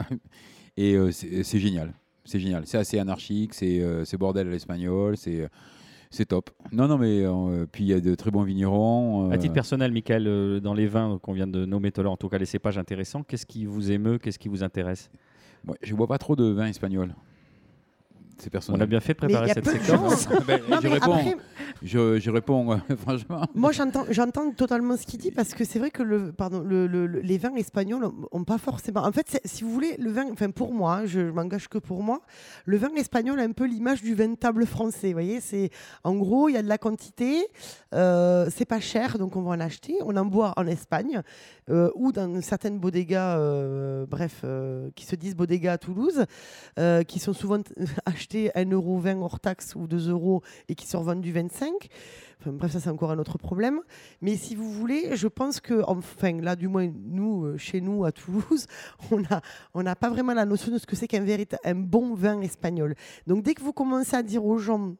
et 0.76 0.96
c'est 1.12 1.58
génial. 1.58 1.92
C'est 2.24 2.38
génial. 2.38 2.64
C'est 2.66 2.78
assez 2.78 2.98
anarchique, 2.98 3.54
c'est 3.54 4.16
bordel 4.18 4.48
à 4.48 4.50
l'espagnol, 4.50 5.16
c'est 5.16 5.48
c'est 6.12 6.26
top. 6.26 6.50
Non, 6.72 6.88
non, 6.88 6.98
mais 6.98 7.22
euh, 7.24 7.66
puis 7.70 7.84
il 7.84 7.86
y 7.88 7.94
a 7.94 8.00
de 8.00 8.14
très 8.14 8.30
bons 8.30 8.42
vignerons. 8.42 9.30
À 9.30 9.34
euh, 9.34 9.38
titre 9.38 9.54
personnel, 9.54 9.92
Michael, 9.92 10.26
euh, 10.26 10.60
dans 10.60 10.74
les 10.74 10.86
vins 10.86 11.18
qu'on 11.22 11.32
vient 11.32 11.46
de 11.46 11.64
nommer 11.64 11.90
tout 11.90 12.04
en 12.04 12.18
tout 12.18 12.28
cas 12.28 12.36
les 12.36 12.44
cépages 12.44 12.76
intéressants, 12.76 13.22
qu'est-ce 13.22 13.46
qui 13.46 13.64
vous 13.64 13.90
émeut 13.90 14.18
Qu'est-ce 14.18 14.38
qui 14.38 14.50
vous 14.50 14.62
intéresse? 14.62 15.10
Je 15.82 15.94
bois 15.94 16.06
pas 16.06 16.18
trop 16.18 16.36
de 16.36 16.44
vin 16.44 16.66
espagnol. 16.66 17.14
Ces 18.42 18.70
On 18.70 18.80
a 18.80 18.86
bien 18.86 19.00
fait 19.00 19.12
de 19.14 19.18
préparer 19.18 19.52
cette 19.52 19.66
séquence. 19.68 20.28
Ben, 20.46 20.60
Non, 20.68 20.78
je, 20.80 20.88
mais 20.88 20.94
réponds, 20.94 21.12
après, 21.14 21.36
je, 21.82 22.18
je 22.18 22.30
réponds, 22.30 22.72
euh, 22.72 22.76
franchement. 22.96 23.42
Moi, 23.54 23.72
j'entends, 23.72 24.04
j'entends 24.10 24.50
totalement 24.52 24.96
ce 24.96 25.06
qu'il 25.06 25.20
dit 25.20 25.30
parce 25.30 25.54
que 25.54 25.64
c'est 25.64 25.78
vrai 25.78 25.90
que 25.90 26.02
le, 26.02 26.32
pardon, 26.32 26.60
le- 26.60 26.86
le- 26.86 27.06
le- 27.06 27.20
les 27.20 27.38
vins 27.38 27.54
espagnols 27.56 28.06
ont 28.32 28.44
pas 28.44 28.58
forcément. 28.58 29.04
En 29.04 29.12
fait, 29.12 29.40
si 29.44 29.64
vous 29.64 29.70
voulez, 29.72 29.96
le 29.98 30.10
vin, 30.10 30.26
enfin 30.32 30.50
pour 30.50 30.72
moi, 30.72 30.96
hein, 30.96 31.06
je, 31.06 31.20
je 31.26 31.30
m'engage 31.30 31.68
que 31.68 31.78
pour 31.78 32.02
moi, 32.02 32.20
le 32.64 32.76
vin 32.76 32.90
espagnol 32.96 33.38
a 33.40 33.42
un 33.44 33.52
peu 33.52 33.64
l'image 33.66 34.02
du 34.02 34.14
vin 34.14 34.28
de 34.28 34.36
table 34.36 34.66
français. 34.66 35.08
Vous 35.08 35.12
voyez, 35.14 35.40
c'est 35.40 35.70
en 36.04 36.14
gros, 36.14 36.48
il 36.48 36.54
y 36.54 36.56
a 36.56 36.62
de 36.62 36.68
la 36.68 36.78
quantité, 36.78 37.46
euh, 37.94 38.48
c'est 38.54 38.64
pas 38.64 38.80
cher, 38.80 39.18
donc 39.18 39.36
on 39.36 39.42
va 39.42 39.50
en 39.50 39.60
acheter. 39.60 39.94
On 40.04 40.16
en 40.16 40.24
boit 40.26 40.52
en 40.56 40.66
Espagne 40.66 41.22
euh, 41.72 41.90
ou 41.94 42.12
dans 42.12 42.40
certaines 42.42 42.78
bodegas, 42.78 43.38
euh, 43.38 44.06
bref, 44.06 44.42
euh, 44.44 44.90
qui 44.94 45.06
se 45.06 45.16
disent 45.16 45.34
bodegas 45.34 45.72
à 45.72 45.78
Toulouse, 45.78 46.26
euh, 46.78 47.02
qui 47.02 47.18
sont 47.18 47.32
souvent 47.32 47.60
achetés 48.06 48.50
1,20 48.54 48.72
euro 48.72 49.02
hors 49.22 49.40
taxe 49.40 49.74
ou 49.74 49.86
2 49.86 50.10
euros 50.10 50.42
et 50.68 50.74
qui 50.74 50.86
sont 50.86 51.00
revendus 51.00 51.32
25. 51.32 51.88
Bref, 52.46 52.72
ça 52.72 52.80
c'est 52.80 52.90
encore 52.90 53.10
un 53.10 53.18
autre 53.18 53.38
problème. 53.38 53.80
Mais 54.20 54.36
si 54.36 54.54
vous 54.54 54.70
voulez, 54.70 55.16
je 55.16 55.28
pense 55.28 55.60
que, 55.60 55.82
enfin 55.86 56.40
là 56.40 56.56
du 56.56 56.68
moins 56.68 56.90
nous, 57.04 57.44
euh, 57.44 57.58
chez 57.58 57.80
nous 57.80 58.04
à 58.04 58.12
Toulouse, 58.12 58.66
on 59.10 59.22
a, 59.24 59.40
on 59.74 59.82
n'a 59.82 59.96
pas 59.96 60.10
vraiment 60.10 60.34
la 60.34 60.44
notion 60.44 60.72
de 60.72 60.78
ce 60.78 60.86
que 60.86 60.96
c'est 60.96 61.08
qu'un 61.08 61.24
un 61.64 61.74
bon 61.74 62.14
vin 62.14 62.40
espagnol. 62.40 62.94
Donc 63.26 63.42
dès 63.42 63.54
que 63.54 63.62
vous 63.62 63.72
commencez 63.72 64.16
à 64.16 64.22
dire 64.22 64.44
aux 64.44 64.58
gens 64.58 64.96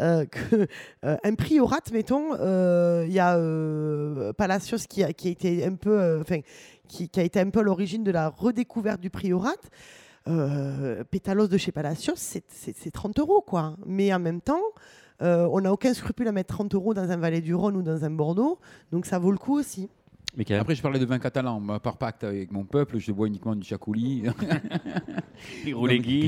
euh, 0.00 0.24
que 0.26 0.66
euh, 1.04 1.16
priorat, 1.36 1.80
mettons, 1.92 2.34
euh, 2.38 3.04
il 3.06 3.12
y 3.12 3.18
a 3.18 3.36
euh, 3.36 4.32
Palacios 4.32 4.86
qui 4.88 5.02
a, 5.02 5.12
qui 5.12 5.28
a 5.28 5.30
été 5.30 5.64
un 5.64 5.74
peu, 5.74 6.20
enfin, 6.20 6.40
qui, 6.88 7.10
a 7.16 7.22
été 7.22 7.40
un 7.40 7.50
peu 7.50 7.62
l'origine 7.62 8.04
de 8.04 8.10
la 8.10 8.28
redécouverte 8.28 9.00
du 9.00 9.10
priorat. 9.10 9.56
Pétalos 11.10 11.48
de 11.48 11.58
chez 11.58 11.72
Palacios, 11.72 12.14
c'est 12.16 12.90
30 12.92 13.18
euros, 13.18 13.40
quoi. 13.40 13.76
Mais 13.84 14.14
en 14.14 14.20
même 14.20 14.40
temps, 14.40 14.62
euh, 15.22 15.48
on 15.50 15.60
n'a 15.60 15.72
aucun 15.72 15.94
scrupule 15.94 16.28
à 16.28 16.32
mettre 16.32 16.54
30 16.54 16.74
euros 16.74 16.94
dans 16.94 17.10
un 17.10 17.16
Valais 17.16 17.40
du 17.40 17.54
Rhône 17.54 17.76
ou 17.76 17.82
dans 17.82 18.04
un 18.04 18.10
Bordeaux, 18.10 18.58
donc 18.90 19.06
ça 19.06 19.18
vaut 19.18 19.30
le 19.30 19.38
coup 19.38 19.58
aussi. 19.58 19.88
Michael, 20.34 20.60
Après, 20.60 20.74
je 20.74 20.80
parlais 20.80 20.98
de 20.98 21.04
vin 21.04 21.18
catalan. 21.18 21.60
Moi, 21.60 21.78
par 21.78 21.98
pacte 21.98 22.24
avec 22.24 22.50
mon 22.52 22.64
peuple, 22.64 22.98
je 22.98 23.12
bois 23.12 23.26
uniquement 23.26 23.54
du 23.54 23.66
chacouli. 23.66 24.24
Roulegui. 25.72 26.26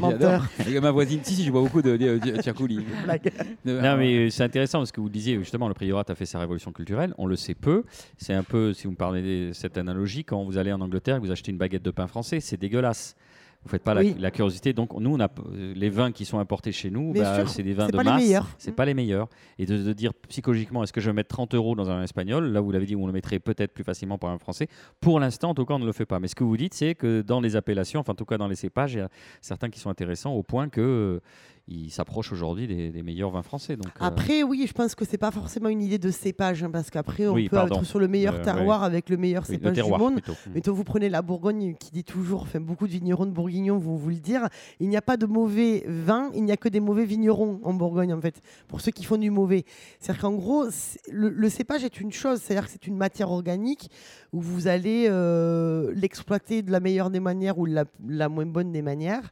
Ma 0.82 0.90
voisine, 0.90 1.20
si, 1.22 1.34
si, 1.34 1.44
je 1.44 1.50
bois 1.50 1.62
beaucoup 1.62 1.80
de, 1.80 1.96
de, 1.96 2.18
de 2.18 2.42
chacouli. 2.42 2.84
Non, 3.64 3.96
mais 3.96 4.26
euh, 4.26 4.30
c'est 4.30 4.42
intéressant 4.42 4.78
parce 4.78 4.92
que 4.92 5.00
vous 5.00 5.08
disiez 5.08 5.38
justement 5.38 5.68
le 5.68 5.74
priorat 5.74 6.04
a 6.06 6.14
fait 6.14 6.26
sa 6.26 6.38
révolution 6.38 6.72
culturelle. 6.72 7.14
On 7.16 7.26
le 7.26 7.36
sait 7.36 7.54
peu. 7.54 7.84
C'est 8.18 8.34
un 8.34 8.42
peu, 8.42 8.74
si 8.74 8.84
vous 8.84 8.90
me 8.90 8.96
parlez 8.96 9.22
de 9.22 9.52
cette 9.54 9.78
analogie, 9.78 10.24
quand 10.24 10.44
vous 10.44 10.58
allez 10.58 10.72
en 10.72 10.82
Angleterre, 10.82 11.16
et 11.16 11.20
que 11.20 11.24
vous 11.24 11.32
achetez 11.32 11.52
une 11.52 11.58
baguette 11.58 11.82
de 11.82 11.90
pain 11.90 12.06
français, 12.06 12.40
c'est 12.40 12.58
dégueulasse. 12.58 13.16
Vous 13.64 13.70
faites 13.70 13.82
pas 13.82 13.94
la- 13.94 14.02
Oui. 14.02 14.14
la, 14.18 14.30
curiosité. 14.30 14.72
Donc 14.74 14.92
nous, 15.00 15.14
on 15.14 15.20
a 15.20 15.28
euh, 15.54 15.72
les 15.74 15.88
vins 15.88 16.12
qui 16.12 16.24
sont 16.26 16.38
importés 16.38 16.70
chez 16.70 16.90
nous, 16.90 17.12
bah, 17.14 17.46
c'est 17.46 17.62
des 17.62 17.72
vins 17.72 17.86
de 17.86 17.96
pas 17.96 18.04
masse. 18.04 18.22
C'est 18.58 18.72
Mm. 18.72 18.74
pas 18.74 18.84
les 18.84 18.92
meilleurs. 18.94 19.28
Et 19.58 19.64
de, 19.66 19.78
de 19.82 19.92
dire 19.94 20.12
psychologiquement, 20.28 20.82
est-ce 20.82 20.92
que 20.92 21.00
je 21.00 21.08
vais 21.08 21.14
mettre 21.14 21.28
30 21.34 21.54
euros 21.54 21.74
dans 21.74 21.88
un 21.90 22.02
espagnol? 22.02 22.44
Là, 22.52 22.60
vous 22.60 22.70
l'avez 22.72 22.84
dit, 22.86 22.94
on 22.94 23.06
le 23.06 23.12
mettrait 23.12 23.38
peut-être 23.38 23.72
plus 23.72 23.84
facilement 23.84 24.18
pour 24.18 24.28
un 24.28 24.38
français. 24.38 24.68
Pour 25.00 25.18
l'instant, 25.18 25.50
en 25.50 25.54
tout 25.54 25.64
cas, 25.64 25.74
on 25.74 25.78
ne 25.78 25.86
le 25.86 25.92
fait 25.92 26.04
pas. 26.06 26.20
Mais 26.20 26.28
ce 26.28 26.34
que 26.34 26.44
vous 26.44 26.56
dites, 26.58 26.74
c'est 26.74 26.94
que 26.94 27.22
dans 27.22 27.40
les 27.40 27.56
appellations, 27.56 28.00
enfin 28.00 28.12
en 28.12 28.16
tout 28.16 28.26
cas 28.26 28.36
dans 28.36 28.48
les 28.48 28.54
cépages, 28.54 28.94
il 28.94 28.98
y 28.98 29.00
a 29.02 29.08
certains 29.40 29.70
qui 29.70 29.80
sont 29.80 29.88
intéressants 29.90 30.32
au 30.34 30.42
point 30.42 30.68
que 30.68 31.20
ils 31.66 31.90
s'approchent 31.90 32.30
aujourd'hui 32.30 32.66
des, 32.66 32.90
des 32.90 33.02
meilleurs 33.02 33.30
vins 33.30 33.42
français. 33.42 33.76
Donc, 33.76 33.86
euh, 33.86 34.04
Après, 34.04 34.42
oui, 34.42 34.66
je 34.68 34.72
pense 34.74 34.94
que 34.94 35.06
c'est 35.06 35.16
pas 35.16 35.30
forcément 35.30 35.70
une 35.70 35.80
idée 35.80 35.96
de 35.98 36.10
cépage, 36.10 36.62
hein, 36.62 36.70
parce 36.70 36.90
qu'après, 36.90 37.26
on 37.26 37.32
Oui, 37.32 37.48
peut 37.48 37.56
pardon. 37.56 37.76
être 37.76 37.84
sur 37.86 37.98
le 37.98 38.06
meilleur 38.06 38.34
Euh, 38.34 38.44
terroir 38.44 38.82
avec 38.82 39.08
le 39.08 39.16
meilleur 39.16 39.44
oui, 39.48 39.54
le 39.54 39.58
cépage 39.60 39.74
terroir 39.74 39.98
du 39.98 40.04
monde. 40.04 40.14
plutôt. 40.20 40.32
Mm. 40.32 40.50
Mais 40.54 40.60
quand 40.60 40.72
vous 40.72 40.84
prenez 40.84 41.08
la 41.08 41.22
Bourgogne, 41.22 41.74
qui 41.80 41.90
dit 41.90 42.04
toujours, 42.04 42.42
enfin 42.42 42.60
beaucoup 42.60 42.86
de 42.86 42.92
vignerons 42.92 43.24
de 43.24 43.30
bourguignons 43.30 43.78
vont 43.78 43.96
vous 43.96 44.10
le 44.10 44.16
dire, 44.16 44.46
il 44.78 44.88
n'y 44.90 44.96
a 44.98 45.02
pas 45.02 45.16
de 45.16 45.24
mauvais 45.24 45.84
vin, 45.88 46.30
il 46.34 46.44
n'y 46.44 46.52
a 46.52 46.58
que 46.58 46.68
des 46.68 46.80
mauvais 46.80 47.06
vignerons 47.06 47.60
en 47.62 47.72
Bourgogne 47.72 48.12
en 48.12 48.20
fait, 48.20 48.42
pour 48.68 48.82
ceux 48.82 48.90
qui 48.92 49.04
font 49.04 49.16
du 49.16 49.30
mauvais. 49.30 49.64
C'est-à-dire 50.00 50.20
qu'en 50.22 50.34
gros, 50.34 50.66
le, 51.10 51.30
le 51.30 51.48
cépage 51.48 51.82
est 51.82 51.98
une 51.98 52.12
chose, 52.12 52.40
c'est-à-dire 52.42 52.66
que 52.66 52.72
c'est 52.72 52.86
une 52.86 52.96
matière 52.96 53.30
organique 53.30 53.90
où 54.34 54.40
vous 54.42 54.68
allez 54.68 55.06
euh, 55.08 55.92
l'exploiter 55.94 56.60
de 56.60 56.70
la 56.70 56.80
meilleure 56.80 57.08
des 57.08 57.20
manières 57.20 57.58
ou 57.58 57.66
de 57.66 57.72
la, 57.72 57.84
la 58.06 58.28
moins 58.28 58.44
bonne 58.46 58.70
des 58.70 58.82
manières. 58.82 59.30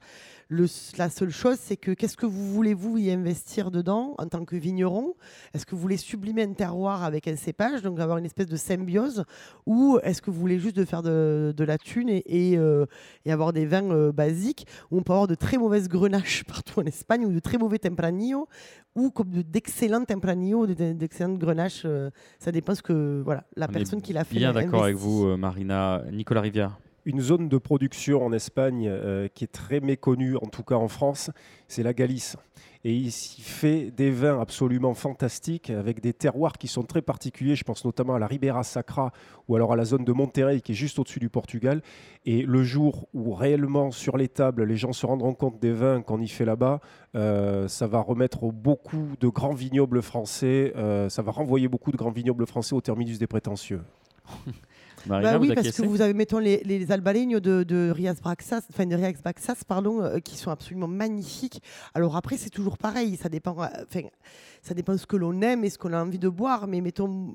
Le- 0.53 0.67
la 0.99 1.09
seule 1.09 1.31
chose, 1.31 1.57
c'est 1.59 1.79
que 1.79 1.93
qu'est-ce 1.93 2.17
que 2.17 2.27
vous 2.27 2.53
voulez 2.53 2.75
vous 2.75 2.99
y 2.99 3.11
investir 3.11 3.71
dedans 3.71 4.15
en 4.19 4.27
tant 4.27 4.45
que 4.45 4.55
vigneron? 4.55 5.15
Est-ce 5.55 5.65
que 5.65 5.75
vous 5.75 5.81
voulez 5.81 5.97
sublimer 5.97 6.43
un 6.43 6.53
terroir 6.53 7.05
avec 7.05 7.27
un 7.27 7.37
cépage, 7.37 7.81
donc 7.81 7.99
avoir 7.99 8.19
une 8.19 8.27
espèce 8.27 8.49
de 8.49 8.57
symbiose, 8.57 9.25
ou 9.65 9.99
est-ce 10.03 10.21
que 10.21 10.31
vous 10.31 10.39
voulez 10.39 10.59
juste 10.59 10.77
de 10.77 10.85
faire 10.85 11.03
de, 11.03 11.55
de 11.57 11.65
la 11.65 11.79
thune 11.79 12.11
et, 12.11 12.23
et, 12.27 12.59
euh, 12.59 12.85
et 13.25 13.33
avoir 13.33 13.55
des 13.55 13.65
vins 13.65 13.91
euh, 13.91 14.13
basiques? 14.13 14.67
Où 14.91 14.99
on 14.99 15.03
peut 15.03 15.15
avoir 15.15 15.27
de 15.27 15.35
très 15.35 15.57
mauvaises 15.57 15.89
grenaches 15.89 16.45
partout 16.47 16.81
en 16.81 16.85
Espagne 16.85 17.25
ou 17.25 17.33
de 17.33 17.39
très 17.41 17.57
mauvais 17.57 17.79
tempranillo 17.79 18.47
ou 18.95 19.11
comme 19.11 19.31
de- 19.31 19.41
d'excellents 19.41 20.05
tempranillo, 20.05 20.67
de- 20.67 20.75
de- 20.75 20.93
d'excellentes 20.93 21.39
grenaches. 21.39 21.83
euh, 21.87 22.11
ça 22.39 22.53
dépend 22.53 22.75
ce 22.75 22.83
que 22.83 23.23
voilà 23.25 23.45
la 23.57 23.69
On 23.71 23.73
personne 23.73 24.03
qui 24.03 24.13
l'a 24.13 24.25
fait. 24.25 24.37
Bien 24.37 24.53
d'accord 24.53 24.85
avec 24.85 24.97
vous, 24.97 25.35
Marina. 25.39 26.03
Nicolas 26.13 26.43
Rivière. 26.43 26.79
Une 27.05 27.21
zone 27.21 27.49
de 27.49 27.59
production 27.59 28.25
en 28.25 28.33
Espagne 28.33 28.87
euh, 28.89 29.27
qui 29.27 29.43
est 29.43 29.53
très 29.53 29.81
méconnue, 29.81 30.37
en 30.37 30.47
tout 30.47 30.63
cas 30.63 30.77
en 30.77 30.87
France, 30.87 31.31
c'est 31.67 31.83
la 31.83 31.93
Galice. 31.93 32.37
Et 32.85 32.95
il 32.95 33.13
s'y 33.13 33.43
fait 33.43 33.91
des 33.91 34.11
vins 34.11 34.41
absolument 34.41 34.95
fantastiques 34.95 35.71
avec 35.71 36.01
des 36.01 36.13
terroirs 36.13 36.59
qui 36.59 36.67
sont 36.67 36.83
très 36.83 37.03
particuliers. 37.03 37.55
Je 37.55 37.63
pense 37.63 37.85
notamment 37.85 38.15
à 38.15 38.19
la 38.19 38.27
Ribera 38.27 38.65
Sacra 38.65 39.13
ou 39.47 39.55
alors 39.55 39.73
à 39.73 39.77
la 39.77 39.85
zone 39.85 40.05
de 40.05 40.13
Monterrey 40.13 40.61
qui 40.61 40.73
est 40.73 40.77
juste 40.77 40.99
au-dessus 40.99 41.21
du 41.21 41.29
Portugal. 41.29 41.83
Et 42.25 42.43
le 42.43 42.63
jour 42.65 43.09
où 43.15 43.35
réellement 43.35 43.93
sur 43.93 44.17
les 44.17 44.29
tables 44.29 44.65
les 44.65 44.77
gens 44.77 44.93
se 44.93 45.07
rendront 45.07 45.35
compte 45.35 45.61
des 45.61 45.73
vins 45.73 46.03
qu'on 46.03 46.21
y 46.21 46.29
fait 46.29 46.45
là-bas, 46.45 46.81
euh, 47.15 47.69
ça 47.69 47.87
va 47.87 48.01
remettre 48.01 48.51
beaucoup 48.51 49.15
de 49.21 49.29
grands 49.29 49.55
vignobles 49.55 50.03
français, 50.03 50.73
euh, 50.77 51.09
ça 51.09 51.23
va 51.23 51.31
renvoyer 51.31 51.69
beaucoup 51.69 51.93
de 51.93 51.97
grands 51.97 52.11
vignobles 52.11 52.47
français 52.47 52.75
au 52.75 52.81
terminus 52.81 53.19
des 53.19 53.29
prétentieux. 53.29 53.81
Marina, 55.07 55.33
Bah 55.33 55.39
oui, 55.39 55.53
parce 55.55 55.73
que 55.73 55.83
vous 55.83 56.01
avez, 56.01 56.15
mettons, 56.15 56.39
les, 56.39 56.63
les 56.65 56.87
de, 56.87 57.63
de 57.63 57.91
Rias 57.91 58.17
Braxas, 58.23 58.63
enfin 58.71 58.87
de 58.87 58.95
Rias 58.95 59.21
Baxas, 59.23 59.65
pardon, 59.67 60.03
euh, 60.03 60.19
qui 60.19 60.37
sont 60.37 60.51
absolument 60.51 60.89
magnifiques. 60.89 61.63
Alors 61.95 62.17
après, 62.17 62.37
c'est 62.37 62.51
toujours 62.51 62.79
pareil, 62.79 63.17
ça 63.17 63.29
dépend, 63.29 63.61
euh, 63.63 63.67
enfin, 63.83 64.07
ça 64.63 64.75
dépend 64.75 64.97
ce 64.97 65.07
que 65.07 65.17
l'on 65.17 65.41
aime 65.43 65.65
et 65.65 65.71
ce 65.71 65.79
qu'on 65.79 65.93
a 65.93 66.03
envie 66.03 66.19
de 66.19 66.29
boire, 66.29 66.67
mais 66.67 66.81
mettons, 66.81 67.35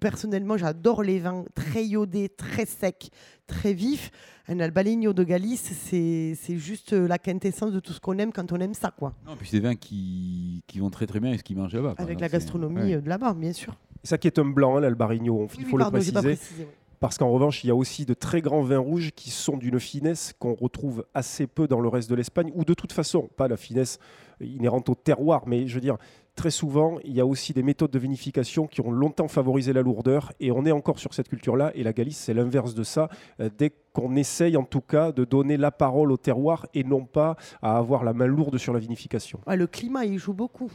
personnellement, 0.00 0.56
j'adore 0.56 1.02
les 1.02 1.18
vins 1.18 1.44
très 1.54 1.84
iodés, 1.84 2.28
très 2.28 2.66
secs, 2.66 3.10
très 3.46 3.72
vifs. 3.72 4.10
Un 4.48 4.58
albalegno 4.58 5.12
de 5.12 5.22
Galice, 5.22 5.72
c'est 5.72 6.34
c'est 6.34 6.58
juste 6.58 6.92
la 6.92 7.18
quintessence 7.18 7.70
de 7.70 7.78
tout 7.78 7.92
ce 7.92 8.00
qu'on 8.00 8.18
aime 8.18 8.32
quand 8.32 8.50
on 8.50 8.58
aime 8.58 8.74
ça, 8.74 8.90
quoi. 8.90 9.14
Non, 9.24 9.36
puis 9.36 9.46
c'est 9.48 9.60
des 9.60 9.68
vins 9.68 9.76
qui, 9.76 10.64
qui 10.66 10.80
vont 10.80 10.90
très 10.90 11.06
très 11.06 11.20
bien 11.20 11.28
avec 11.28 11.40
ce 11.40 11.44
qu'ils 11.44 11.56
mangent 11.56 11.74
là-bas. 11.74 11.94
Avec 11.98 12.20
la 12.20 12.28
gastronomie 12.28 12.80
ouais. 12.80 12.94
euh, 12.94 13.00
de 13.00 13.08
là-bas, 13.08 13.34
bien 13.34 13.52
sûr. 13.52 13.76
Et 14.04 14.06
ça 14.06 14.18
qui 14.18 14.26
est 14.26 14.38
un 14.38 14.44
blanc, 14.44 14.76
hein, 14.76 14.80
l'Albarino, 14.80 15.48
il 15.54 15.58
Oui, 15.58 15.64
faut 15.64 15.66
oui, 15.66 15.72
le 15.72 15.78
pardon, 15.78 15.96
préciser. 15.96 16.20
précisé. 16.20 16.68
Parce 17.00 17.18
qu'en 17.18 17.30
revanche, 17.30 17.64
il 17.64 17.66
y 17.66 17.70
a 17.70 17.74
aussi 17.74 18.04
de 18.06 18.14
très 18.14 18.40
grands 18.40 18.62
vins 18.62 18.78
rouges 18.78 19.10
qui 19.16 19.30
sont 19.30 19.56
d'une 19.56 19.80
finesse 19.80 20.34
qu'on 20.38 20.54
retrouve 20.54 21.04
assez 21.14 21.48
peu 21.48 21.66
dans 21.66 21.80
le 21.80 21.88
reste 21.88 22.08
de 22.08 22.14
l'Espagne, 22.14 22.52
ou 22.54 22.64
de 22.64 22.74
toute 22.74 22.92
façon, 22.92 23.28
pas 23.36 23.48
la 23.48 23.56
finesse 23.56 23.98
inhérente 24.40 24.88
au 24.88 24.94
terroir, 24.94 25.42
mais 25.46 25.66
je 25.66 25.74
veux 25.74 25.80
dire, 25.80 25.96
très 26.34 26.50
souvent, 26.50 26.98
il 27.04 27.12
y 27.12 27.20
a 27.20 27.26
aussi 27.26 27.52
des 27.52 27.62
méthodes 27.62 27.90
de 27.90 27.98
vinification 27.98 28.66
qui 28.66 28.80
ont 28.80 28.90
longtemps 28.90 29.28
favorisé 29.28 29.72
la 29.72 29.82
lourdeur, 29.82 30.32
et 30.40 30.50
on 30.50 30.64
est 30.64 30.72
encore 30.72 30.98
sur 30.98 31.14
cette 31.14 31.28
culture-là, 31.28 31.72
et 31.74 31.82
la 31.82 31.92
Galice, 31.92 32.18
c'est 32.18 32.34
l'inverse 32.34 32.74
de 32.74 32.82
ça, 32.82 33.08
euh, 33.40 33.50
dès 33.56 33.72
qu'on 33.92 34.16
essaye 34.16 34.56
en 34.56 34.64
tout 34.64 34.80
cas 34.80 35.12
de 35.12 35.24
donner 35.24 35.58
la 35.58 35.70
parole 35.70 36.12
au 36.12 36.16
terroir 36.16 36.66
et 36.72 36.82
non 36.82 37.04
pas 37.04 37.36
à 37.60 37.76
avoir 37.76 38.04
la 38.04 38.14
main 38.14 38.26
lourde 38.26 38.56
sur 38.56 38.72
la 38.72 38.78
vinification. 38.78 39.40
Ouais, 39.46 39.56
le 39.56 39.66
climat, 39.66 40.06
il 40.06 40.18
joue 40.18 40.32
beaucoup. 40.32 40.70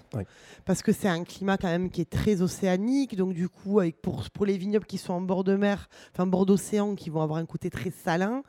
Parce 0.65 0.83
que 0.83 0.91
c'est 0.91 1.07
un 1.07 1.23
climat 1.23 1.57
quand 1.57 1.67
même 1.67 1.89
qui 1.89 2.01
est 2.01 2.09
très 2.09 2.43
océanique. 2.43 3.15
Donc 3.15 3.33
du 3.33 3.49
coup, 3.49 3.79
avec, 3.79 4.01
pour, 4.03 4.29
pour 4.29 4.45
les 4.45 4.57
vignobles 4.57 4.85
qui 4.85 4.99
sont 4.99 5.13
en 5.13 5.21
bord 5.21 5.43
de 5.43 5.55
mer, 5.55 5.89
enfin 6.13 6.27
bord 6.27 6.45
d'océan, 6.45 6.93
qui 6.93 7.09
vont 7.09 7.21
avoir 7.21 7.39
un 7.39 7.47
côté 7.47 7.71
très 7.71 7.89
salin. 7.89 8.43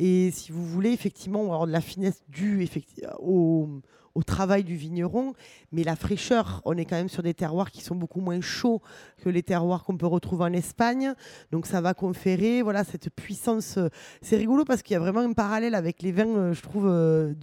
Et 0.00 0.32
si 0.32 0.50
vous 0.50 0.64
voulez, 0.64 0.90
effectivement, 0.90 1.42
on 1.42 1.46
va 1.46 1.52
avoir 1.52 1.66
de 1.68 1.72
la 1.72 1.80
finesse 1.80 2.20
due 2.28 2.64
effecti- 2.64 3.06
au, 3.20 3.68
au 4.14 4.22
travail 4.22 4.64
du 4.64 4.76
vigneron. 4.76 5.34
Mais 5.72 5.84
la 5.84 5.96
fraîcheur, 5.96 6.62
on 6.64 6.76
est 6.76 6.84
quand 6.84 6.96
même 6.96 7.08
sur 7.08 7.22
des 7.22 7.34
terroirs 7.34 7.70
qui 7.70 7.82
sont 7.82 7.94
beaucoup 7.94 8.20
moins 8.20 8.40
chauds 8.40 8.80
que 9.22 9.28
les 9.28 9.42
terroirs 9.42 9.84
qu'on 9.84 9.96
peut 9.96 10.06
retrouver 10.06 10.44
en 10.44 10.52
Espagne. 10.52 11.14
Donc 11.52 11.66
ça 11.66 11.80
va 11.80 11.94
conférer 11.94 12.62
voilà, 12.62 12.84
cette 12.84 13.10
puissance. 13.10 13.78
euh, 13.78 13.88
C'est 14.22 14.36
rigolo 14.36 14.64
parce 14.64 14.82
qu'il 14.82 14.94
y 14.94 14.96
a 14.96 15.00
vraiment 15.00 15.20
un 15.20 15.32
parallèle 15.32 15.74
avec 15.74 16.02
les 16.02 16.12
vins, 16.12 16.26
euh, 16.26 16.52
je 16.52 16.62
trouve, 16.62 16.86
euh, 16.86 17.34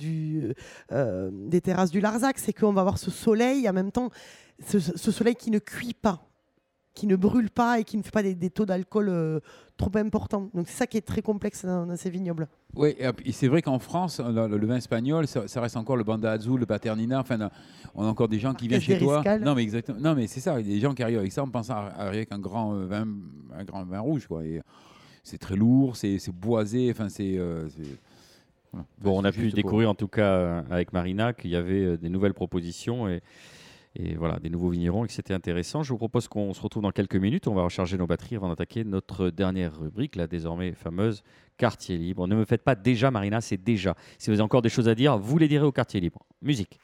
des 1.31 1.61
terrasses 1.61 1.91
du 1.91 2.01
Larzac. 2.01 2.37
C'est 2.39 2.53
qu'on 2.53 2.73
va 2.73 2.81
avoir 2.81 2.97
ce 2.97 3.11
soleil, 3.11 3.67
en 3.69 3.73
même 3.73 3.91
temps, 3.91 4.09
ce 4.65 4.79
soleil 4.79 5.35
qui 5.35 5.51
ne 5.51 5.59
cuit 5.59 5.93
pas, 5.93 6.25
qui 6.95 7.05
ne 7.05 7.15
brûle 7.15 7.51
pas 7.51 7.79
et 7.79 7.83
qui 7.83 7.97
ne 7.97 8.01
fait 8.03 8.09
pas 8.11 8.23
des, 8.23 8.33
des 8.33 8.49
taux 8.49 8.65
d'alcool 8.65 9.09
euh, 9.09 9.39
trop 9.77 9.91
importants. 9.97 10.49
Donc 10.53 10.67
c'est 10.67 10.77
ça 10.77 10.87
qui 10.87 10.97
est 10.97 11.01
très 11.05 11.21
complexe 11.21 11.63
dans, 11.65 11.85
dans 11.85 11.95
ces 11.95 12.09
vignobles. 12.09 12.47
Oui, 12.75 12.95
et 12.99 13.31
c'est 13.31 13.47
vrai 13.47 13.61
qu'en 13.61 13.77
France, 13.79 14.19
le, 14.19 14.47
le 14.57 14.65
vin 14.67 14.77
espagnol, 14.77 15.27
ça, 15.27 15.47
ça 15.47 15.61
reste 15.61 15.77
encore 15.77 15.97
le 15.97 16.03
Banda 16.03 16.31
Azul, 16.31 16.59
le 16.59 16.65
Paternina. 16.65 17.19
Enfin, 17.19 17.37
on 17.93 18.03
a 18.03 18.07
encore 18.07 18.27
des 18.29 18.39
gens 18.39 18.53
qui 18.53 18.67
viennent 18.67 18.79
Marquès 18.79 18.97
chez 18.97 19.03
toi. 19.03 19.21
d'Eriscal. 19.21 19.43
Non, 19.43 19.53
mais 19.55 19.61
exactement. 19.63 19.99
Non, 19.99 20.15
mais 20.15 20.27
c'est 20.27 20.39
ça. 20.39 20.59
Il 20.59 20.67
y 20.67 20.71
a 20.71 20.75
des 20.75 20.81
gens 20.81 20.93
qui 20.93 21.03
arrivent 21.03 21.19
avec 21.19 21.31
ça 21.31 21.43
en 21.43 21.49
pensant 21.49 21.75
à- 21.75 21.93
arriver 21.97 22.17
avec 22.17 22.31
un 22.31 22.39
grand 22.39 22.73
euh, 22.73 22.85
vin, 22.85 23.05
un 23.53 23.63
grand 23.65 23.83
vin 23.85 23.99
rouge, 23.99 24.25
quoi. 24.27 24.43
Et 24.45 24.61
c'est 25.23 25.37
très 25.37 25.55
lourd, 25.55 25.95
c'est 25.97 26.17
boisé. 26.31 26.89
Enfin, 26.91 27.09
c'est. 27.09 27.35
euh, 27.37 27.67
Voilà. 28.71 28.85
Bon, 28.99 29.19
on 29.21 29.23
a 29.23 29.31
pu 29.31 29.47
pour- 29.47 29.53
découvrir 29.55 29.89
en 29.89 29.95
tout 29.95 30.07
cas 30.07 30.63
avec 30.69 30.91
Marina 30.93 31.33
qu'il 31.33 31.51
y 31.51 31.55
avait 31.55 31.97
des 31.97 32.09
nouvelles 32.09 32.33
propositions 32.33 33.07
et, 33.07 33.21
et 33.95 34.15
voilà, 34.15 34.39
des 34.39 34.49
nouveaux 34.49 34.69
vignerons 34.69 35.05
et 35.05 35.07
que 35.07 35.13
c'était 35.13 35.33
intéressant. 35.33 35.83
Je 35.83 35.89
vous 35.89 35.97
propose 35.97 36.27
qu'on 36.27 36.53
se 36.53 36.61
retrouve 36.61 36.83
dans 36.83 36.91
quelques 36.91 37.15
minutes. 37.15 37.47
On 37.47 37.55
va 37.55 37.63
recharger 37.63 37.97
nos 37.97 38.07
batteries 38.07 38.35
avant 38.35 38.49
d'attaquer 38.49 38.83
notre 38.83 39.29
dernière 39.29 39.79
rubrique, 39.79 40.15
la 40.15 40.27
désormais 40.27 40.73
fameuse 40.73 41.23
quartier 41.57 41.97
libre. 41.97 42.27
Ne 42.27 42.35
me 42.35 42.45
faites 42.45 42.63
pas 42.63 42.75
déjà, 42.75 43.09
Marina, 43.11 43.39
c'est 43.39 43.57
déjà. 43.57 43.95
Si 44.17 44.29
vous 44.29 44.35
avez 44.35 44.43
encore 44.43 44.61
des 44.61 44.69
choses 44.69 44.89
à 44.89 44.95
dire, 44.95 45.17
vous 45.17 45.37
les 45.37 45.47
direz 45.47 45.65
au 45.65 45.71
quartier 45.71 46.01
libre. 46.01 46.25
Musique. 46.41 46.79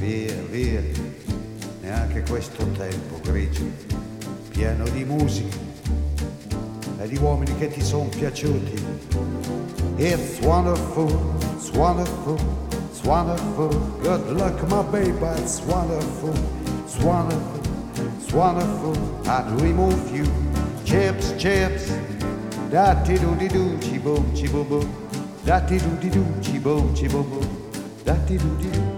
Via, 0.00 0.32
via, 0.50 0.80
neanche 1.82 2.22
questo 2.22 2.64
tempo 2.70 3.20
grigio, 3.22 3.64
pieno 4.48 4.88
di 4.88 5.04
musica 5.04 5.54
e 6.98 7.06
di 7.06 7.18
uomini 7.18 7.54
che 7.58 7.68
ti 7.68 7.82
sono 7.82 8.08
piaciuti. 8.08 8.82
It's 9.98 10.40
wonderful, 10.40 11.10
it's 11.54 11.70
wonderful, 11.72 12.38
it's 12.90 13.04
wonderful. 13.04 13.68
Good 14.00 14.30
luck, 14.30 14.62
my 14.70 14.82
baby, 14.90 15.38
it's 15.38 15.60
wonderful, 15.66 16.32
it's 16.82 16.96
wonderful, 17.04 17.60
it's 18.16 18.32
wonderful. 18.32 18.96
I 19.26 19.42
dream 19.54 19.78
of 19.80 20.16
you. 20.16 20.24
Chips, 20.82 21.34
chips, 21.36 21.92
da 22.70 22.94
ti 23.02 23.18
do 23.18 23.34
di 23.36 23.48
do, 23.48 23.76
chi 23.80 23.98
boom, 23.98 24.32
chi 24.32 24.48
boom 24.48 24.66
boom. 24.66 24.88
Da 25.44 25.60
ti 25.60 25.76
do 25.76 25.90
di 25.98 26.08
do, 26.08 26.24
chi 26.40 26.58
boom, 26.58 26.90
chi 26.94 27.06
boom 27.06 27.28
boom. 27.28 27.48
Da 28.02 28.14
ti 28.24 28.38
do 28.38 28.48
di 28.56 28.70
do. 28.70 28.89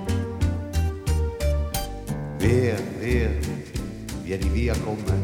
Via, 2.42 2.74
via, 2.98 3.30
vieni 4.24 4.48
via 4.48 4.74
con 4.82 4.96
me. 5.06 5.16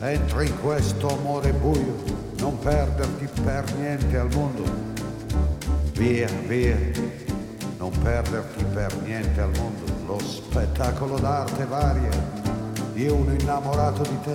Entri 0.00 0.48
in 0.48 0.60
questo 0.60 1.16
amore 1.16 1.52
buio, 1.52 1.94
non 2.38 2.58
perderti 2.58 3.28
per 3.40 3.72
niente 3.78 4.18
al 4.18 4.34
mondo. 4.34 4.64
Via, 5.92 6.28
via, 6.48 6.76
non 7.78 7.92
perderti 8.02 8.64
per 8.64 8.96
niente 9.04 9.40
al 9.40 9.52
mondo. 9.56 9.84
Lo 10.08 10.18
spettacolo 10.18 11.20
d'arte 11.20 11.64
varia 11.66 12.10
di 12.92 13.06
uno 13.06 13.32
innamorato 13.32 14.02
di 14.02 14.20
te. 14.24 14.34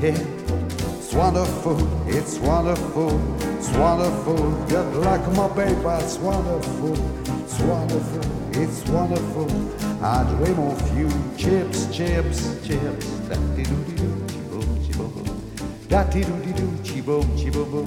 It's 0.00 1.12
wonderful, 1.12 1.76
it's 2.08 2.38
wonderful, 2.38 3.20
it's 3.56 3.70
wonderful. 3.76 4.52
Good 4.66 4.96
luck, 4.96 5.24
my 5.36 5.46
baby, 5.54 6.02
it's 6.02 6.18
wonderful, 6.18 6.98
it's 7.38 7.60
wonderful, 7.60 8.60
it's 8.60 8.82
wonderful. 8.90 9.83
I 10.02 10.24
dream 10.24 10.58
of 10.58 10.98
you, 10.98 11.08
chips, 11.36 11.86
chips, 11.86 12.66
chips. 12.66 13.06
Da 13.28 13.36
di 13.54 13.62
do 13.62 13.76
di 13.86 13.94
do, 13.94 14.24
chi 14.26 14.40
boom, 14.48 14.82
chi 14.82 14.92
boom, 14.96 15.12
boom. 15.12 15.40
Da 15.88 16.04
di 16.04 16.20
do 16.24 16.32
di 16.40 16.52
do, 16.52 16.68
chi 16.82 17.00
boom, 17.00 17.34
chi 17.36 17.50
boom. 17.50 17.84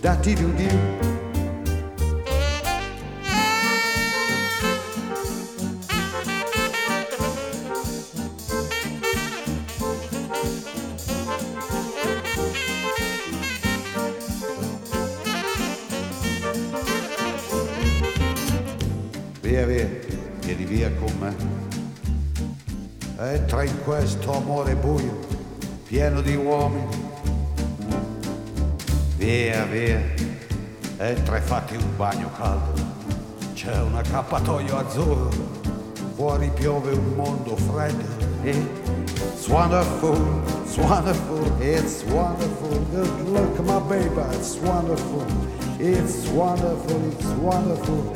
Da 0.00 0.14
di 0.16 0.34
do 0.34 0.52
di 0.54 0.66
do. 0.66 1.27
Entra 23.20 23.64
in 23.64 23.82
questo 23.82 24.32
amore 24.32 24.76
buio, 24.76 25.18
pieno 25.88 26.20
di 26.20 26.36
uomini. 26.36 26.86
Via, 29.16 29.64
via, 29.64 30.00
entra 30.98 31.38
e 31.38 31.40
fatti 31.40 31.74
un 31.74 31.96
bagno 31.96 32.30
caldo. 32.38 32.80
C'è 33.54 33.76
un 33.80 33.96
accappatoio 33.96 34.76
azzurro, 34.76 35.30
fuori 36.14 36.48
piove 36.54 36.92
un 36.92 37.14
mondo 37.16 37.56
freddo. 37.56 38.04
It's 38.44 39.48
wonderful, 39.48 40.16
it's 40.62 40.76
wonderful, 40.76 41.60
it's 41.60 42.04
wonderful. 42.04 42.78
Good 42.92 43.28
luck, 43.30 43.58
my 43.64 43.80
baby, 43.88 44.36
it's 44.36 44.56
wonderful. 44.62 45.26
It's 45.80 46.28
wonderful, 46.28 47.00
it's 47.10 47.26
wonderful. 47.40 48.14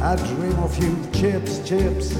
I 0.00 0.14
dream 0.14 0.56
of 0.62 0.78
you, 0.78 0.96
chips, 1.10 1.58
chips. 1.64 2.14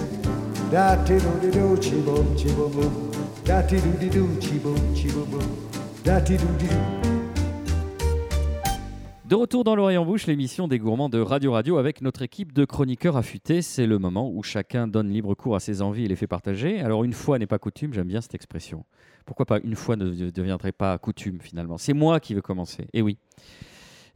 De 9.26 9.34
retour 9.36 9.64
dans 9.64 9.74
l'oreille 9.74 9.96
en 9.96 10.04
bouche, 10.04 10.26
l'émission 10.26 10.68
des 10.68 10.78
gourmands 10.78 11.08
de 11.08 11.18
Radio 11.18 11.52
Radio 11.52 11.78
avec 11.78 12.02
notre 12.02 12.22
équipe 12.22 12.52
de 12.52 12.64
chroniqueurs 12.64 13.16
affûtés. 13.16 13.62
C'est 13.62 13.86
le 13.86 13.98
moment 13.98 14.30
où 14.30 14.42
chacun 14.42 14.86
donne 14.86 15.08
libre 15.10 15.34
cours 15.34 15.56
à 15.56 15.60
ses 15.60 15.80
envies 15.82 16.04
et 16.04 16.08
les 16.08 16.16
fait 16.16 16.26
partager. 16.26 16.80
Alors 16.80 17.04
une 17.04 17.12
fois 17.14 17.38
n'est 17.38 17.46
pas 17.46 17.58
coutume, 17.58 17.94
j'aime 17.94 18.08
bien 18.08 18.20
cette 18.20 18.34
expression. 18.34 18.84
Pourquoi 19.26 19.46
pas 19.46 19.58
une 19.64 19.76
fois 19.76 19.96
ne 19.96 20.10
de- 20.10 20.30
deviendrait 20.30 20.72
pas 20.72 20.96
coutume 20.98 21.40
finalement? 21.40 21.78
C'est 21.78 21.94
moi 21.94 22.20
qui 22.20 22.34
veux 22.34 22.42
commencer. 22.42 22.86
Et 22.92 23.00
oui. 23.02 23.16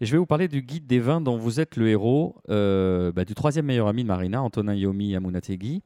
Et 0.01 0.07
je 0.07 0.13
vais 0.13 0.19
vous 0.19 0.27
parler 0.27 0.47
du 0.47 0.63
guide 0.63 0.87
des 0.87 1.01
vins 1.01 1.21
dont 1.21 1.37
vous 1.39 1.59
êtes 1.59 1.75
le 1.77 1.89
héros, 1.89 2.37
euh, 2.51 3.11
bah, 3.11 3.25
du 3.25 3.35
troisième 3.35 3.67
meilleur 3.67 3.89
ami 3.89 4.05
de 4.05 4.09
Marina, 4.09 4.41
Antonin 4.41 4.75
Yomi 4.75 5.17
Amunategui. 5.17 5.83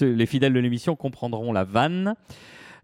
Les 0.00 0.26
fidèles 0.26 0.52
de 0.52 0.58
l'émission 0.58 0.96
comprendront 0.96 1.52
la 1.52 1.64
vanne. 1.64 2.14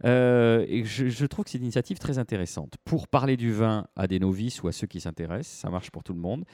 Euh, 0.04 0.64
je, 0.84 1.26
trouve 1.26 1.44
que 1.44 1.50
c'est 1.50 1.58
une 1.58 1.64
initiative 1.64 1.98
très 1.98 2.18
intéressante. 2.18 2.74
Pour 2.84 3.08
parler 3.08 3.36
du 3.36 3.52
vin 3.52 3.86
à 3.96 4.06
des 4.06 4.20
novices 4.20 4.62
ou 4.62 4.68
à 4.68 4.72
ceux 4.72 4.86
qui 4.86 5.00
s'intéressent, 5.00 5.60
ça 5.60 5.70
marche 5.70 5.90
pour 5.90 6.04
tout 6.04 6.12
le 6.12 6.20
monde. 6.20 6.44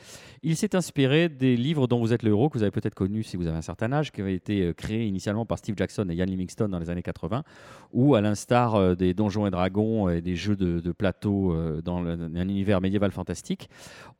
Il 0.42 0.56
s'est 0.56 0.74
inspiré 0.74 1.28
des 1.28 1.56
livres 1.56 1.86
dont 1.86 2.00
vous 2.00 2.12
êtes 2.12 2.22
le 2.22 2.30
héros, 2.30 2.48
que 2.48 2.58
vous 2.58 2.62
avez 2.62 2.70
peut-être 2.70 2.94
connu 2.94 3.22
si 3.22 3.36
vous 3.36 3.46
avez 3.46 3.58
un 3.58 3.62
certain 3.62 3.92
âge, 3.92 4.12
qui 4.12 4.20
avaient 4.20 4.34
été 4.34 4.62
euh, 4.62 4.72
créés 4.72 5.06
initialement 5.06 5.44
par 5.44 5.58
Steve 5.58 5.74
Jackson 5.76 6.06
et 6.08 6.14
Ian 6.14 6.24
Livingstone 6.24 6.70
dans 6.70 6.78
les 6.78 6.90
années 6.90 7.02
80, 7.02 7.44
où, 7.92 8.14
à 8.14 8.20
l'instar 8.20 8.76
euh, 8.76 8.94
des 8.94 9.12
Donjons 9.12 9.46
et 9.46 9.50
Dragons 9.50 10.08
et 10.08 10.22
des 10.22 10.36
jeux 10.36 10.56
de, 10.56 10.80
de 10.80 10.92
plateau 10.92 11.54
dans 11.82 12.04
un 12.04 12.48
univers 12.48 12.80
médiéval 12.80 13.10
fantastique, 13.10 13.68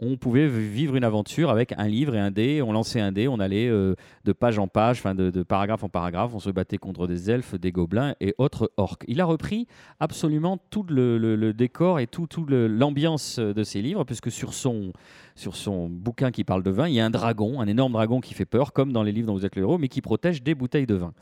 on 0.00 0.16
pouvait 0.16 0.48
vivre 0.48 0.96
une 0.96 1.04
aventure 1.04 1.50
avec 1.50 1.72
un 1.76 1.88
livre 1.88 2.14
et 2.14 2.20
un 2.20 2.30
dé. 2.30 2.62
On 2.62 2.72
lançait 2.72 3.00
un 3.00 3.12
dé, 3.12 3.28
on 3.28 3.40
allait 3.40 3.68
de 3.68 4.32
page 4.32 4.58
en 4.58 4.68
page, 4.68 4.98
enfin 4.98 5.14
de, 5.14 5.30
de 5.30 5.42
paragraphe 5.42 5.84
en 5.84 5.88
paragraphe, 5.88 6.32
on 6.34 6.40
se 6.40 6.50
battait 6.50 6.78
contre 6.78 7.06
des 7.06 7.30
elfes, 7.30 7.54
des 7.54 7.72
gobelins 7.72 8.14
et 8.20 8.34
autres 8.38 8.70
orques. 8.76 9.04
Il 9.14 9.20
a 9.20 9.26
repris 9.26 9.68
absolument 10.00 10.58
tout 10.70 10.84
le, 10.88 11.52
décor 11.52 12.00
et 12.00 12.08
tout, 12.08 12.26
l'ambiance 12.48 13.38
de 13.38 13.62
ses 13.62 13.80
livres, 13.80 14.02
puisque 14.02 14.28
sur 14.28 14.54
son, 14.54 14.92
sur 15.36 15.54
son 15.54 15.88
bouquin 15.88 16.32
qui 16.32 16.42
parle 16.42 16.64
de 16.64 16.70
vin, 16.70 16.88
il 16.88 16.94
y 16.94 17.00
a 17.00 17.06
un 17.06 17.10
dragon, 17.10 17.60
un 17.60 17.68
énorme 17.68 17.92
dragon 17.92 18.20
qui 18.20 18.34
fait 18.34 18.44
peur, 18.44 18.72
comme 18.72 18.92
dans 18.92 19.04
les 19.04 19.12
livres 19.12 19.28
dont 19.28 19.34
vous 19.34 19.46
êtes 19.46 19.54
le 19.54 19.62
héros, 19.62 19.78
mais 19.78 19.86
qui 19.86 20.00
protège 20.00 20.42
des 20.42 20.56
bouteilles 20.56 20.86
de 20.86 20.96
vin. 20.96 21.12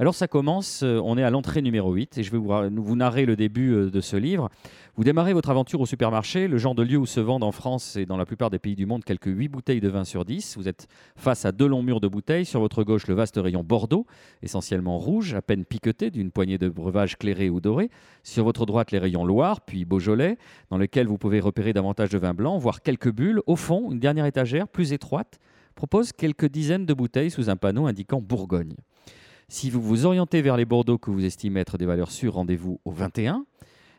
Alors 0.00 0.14
ça 0.14 0.28
commence, 0.28 0.84
euh, 0.84 1.00
on 1.02 1.18
est 1.18 1.24
à 1.24 1.30
l'entrée 1.30 1.60
numéro 1.60 1.92
8, 1.92 2.18
et 2.18 2.22
je 2.22 2.30
vais 2.30 2.38
vous, 2.38 2.96
narrer 2.96 3.26
le 3.26 3.34
début 3.34 3.72
euh, 3.72 3.90
de 3.90 4.00
ce 4.00 4.16
livre. 4.16 4.48
Vous 4.94 5.02
démarrez 5.02 5.32
votre 5.32 5.50
aventure 5.50 5.80
au 5.80 5.86
supermarché, 5.86 6.46
le 6.46 6.56
genre 6.56 6.76
de 6.76 6.84
lieu 6.84 6.98
où 6.98 7.06
se 7.06 7.18
vendent 7.18 7.42
en 7.42 7.50
France 7.50 7.96
et 7.96 8.06
dans 8.06 8.16
la 8.16 8.24
plupart 8.24 8.48
des 8.48 8.60
pays 8.60 8.76
du 8.76 8.86
monde 8.86 9.04
quelques 9.04 9.26
8 9.26 9.48
bouteilles 9.48 9.80
de 9.80 9.88
vin 9.88 10.04
sur 10.04 10.24
10. 10.24 10.56
Vous 10.56 10.68
êtes 10.68 10.86
face 11.16 11.44
à 11.44 11.50
deux 11.50 11.66
longs 11.66 11.82
murs 11.82 12.00
de 12.00 12.06
bouteilles, 12.06 12.44
sur 12.44 12.60
votre 12.60 12.84
gauche 12.84 13.08
le 13.08 13.14
vaste 13.14 13.40
rayon 13.42 13.64
Bordeaux, 13.64 14.06
essentiellement 14.40 14.98
rouge, 14.98 15.34
à 15.34 15.42
peine 15.42 15.64
piqueté 15.64 16.12
d'une 16.12 16.30
poignée 16.30 16.58
de 16.58 16.68
breuvages 16.68 17.18
clairés 17.18 17.50
ou 17.50 17.60
dorés. 17.60 17.90
Sur 18.22 18.44
votre 18.44 18.66
droite 18.66 18.92
les 18.92 18.98
rayons 18.98 19.24
Loire, 19.24 19.62
puis 19.62 19.84
Beaujolais, 19.84 20.38
dans 20.70 20.78
lesquels 20.78 21.08
vous 21.08 21.18
pouvez 21.18 21.40
repérer 21.40 21.72
davantage 21.72 22.10
de 22.10 22.18
vin 22.18 22.34
blanc, 22.34 22.56
voire 22.58 22.82
quelques 22.82 23.10
bulles. 23.10 23.40
Au 23.46 23.56
fond, 23.56 23.90
une 23.90 23.98
dernière 23.98 24.26
étagère, 24.26 24.68
plus 24.68 24.92
étroite, 24.92 25.40
propose 25.74 26.12
quelques 26.12 26.48
dizaines 26.48 26.86
de 26.86 26.94
bouteilles 26.94 27.32
sous 27.32 27.50
un 27.50 27.56
panneau 27.56 27.88
indiquant 27.88 28.20
Bourgogne. 28.20 28.76
Si 29.50 29.70
vous 29.70 29.80
vous 29.80 30.04
orientez 30.04 30.42
vers 30.42 30.58
les 30.58 30.66
Bordeaux 30.66 30.98
que 30.98 31.10
vous 31.10 31.24
estimez 31.24 31.60
être 31.60 31.78
des 31.78 31.86
valeurs 31.86 32.10
sûres, 32.10 32.34
rendez-vous 32.34 32.80
au 32.84 32.90
21. 32.90 33.46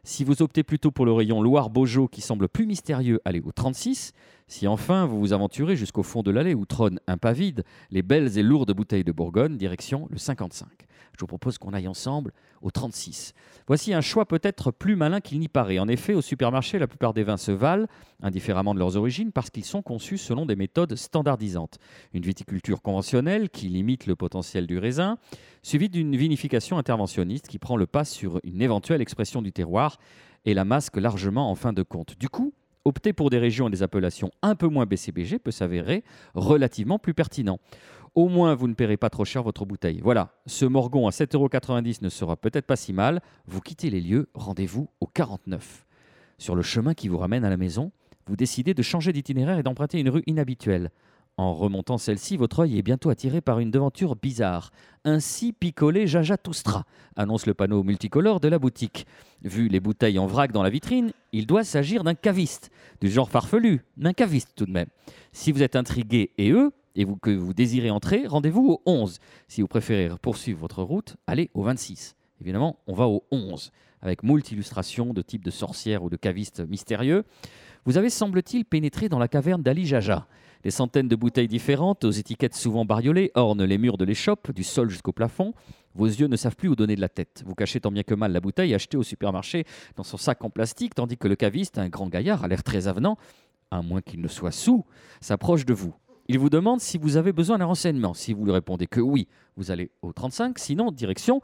Si 0.03 0.23
vous 0.23 0.43
optez 0.43 0.61
plutôt 0.61 0.91
pour 0.91 1.07
le 1.07 1.11
rayon 1.11 1.41
Loire-Beaujolais 1.41 2.07
qui 2.11 2.21
semble 2.21 2.47
plus 2.47 2.67
mystérieux, 2.67 3.19
allez 3.25 3.41
au 3.41 3.51
36. 3.51 4.13
Si 4.49 4.67
enfin 4.67 5.05
vous 5.05 5.19
vous 5.19 5.31
aventurez 5.31 5.75
jusqu'au 5.75 6.01
fond 6.01 6.23
de 6.23 6.31
l'allée 6.31 6.55
où 6.55 6.65
trônent 6.65 6.99
vide, 7.23 7.63
les 7.91 8.01
belles 8.01 8.35
et 8.39 8.41
lourdes 8.41 8.73
bouteilles 8.73 9.03
de 9.03 9.11
Bourgogne, 9.11 9.57
direction 9.57 10.07
le 10.09 10.17
55. 10.17 10.67
Je 11.13 11.19
vous 11.19 11.27
propose 11.27 11.59
qu'on 11.59 11.71
aille 11.71 11.87
ensemble 11.87 12.33
au 12.63 12.71
36. 12.71 13.33
Voici 13.67 13.93
un 13.93 14.01
choix 14.01 14.25
peut-être 14.25 14.71
plus 14.71 14.95
malin 14.95 15.21
qu'il 15.21 15.39
n'y 15.39 15.49
paraît. 15.49 15.77
En 15.77 15.87
effet, 15.87 16.15
au 16.15 16.21
supermarché, 16.21 16.79
la 16.79 16.87
plupart 16.87 17.13
des 17.13 17.23
vins 17.23 17.37
se 17.37 17.51
valent, 17.51 17.85
indifféremment 18.23 18.73
de 18.73 18.79
leurs 18.79 18.97
origines, 18.97 19.31
parce 19.31 19.51
qu'ils 19.51 19.65
sont 19.65 19.83
conçus 19.83 20.17
selon 20.17 20.47
des 20.47 20.55
méthodes 20.55 20.95
standardisantes. 20.95 21.77
Une 22.15 22.23
viticulture 22.23 22.81
conventionnelle 22.81 23.51
qui 23.51 23.67
limite 23.67 24.07
le 24.07 24.15
potentiel 24.15 24.65
du 24.65 24.79
raisin, 24.79 25.19
suivie 25.61 25.89
d'une 25.89 26.15
vinification 26.15 26.79
interventionniste 26.79 27.47
qui 27.47 27.59
prend 27.59 27.77
le 27.77 27.85
pas 27.85 28.03
sur 28.03 28.39
une 28.43 28.63
éventuelle 28.63 29.01
expression 29.01 29.43
du 29.43 29.51
terroir 29.51 29.99
et 30.45 30.55
la 30.55 30.65
masque 30.65 30.97
largement 30.97 31.51
en 31.51 31.55
fin 31.55 31.71
de 31.71 31.83
compte. 31.83 32.17
Du 32.17 32.29
coup, 32.29 32.53
Opter 32.85 33.13
pour 33.13 33.29
des 33.29 33.37
régions 33.39 33.67
et 33.67 33.71
des 33.71 33.83
appellations 33.83 34.31
un 34.41 34.55
peu 34.55 34.67
moins 34.67 34.85
BCBG 34.85 35.39
peut 35.39 35.51
s'avérer 35.51 36.03
relativement 36.33 36.97
plus 36.97 37.13
pertinent. 37.13 37.59
Au 38.15 38.27
moins, 38.27 38.55
vous 38.55 38.67
ne 38.67 38.73
paierez 38.73 38.97
pas 38.97 39.09
trop 39.09 39.25
cher 39.25 39.43
votre 39.43 39.65
bouteille. 39.65 39.99
Voilà, 40.01 40.33
ce 40.45 40.65
Morgon 40.65 41.07
à 41.07 41.11
7,90€ 41.11 41.99
ne 42.01 42.09
sera 42.09 42.37
peut-être 42.37 42.65
pas 42.65 42.75
si 42.75 42.93
mal. 42.93 43.21
Vous 43.45 43.61
quittez 43.61 43.89
les 43.89 44.01
lieux, 44.01 44.29
rendez-vous 44.33 44.89
au 44.99 45.05
49. 45.05 45.85
Sur 46.37 46.55
le 46.55 46.61
chemin 46.61 46.93
qui 46.93 47.07
vous 47.07 47.17
ramène 47.17 47.45
à 47.45 47.49
la 47.49 47.57
maison, 47.57 47.91
vous 48.25 48.35
décidez 48.35 48.73
de 48.73 48.81
changer 48.81 49.11
d'itinéraire 49.11 49.59
et 49.59 49.63
d'emprunter 49.63 49.99
une 49.99 50.09
rue 50.09 50.23
inhabituelle. 50.25 50.91
En 51.39 51.53
remontant 51.53 51.97
celle-ci, 51.97 52.35
votre 52.35 52.59
œil 52.59 52.77
est 52.77 52.81
bientôt 52.81 53.09
attiré 53.09 53.39
par 53.39 53.59
une 53.59 53.71
devanture 53.71 54.17
bizarre. 54.17 54.71
Ainsi 55.05 55.53
picolé 55.53 56.05
Jaja 56.05 56.35
Toustra, 56.35 56.83
annonce 57.15 57.45
le 57.45 57.53
panneau 57.53 57.81
multicolore 57.81 58.41
de 58.41 58.49
la 58.49 58.59
boutique. 58.59 59.07
Vu 59.41 59.69
les 59.69 59.79
bouteilles 59.79 60.19
en 60.19 60.27
vrac 60.27 60.51
dans 60.51 60.63
la 60.63 60.69
vitrine, 60.69 61.13
il 61.31 61.47
doit 61.47 61.63
s'agir 61.63 62.03
d'un 62.03 62.13
caviste, 62.13 62.71
du 62.99 63.09
genre 63.09 63.29
farfelu, 63.29 63.85
d'un 63.95 64.11
caviste 64.11 64.51
tout 64.53 64.65
de 64.65 64.73
même. 64.73 64.89
Si 65.31 65.53
vous 65.53 65.63
êtes 65.63 65.77
intrigué 65.77 66.31
et 66.37 66.51
eux, 66.51 66.73
et 66.97 67.05
que 67.21 67.31
vous 67.31 67.53
désirez 67.53 67.89
entrer, 67.89 68.27
rendez-vous 68.27 68.71
au 68.71 68.81
11. 68.85 69.19
Si 69.47 69.61
vous 69.61 69.69
préférez 69.69 70.09
poursuivre 70.21 70.59
votre 70.59 70.83
route, 70.83 71.15
allez 71.25 71.51
au 71.53 71.63
26. 71.63 72.17
Évidemment, 72.41 72.79
on 72.85 72.93
va 72.93 73.07
au 73.07 73.23
11, 73.31 73.71
avec 74.01 74.23
moult 74.23 74.51
illustrations 74.51 75.13
de 75.13 75.21
type 75.21 75.45
de 75.45 75.51
sorcières 75.51 76.03
ou 76.03 76.09
de 76.09 76.17
cavistes 76.17 76.59
mystérieux. 76.67 77.23
Vous 77.85 77.95
avez, 77.95 78.09
semble-t-il, 78.09 78.65
pénétré 78.65 79.07
dans 79.07 79.19
la 79.19 79.29
caverne 79.29 79.63
d'Ali 79.63 79.85
Jaja. 79.85 80.27
Des 80.63 80.71
centaines 80.71 81.07
de 81.07 81.15
bouteilles 81.15 81.47
différentes, 81.47 82.03
aux 82.03 82.11
étiquettes 82.11 82.55
souvent 82.55 82.83
bariolées, 82.83 83.31
ornent 83.33 83.63
les 83.63 83.77
murs 83.77 83.97
de 83.97 84.03
l'échoppe, 84.03 84.51
du 84.51 84.63
sol 84.63 84.89
jusqu'au 84.89 85.13
plafond. 85.13 85.53
Vos 85.95 86.05
yeux 86.05 86.27
ne 86.27 86.35
savent 86.35 86.55
plus 86.55 86.67
où 86.67 86.75
donner 86.75 86.95
de 86.95 87.01
la 87.01 87.07
tête. 87.07 87.43
Vous 87.45 87.55
cachez 87.55 87.79
tant 87.79 87.91
bien 87.91 88.03
que 88.03 88.13
mal 88.13 88.33
la 88.33 88.41
bouteille 88.41 88.73
achetée 88.73 88.97
au 88.97 89.03
supermarché 89.03 89.65
dans 89.95 90.03
son 90.03 90.17
sac 90.17 90.43
en 90.43 90.49
plastique, 90.49 90.95
tandis 90.95 91.17
que 91.17 91.29
le 91.29 91.35
caviste, 91.35 91.77
un 91.77 91.87
grand 91.87 92.09
gaillard, 92.09 92.43
à 92.43 92.47
l'air 92.49 92.63
très 92.63 92.87
avenant, 92.87 93.17
à 93.71 93.81
moins 93.81 94.01
qu'il 94.01 94.19
ne 94.21 94.27
soit 94.27 94.51
sous, 94.51 94.85
s'approche 95.21 95.65
de 95.65 95.73
vous. 95.73 95.93
Il 96.27 96.37
vous 96.37 96.49
demande 96.49 96.81
si 96.81 96.97
vous 96.97 97.17
avez 97.17 97.31
besoin 97.31 97.57
d'un 97.57 97.65
renseignement. 97.65 98.13
Si 98.13 98.33
vous 98.33 98.45
lui 98.45 98.51
répondez 98.51 98.85
que 98.85 98.99
oui, 98.99 99.27
vous 99.55 99.71
allez 99.71 99.91
au 100.01 100.13
35, 100.13 100.59
sinon 100.59 100.91
direction 100.91 101.41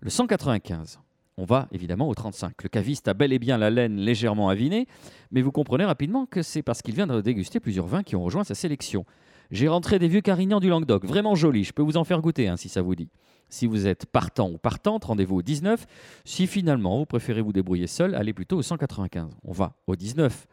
le 0.00 0.10
195. 0.10 1.00
On 1.36 1.44
va 1.44 1.68
évidemment 1.72 2.08
au 2.08 2.14
35. 2.14 2.62
Le 2.62 2.68
caviste 2.68 3.08
a 3.08 3.14
bel 3.14 3.32
et 3.32 3.38
bien 3.38 3.58
la 3.58 3.70
laine 3.70 3.96
légèrement 3.96 4.48
avinée, 4.48 4.86
mais 5.32 5.42
vous 5.42 5.50
comprenez 5.50 5.84
rapidement 5.84 6.26
que 6.26 6.42
c'est 6.42 6.62
parce 6.62 6.80
qu'il 6.80 6.94
vient 6.94 7.08
de 7.08 7.20
déguster 7.20 7.58
plusieurs 7.58 7.86
vins 7.86 8.04
qui 8.04 8.14
ont 8.14 8.22
rejoint 8.22 8.44
sa 8.44 8.54
sélection. 8.54 9.04
J'ai 9.50 9.68
rentré 9.68 9.98
des 9.98 10.08
vieux 10.08 10.20
carignans 10.20 10.60
du 10.60 10.68
Languedoc, 10.68 11.04
vraiment 11.04 11.34
jolis, 11.34 11.64
je 11.64 11.72
peux 11.72 11.82
vous 11.82 11.96
en 11.96 12.04
faire 12.04 12.20
goûter 12.20 12.52
si 12.56 12.68
ça 12.68 12.82
vous 12.82 12.94
dit. 12.94 13.08
Si 13.48 13.66
vous 13.66 13.86
êtes 13.86 14.06
partant 14.06 14.48
ou 14.50 14.58
partante, 14.58 15.04
rendez-vous 15.04 15.36
au 15.36 15.42
19. 15.42 15.86
Si 16.24 16.46
finalement 16.46 16.98
vous 16.98 17.06
préférez 17.06 17.40
vous 17.40 17.52
débrouiller 17.52 17.86
seul, 17.86 18.14
allez 18.14 18.32
plutôt 18.32 18.56
au 18.56 18.62
195. 18.62 19.30
On 19.44 19.52
va 19.52 19.74
au 19.86 19.96
19. 19.96 20.46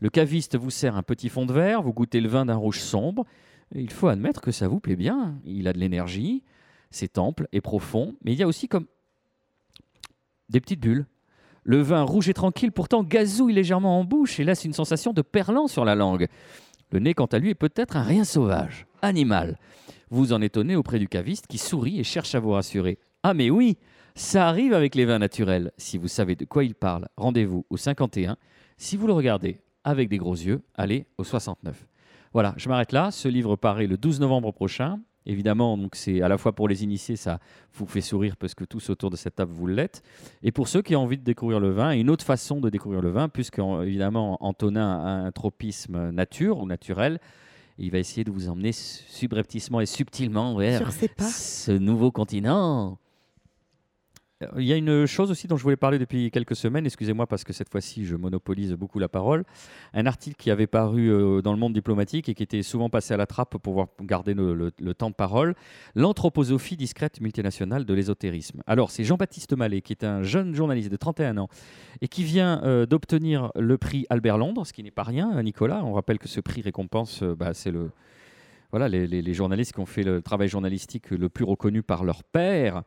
Le 0.00 0.10
caviste 0.10 0.56
vous 0.56 0.70
sert 0.70 0.96
un 0.96 1.02
petit 1.02 1.28
fond 1.28 1.46
de 1.46 1.52
verre, 1.52 1.82
vous 1.82 1.92
goûtez 1.92 2.20
le 2.20 2.28
vin 2.28 2.46
d'un 2.46 2.56
rouge 2.56 2.80
sombre. 2.80 3.24
Il 3.74 3.90
faut 3.90 4.08
admettre 4.08 4.40
que 4.40 4.50
ça 4.50 4.66
vous 4.66 4.80
plaît 4.80 4.96
bien. 4.96 5.38
Il 5.44 5.68
a 5.68 5.72
de 5.72 5.78
l'énergie, 5.78 6.42
c'est 6.90 7.18
ample 7.18 7.48
et 7.52 7.60
profond, 7.60 8.16
mais 8.24 8.32
il 8.32 8.38
y 8.38 8.42
a 8.42 8.48
aussi 8.48 8.66
comme 8.68 8.86
des 10.52 10.60
petites 10.60 10.80
bulles. 10.80 11.06
Le 11.64 11.80
vin 11.80 12.02
rouge 12.02 12.28
et 12.28 12.34
tranquille 12.34 12.72
pourtant 12.72 13.02
gazouille 13.02 13.52
légèrement 13.52 13.98
en 13.98 14.04
bouche 14.04 14.38
et 14.38 14.44
laisse 14.44 14.64
une 14.64 14.72
sensation 14.72 15.12
de 15.12 15.22
perlant 15.22 15.66
sur 15.66 15.84
la 15.84 15.94
langue. 15.94 16.28
Le 16.90 16.98
nez, 16.98 17.14
quant 17.14 17.26
à 17.26 17.38
lui, 17.38 17.50
est 17.50 17.54
peut-être 17.54 17.96
un 17.96 18.02
rien 18.02 18.24
sauvage, 18.24 18.86
animal. 19.00 19.56
Vous 20.10 20.32
en 20.32 20.42
étonnez 20.42 20.76
auprès 20.76 20.98
du 20.98 21.08
caviste 21.08 21.46
qui 21.46 21.58
sourit 21.58 21.98
et 21.98 22.04
cherche 22.04 22.34
à 22.34 22.40
vous 22.40 22.50
rassurer. 22.50 22.98
Ah 23.22 23.32
mais 23.32 23.48
oui, 23.48 23.78
ça 24.14 24.48
arrive 24.48 24.74
avec 24.74 24.94
les 24.94 25.06
vins 25.06 25.18
naturels. 25.18 25.72
Si 25.78 25.96
vous 25.96 26.08
savez 26.08 26.34
de 26.34 26.44
quoi 26.44 26.64
il 26.64 26.74
parle, 26.74 27.08
rendez-vous 27.16 27.64
au 27.70 27.76
51. 27.76 28.36
Si 28.76 28.96
vous 28.96 29.06
le 29.06 29.14
regardez 29.14 29.60
avec 29.84 30.08
des 30.08 30.18
gros 30.18 30.34
yeux, 30.34 30.60
allez 30.74 31.06
au 31.16 31.24
69. 31.24 31.86
Voilà, 32.34 32.54
je 32.56 32.68
m'arrête 32.68 32.92
là. 32.92 33.10
Ce 33.10 33.28
livre 33.28 33.56
paraît 33.56 33.86
le 33.86 33.96
12 33.96 34.20
novembre 34.20 34.52
prochain. 34.52 35.00
Évidemment, 35.24 35.78
donc 35.78 35.94
c'est 35.94 36.20
à 36.20 36.28
la 36.28 36.36
fois 36.36 36.52
pour 36.52 36.66
les 36.68 36.82
initiés, 36.82 37.14
ça 37.16 37.38
vous 37.74 37.86
fait 37.86 38.00
sourire 38.00 38.36
parce 38.36 38.54
que 38.54 38.64
tous 38.64 38.90
autour 38.90 39.08
de 39.10 39.16
cette 39.16 39.36
table 39.36 39.52
vous 39.52 39.66
l'êtes. 39.68 40.02
Et 40.42 40.50
pour 40.50 40.66
ceux 40.68 40.82
qui 40.82 40.96
ont 40.96 41.02
envie 41.02 41.18
de 41.18 41.22
découvrir 41.22 41.60
le 41.60 41.70
vin, 41.70 41.92
une 41.92 42.10
autre 42.10 42.24
façon 42.24 42.60
de 42.60 42.68
découvrir 42.70 43.00
le 43.02 43.10
vin, 43.10 43.28
puisque 43.28 43.58
en- 43.60 43.82
évidemment 43.82 44.36
Antonin 44.44 44.90
a 45.04 45.08
un 45.26 45.30
tropisme 45.30 46.10
nature 46.10 46.58
ou 46.58 46.66
naturel, 46.66 47.20
il 47.78 47.90
va 47.90 47.98
essayer 47.98 48.24
de 48.24 48.30
vous 48.30 48.48
emmener 48.48 48.72
subrepticement 48.72 49.80
et 49.80 49.86
subtilement 49.86 50.56
vers 50.56 50.80
ce 51.28 51.72
nouveau 51.72 52.10
continent. 52.10 52.98
Il 54.58 54.64
y 54.64 54.72
a 54.72 54.76
une 54.76 55.06
chose 55.06 55.30
aussi 55.30 55.46
dont 55.46 55.56
je 55.56 55.62
voulais 55.62 55.76
parler 55.76 55.98
depuis 55.98 56.30
quelques 56.30 56.56
semaines, 56.56 56.86
excusez-moi 56.86 57.26
parce 57.26 57.44
que 57.44 57.52
cette 57.52 57.70
fois-ci 57.70 58.04
je 58.04 58.16
monopolise 58.16 58.72
beaucoup 58.72 58.98
la 58.98 59.08
parole. 59.08 59.44
Un 59.94 60.06
article 60.06 60.36
qui 60.36 60.50
avait 60.50 60.66
paru 60.66 61.10
euh, 61.10 61.42
dans 61.42 61.52
le 61.52 61.58
monde 61.58 61.72
diplomatique 61.72 62.28
et 62.28 62.34
qui 62.34 62.42
était 62.42 62.62
souvent 62.62 62.90
passé 62.90 63.14
à 63.14 63.16
la 63.16 63.26
trappe 63.26 63.50
pour 63.50 63.60
pouvoir 63.60 63.88
garder 64.00 64.34
le 64.34 64.94
temps 64.94 65.10
de 65.10 65.14
parole. 65.14 65.54
L'anthroposophie 65.94 66.76
discrète 66.76 67.20
multinationale 67.20 67.84
de 67.84 67.94
l'ésotérisme. 67.94 68.62
Alors 68.66 68.90
c'est 68.90 69.04
Jean-Baptiste 69.04 69.54
Mallet 69.56 69.80
qui 69.80 69.92
est 69.92 70.04
un 70.04 70.22
jeune 70.22 70.54
journaliste 70.54 70.90
de 70.90 70.96
31 70.96 71.38
ans 71.38 71.48
et 72.00 72.08
qui 72.08 72.24
vient 72.24 72.62
euh, 72.64 72.86
d'obtenir 72.86 73.50
le 73.54 73.78
prix 73.78 74.06
Albert 74.10 74.38
Londres, 74.38 74.66
ce 74.66 74.72
qui 74.72 74.82
n'est 74.82 74.90
pas 74.90 75.02
rien, 75.02 75.30
hein, 75.32 75.42
Nicolas. 75.42 75.82
On 75.84 75.92
rappelle 75.92 76.18
que 76.18 76.28
ce 76.28 76.40
prix 76.40 76.62
récompense, 76.62 77.22
euh, 77.22 77.34
bah, 77.34 77.54
c'est 77.54 77.70
le 77.70 77.90
voilà, 78.72 78.88
les, 78.88 79.34
journalistes 79.34 79.74
qui 79.74 79.80
ont 79.80 79.86
fait 79.86 80.02
le 80.02 80.22
travail 80.22 80.48
journalistique 80.48 81.10
le 81.10 81.28
plus 81.28 81.44
reconnu 81.44 81.82
par 81.82 82.04
leur 82.04 82.24
père. 82.24 82.82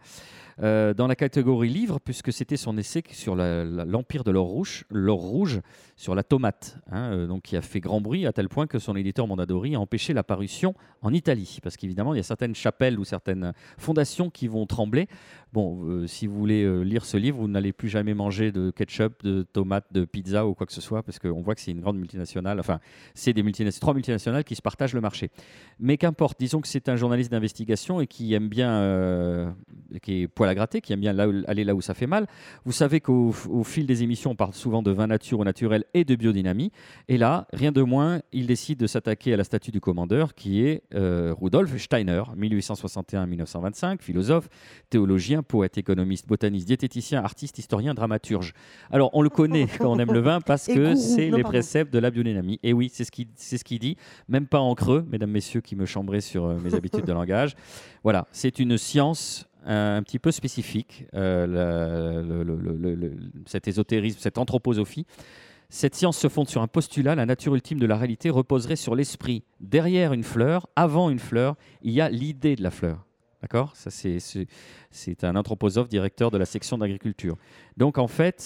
Euh, 0.62 0.94
dans 0.94 1.08
la 1.08 1.18
catégorie 1.18 1.68
livre, 1.68 2.00
puisque 2.00 2.32
c'était 2.32 2.56
son 2.56 2.78
essai 2.78 3.04
sur 3.12 3.36
l'empire 3.36 4.24
de 4.24 4.32
l'or 4.32 4.48
rouge, 4.48 4.86
l'or 4.90 5.20
rouge 5.20 5.60
sur 5.98 6.16
la 6.16 6.24
tomate, 6.24 6.78
hein, 6.90 7.12
euh, 7.12 7.28
donc 7.28 7.42
qui 7.44 7.58
a 7.58 7.62
fait 7.62 7.82
grand 7.82 8.00
bruit 8.00 8.26
à 8.26 8.32
tel 8.32 8.48
point 8.48 8.66
que 8.66 8.80
son 8.80 8.96
éditeur 8.96 9.28
Mondadori 9.28 9.76
a 9.76 9.82
empêché 9.82 10.14
la 10.14 10.24
parution 10.24 10.74
en 11.02 11.12
Italie, 11.12 11.60
parce 11.62 11.76
qu'évidemment 11.76 12.14
il 12.14 12.18
y 12.18 12.20
a 12.22 12.24
certaines 12.24 12.56
chapelles 12.56 12.98
ou 12.98 13.04
certaines 13.04 13.52
fondations 13.78 14.30
qui 14.30 14.48
vont 14.48 14.66
trembler. 14.66 15.10
Bon, 15.52 15.84
euh, 15.84 16.08
si 16.08 16.26
vous 16.26 16.38
voulez 16.38 16.86
lire 16.86 17.04
ce 17.04 17.18
livre, 17.18 17.38
vous 17.38 17.50
n'allez 17.50 17.74
plus 17.74 17.90
jamais 17.90 18.14
manger 18.14 18.54
de 18.54 18.72
ketchup, 18.72 19.24
de 19.24 19.44
tomates, 19.44 19.92
de 19.92 20.06
pizza 20.06 20.48
ou 20.48 20.54
quoi 20.54 20.66
que 20.66 20.74
ce 20.74 20.82
soit, 20.82 21.04
parce 21.04 21.20
qu'on 21.20 21.42
voit 21.42 21.56
que 21.56 21.62
c'est 21.62 21.72
une 21.72 21.82
grande 21.82 21.98
multinationale. 21.98 22.62
Enfin, 22.62 22.80
c'est 23.14 23.34
des 23.34 23.44
trois 23.82 23.94
multinationales 23.94 24.46
qui 24.46 24.56
se 24.56 24.62
partagent 24.62 24.94
le 24.94 25.02
marché. 25.02 25.32
Mais 25.80 25.98
qu'importe, 25.98 26.40
disons 26.40 26.62
que 26.62 26.68
c'est 26.68 26.88
un 26.90 26.96
journaliste 26.96 27.32
d'investigation 27.32 28.00
et 28.02 28.08
qui 28.08 28.34
aime 28.34 28.48
bien, 28.48 28.72
euh, 28.76 29.50
qui 30.02 30.22
est 30.22 30.28
poil 30.28 30.50
à 30.50 30.56
gratter, 30.56 30.80
qui 30.82 30.94
aime 30.94 31.02
bien 31.02 31.12
là 31.14 31.28
où- 31.28 31.44
aller 31.48 31.64
là 31.64 31.76
où 31.76 31.82
ça 31.82 31.94
fait 31.94 32.08
mal. 32.08 32.28
Vous 32.64 32.72
savez 32.72 33.02
qu'au 33.02 33.34
au 33.50 33.64
fil 33.64 33.86
des 33.86 34.02
émissions, 34.04 34.32
on 34.32 34.36
parle 34.36 34.54
souvent 34.54 34.82
de 34.82 34.92
vin 34.92 35.08
nature 35.08 35.40
ou 35.40 35.44
naturel 35.44 35.84
et 35.94 36.06
de 36.06 36.16
biodynamie. 36.16 36.72
Et 37.10 37.18
là, 37.18 37.48
rien 37.52 37.72
de 37.72 37.82
moins, 37.82 38.22
il 38.32 38.48
décide 38.48 38.80
de 38.80 38.88
s'attaquer 38.88 39.34
à 39.34 39.38
la 39.38 39.44
statue 39.44 39.72
du 39.72 39.82
commandeur, 39.82 40.34
qui 40.34 40.62
est 40.62 40.84
euh, 40.94 41.34
Rudolf 41.40 41.76
Steiner, 41.78 42.24
1861-1925, 42.38 44.02
philosophe, 44.02 44.50
théologien, 44.90 45.44
poète, 45.44 45.78
économiste, 45.78 46.28
botaniste, 46.28 46.68
diététicien, 46.68 47.24
artiste, 47.24 47.58
historien, 47.60 47.94
dramaturge. 47.94 48.54
Alors, 48.92 49.10
on 49.14 49.22
le 49.22 49.30
connaît 49.30 49.68
quand 49.80 49.92
on 49.92 50.00
aime 50.00 50.14
le 50.14 50.20
vin 50.20 50.42
parce 50.42 50.68
que 50.74 50.96
c'est 50.96 51.30
les 51.30 51.44
préceptes 51.44 51.94
de 51.94 52.00
la 52.00 52.12
biodynamie. 52.12 52.60
Et 52.64 52.74
oui, 52.74 52.90
c'est 52.94 53.04
ce 53.04 53.12
qu'il 53.12 53.28
c'est 53.36 53.58
ce 53.58 53.64
qu'il 53.64 53.80
dit, 53.80 53.98
même 54.30 54.48
pas 54.48 54.60
en 54.60 54.74
creux, 54.76 55.06
mesdames, 55.10 55.32
messieurs 55.32 55.62
qui 55.66 55.76
me 55.76 55.86
chambraient 55.86 56.22
sur 56.22 56.46
euh, 56.46 56.58
mes 56.64 56.74
habitudes 56.76 57.06
de 57.06 57.12
langage. 57.22 57.56
Voilà, 58.04 58.28
c'est 58.32 58.60
une 58.60 58.78
science 58.78 59.48
euh, 59.68 59.98
un 59.98 60.04
petit 60.04 60.20
peu 60.20 60.32
spécifique, 60.32 61.06
euh, 61.16 62.24
le- 62.24 62.44
le- 62.44 62.96
le- 62.96 63.18
cet 63.48 63.68
ésotérisme, 63.68 64.20
cette 64.22 64.38
anthroposophie. 64.38 65.06
Cette 65.70 65.96
science 65.96 66.18
se 66.18 66.30
fonde 66.30 66.48
sur 66.48 66.62
un 66.62 66.68
postulat, 66.68 67.16
la 67.16 67.26
nature 67.26 67.56
ultime 67.56 67.80
de 67.80 67.88
la 67.88 67.98
réalité 67.98 68.30
reposerait 68.30 68.76
sur 68.76 68.94
l'esprit. 68.96 69.44
Derrière 69.60 70.14
une 70.14 70.24
fleur, 70.24 70.68
avant 70.76 71.10
une 71.10 71.18
fleur, 71.20 71.56
il 71.82 71.92
y 71.92 72.02
a 72.02 72.10
l'idée 72.10 72.56
de 72.56 72.62
la 72.64 72.70
fleur. 72.72 73.05
D'accord? 73.46 73.76
Ça, 73.76 73.92
c'est- 73.92 75.24
un 75.24 75.36
anthroposophe, 75.36 75.88
directeur 75.88 76.32
de 76.32 76.40
la 76.40 76.46
section 76.46 76.80
d'agriculture. 76.80 77.38
Donc, 77.78 78.00
en 78.00 78.08
fait, 78.08 78.44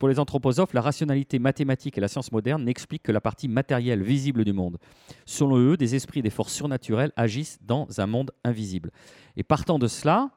pour 0.00 0.08
les 0.08 0.18
anthroposophes, 0.18 0.72
la 0.74 0.80
rationalité 0.80 1.38
mathématique 1.38 1.96
et 1.96 2.00
la 2.00 2.08
science 2.08 2.32
moderne 2.32 2.64
n'expliquent 2.64 3.04
que 3.04 3.12
la 3.12 3.20
partie 3.20 3.46
matérielle, 3.46 4.02
visible 4.02 4.44
du 4.44 4.52
monde. 4.52 4.78
Selon 5.26 5.58
eux, 5.58 5.76
des 5.76 5.94
esprits 5.94 6.18
et 6.18 6.22
des 6.24 6.30
forces 6.30 6.52
surnaturelles 6.54 7.12
agissent 7.14 7.60
dans 7.64 7.86
un 7.98 8.08
monde 8.08 8.32
invisible. 8.42 8.90
Et 9.36 9.44
partant 9.44 9.78
de 9.78 9.86
cela, 9.86 10.32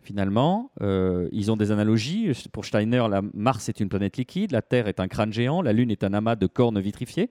finalement, 0.00 0.70
euh, 0.80 1.28
ils 1.30 1.52
ont 1.52 1.58
des 1.58 1.70
analogies. 1.70 2.32
Pour 2.50 2.64
Steiner, 2.64 3.06
Mars 3.34 3.68
est 3.68 3.78
une 3.78 3.90
planète 3.90 4.16
liquide, 4.16 4.52
la 4.52 4.62
Terre 4.62 4.88
est 4.88 5.00
un 5.00 5.08
crâne 5.08 5.34
géant, 5.34 5.60
la 5.60 5.74
Lune 5.74 5.90
est 5.90 6.02
un 6.02 6.14
amas 6.14 6.34
de 6.34 6.46
cornes 6.46 6.80
vitrifiées. 6.80 7.28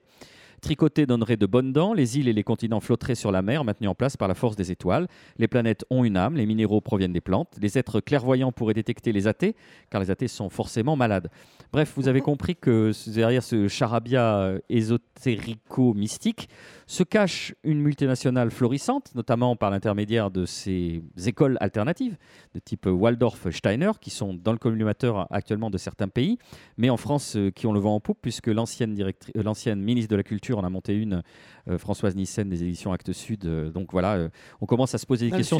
Tricoter 0.60 1.06
donnerait 1.06 1.36
de 1.36 1.46
bonnes 1.46 1.72
dents, 1.72 1.92
les 1.92 2.18
îles 2.18 2.28
et 2.28 2.32
les 2.32 2.42
continents 2.42 2.80
flotteraient 2.80 3.14
sur 3.14 3.30
la 3.30 3.42
mer, 3.42 3.64
maintenus 3.64 3.90
en 3.90 3.94
place 3.94 4.16
par 4.16 4.28
la 4.28 4.34
force 4.34 4.56
des 4.56 4.70
étoiles. 4.70 5.06
Les 5.36 5.48
planètes 5.48 5.84
ont 5.90 6.04
une 6.04 6.16
âme, 6.16 6.36
les 6.36 6.46
minéraux 6.46 6.80
proviennent 6.80 7.12
des 7.12 7.20
plantes. 7.20 7.56
Les 7.60 7.78
êtres 7.78 8.00
clairvoyants 8.00 8.52
pourraient 8.52 8.74
détecter 8.74 9.12
les 9.12 9.26
athées, 9.26 9.54
car 9.90 10.00
les 10.00 10.10
athées 10.10 10.28
sont 10.28 10.50
forcément 10.50 10.96
malades. 10.96 11.30
Bref, 11.72 11.92
vous 11.96 12.08
avez 12.08 12.22
compris 12.22 12.56
que 12.56 12.92
derrière 13.10 13.42
ce 13.42 13.68
charabia 13.68 14.38
euh, 14.38 14.58
ésotérico-mystique 14.70 16.48
se 16.86 17.02
cache 17.02 17.54
une 17.62 17.80
multinationale 17.80 18.50
florissante, 18.50 19.14
notamment 19.14 19.54
par 19.54 19.70
l'intermédiaire 19.70 20.30
de 20.30 20.46
ces 20.46 21.02
écoles 21.26 21.58
alternatives 21.60 22.16
de 22.54 22.60
type 22.60 22.86
Waldorf-Steiner, 22.86 23.92
qui 24.00 24.10
sont 24.10 24.32
dans 24.32 24.52
le 24.52 24.58
collimateur 24.58 25.26
actuellement 25.30 25.68
de 25.70 25.76
certains 25.76 26.08
pays, 26.08 26.38
mais 26.78 26.88
en 26.88 26.96
France 26.96 27.36
euh, 27.36 27.50
qui 27.50 27.66
ont 27.66 27.72
le 27.72 27.80
vent 27.80 27.94
en 27.94 28.00
poupe, 28.00 28.18
puisque 28.22 28.46
l'ancienne 28.46 28.98
euh, 29.00 29.12
l'ancienne 29.34 29.82
ministre 29.82 30.10
de 30.10 30.16
la 30.16 30.22
Culture 30.22 30.47
en 30.56 30.64
a 30.64 30.70
monté 30.70 30.94
une, 30.94 31.22
euh, 31.68 31.78
Françoise 31.78 32.14
Nissen 32.16 32.48
des 32.48 32.62
éditions 32.62 32.92
Actes 32.92 33.12
Sud. 33.12 33.44
Euh, 33.44 33.70
donc 33.70 33.92
voilà, 33.92 34.14
euh, 34.14 34.28
on 34.60 34.66
commence 34.66 34.94
à 34.94 34.98
se 34.98 35.06
poser 35.06 35.26
des 35.26 35.30
Dans 35.32 35.36
questions 35.38 35.58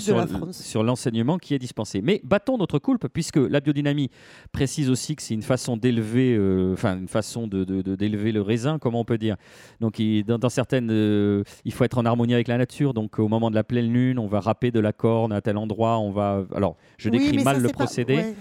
sur, 0.52 0.82
l'enseignement 0.82 1.38
qui 1.38 1.54
est 1.54 1.58
dispensé. 1.58 2.00
Mais 2.02 2.20
battons 2.24 2.56
notre 2.58 2.78
coulpe, 2.78 3.08
puisque 3.08 3.36
la 3.36 3.60
biodynamie 3.60 4.10
précise 4.52 4.90
aussi 4.90 5.16
que 5.16 5.22
c'est 5.22 5.34
une 5.34 5.42
façon 5.42 5.76
d'élever, 5.76 6.34
euh, 6.36 6.72
enfin 6.72 6.96
une 6.98 7.08
façon 7.08 7.46
de, 7.46 7.64
d'élever 7.96 8.32
le 8.32 8.40
raisin, 8.42 8.78
comment 8.78 9.00
on 9.00 9.04
peut 9.04 9.18
dire. 9.18 9.36
Donc 9.80 9.98
il- 9.98 10.24
dans, 10.24 10.38
dans 10.38 10.48
certaines, 10.48 10.90
euh, 10.90 11.42
il 11.64 11.72
faut 11.72 11.84
être 11.84 11.98
en 11.98 12.04
harmonie 12.06 12.34
avec 12.34 12.48
la 12.48 12.58
nature. 12.58 12.94
Donc 12.94 13.18
au 13.18 13.28
moment 13.28 13.50
de 13.50 13.54
la 13.54 13.64
pleine 13.64 13.92
lune, 13.92 14.18
on 14.18 14.26
va 14.26 14.40
râper 14.40 14.70
de 14.70 14.80
la 14.80 14.92
corne 14.92 15.32
à 15.32 15.40
tel 15.40 15.56
endroit. 15.56 15.98
On 15.98 16.10
va, 16.10 16.44
alors 16.54 16.76
je 16.96 17.10
décris 17.10 17.42
mal 17.44 17.56
ça, 17.56 17.62
le 17.62 17.68
pas- 17.68 17.74
procédé. 17.74 18.16
ouais. 18.16 18.34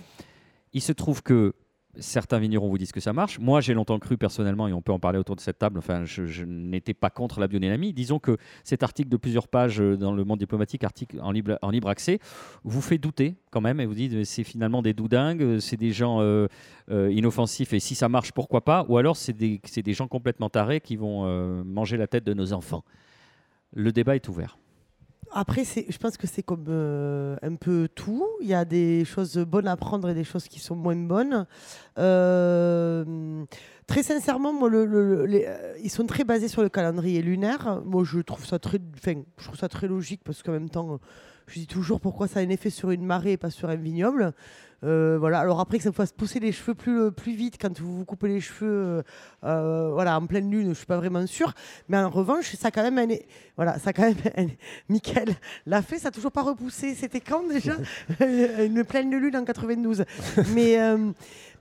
Il 0.74 0.82
se 0.82 0.92
trouve 0.92 1.24
que 1.24 1.54
certains 2.00 2.40
vignerons 2.40 2.70
vous 2.70 2.78
disent 2.78 2.92
que 2.92 3.00
ça 3.00 3.14
marche. 3.14 3.40
Moi, 3.40 3.62
j'ai 3.62 3.74
longtemps 3.74 4.00
cru 4.00 4.18
personnellement, 4.18 4.68
et 4.68 4.74
on 4.74 4.82
peut 4.82 4.92
en 4.92 5.00
parler 5.00 5.20
autour 5.20 5.36
de 5.36 5.42
cette 5.42 5.60
table, 5.60 5.80
enfin, 5.80 6.06
je, 6.06 6.44
n'étais 6.44 6.94
pas 6.94 7.10
contre 7.10 7.40
la 7.40 7.48
biodynamie. 7.48 7.94
Disons 7.94 8.20
que 8.20 8.38
cet 8.64 8.84
article 8.84 9.10
de 9.10 9.18
plusieurs 9.18 9.48
pages 9.48 9.82
euh, 9.82 9.98
dans 9.98 10.14
le 10.14 10.24
monde 10.24 10.40
diplomatique, 10.40 10.84
article 10.84 11.20
en 11.22 11.32
libre, 11.32 11.90
accès, 11.90 12.20
vous 12.64 12.82
fait 12.82 12.98
douter 12.98 13.36
quand 13.52 13.62
même, 13.62 13.80
et 13.80 13.86
vous 13.86 13.94
dites, 13.94 14.26
c'est 14.26 14.44
finalement 14.44 14.82
des 14.82 14.94
doudingues, 14.94 15.42
euh, 15.42 15.60
c'est 15.60 15.78
des 15.78 15.92
gens 15.92 16.20
euh, 16.22 16.48
inoffensifs, 16.90 17.74
et 17.74 17.80
si 17.80 17.96
ça 17.96 18.10
marche, 18.10 18.32
pourquoi 18.32 18.64
pas? 18.64 18.86
Ou 18.90 18.98
alors, 18.98 19.18
c'est 19.18 19.34
des, 19.34 19.60
gens 19.94 20.08
complètement 20.08 20.50
tarés 20.50 20.82
qui 20.82 20.96
vont 20.96 21.26
manger 21.64 21.98
la 21.98 22.08
tête 22.08 22.24
de 22.24 22.34
nos 22.34 22.54
enfants. 22.54 22.84
Le 23.74 23.92
débat 23.92 24.16
est 24.16 24.28
ouvert. 24.30 24.58
Après, 25.32 25.64
je 25.66 25.98
pense 25.98 26.18
que 26.18 26.28
c'est 26.28 26.44
comme 26.44 26.66
euh, 26.70 27.36
un 27.42 27.56
peu 27.56 27.88
tout. 27.94 28.26
Il 28.42 28.48
y 28.48 28.54
a 28.54 28.66
des 28.66 29.06
choses 29.06 29.38
bonnes 29.38 29.68
à 29.68 29.76
prendre 29.76 30.10
et 30.10 30.14
des 30.14 30.24
choses 30.24 30.48
qui 30.48 30.60
sont 30.60 30.76
moins 30.76 30.96
bonnes. 30.96 31.46
Euh, 31.98 33.44
très 33.88 34.04
sincèrement, 34.04 34.54
euh, 34.64 35.76
ils 35.84 35.90
sont 35.90 36.06
très 36.06 36.24
basés 36.24 36.48
sur 36.48 36.62
le 36.62 36.70
calendrier 36.70 37.22
lunaire. 37.22 37.82
Moi, 37.86 38.04
je 38.06 38.20
trouve 38.20 38.46
ça 38.46 38.60
très, 38.60 38.80
je 39.06 39.44
trouve 39.44 39.58
ça 39.58 39.70
très 39.70 39.88
logique 39.88 40.22
parce 40.24 40.44
qu'en 40.44 40.54
même 40.54 40.70
temps, 40.70 41.00
je 41.48 41.60
dis 41.60 41.68
toujours 41.68 42.00
pourquoi 42.00 42.28
ça 42.28 42.40
a 42.40 42.44
un 42.44 42.50
effet 42.50 42.70
sur 42.70 42.92
une 42.92 43.06
marée 43.06 43.34
et 43.34 43.38
pas 43.38 43.50
sur 43.50 43.70
un 43.70 43.76
vignoble. 43.76 44.34
Euh, 44.84 45.18
voilà. 45.20 45.40
Alors 45.40 45.60
après 45.60 45.78
que 45.78 45.84
ça 45.84 45.90
vous 45.90 45.96
fasse 45.96 46.12
pousser 46.12 46.40
les 46.40 46.52
cheveux 46.52 46.76
plus, 46.76 47.12
plus 47.12 47.34
vite 47.34 47.58
quand 47.60 47.80
vous 47.80 47.98
vous 47.98 48.06
coupez 48.06 48.28
les 48.28 48.40
cheveux, 48.42 48.70
euh, 48.70 49.02
euh, 49.44 49.90
voilà, 49.92 50.18
en 50.18 50.26
pleine 50.28 50.52
lune, 50.52 50.70
je 50.70 50.74
suis 50.76 50.86
pas 50.86 50.98
vraiment 50.98 51.26
sûre. 51.26 51.54
Mais 51.90 51.98
en 51.98 52.10
revanche, 52.10 52.56
ça 52.56 52.68
a 52.68 52.72
quand 52.72 52.84
même, 52.84 52.98
un- 53.00 53.16
voilà, 53.56 53.80
ça 53.80 53.90
a 53.90 53.94
quand 53.94 54.04
même, 54.04 54.16
un- 54.38 54.48
Michael 54.90 55.36
l'a 55.66 55.82
fait, 55.82 55.98
ça 55.98 56.10
a 56.10 56.12
toujours 56.12 56.32
pas 56.32 56.44
repoussé. 56.44 56.94
C'était 56.96 57.22
quand 57.22 57.48
déjà? 57.48 57.74
Une 58.20 58.84
pleine 58.84 59.10
lune 59.16 59.36
en 59.36 59.46
92. 59.46 60.06
Mais 60.54 60.78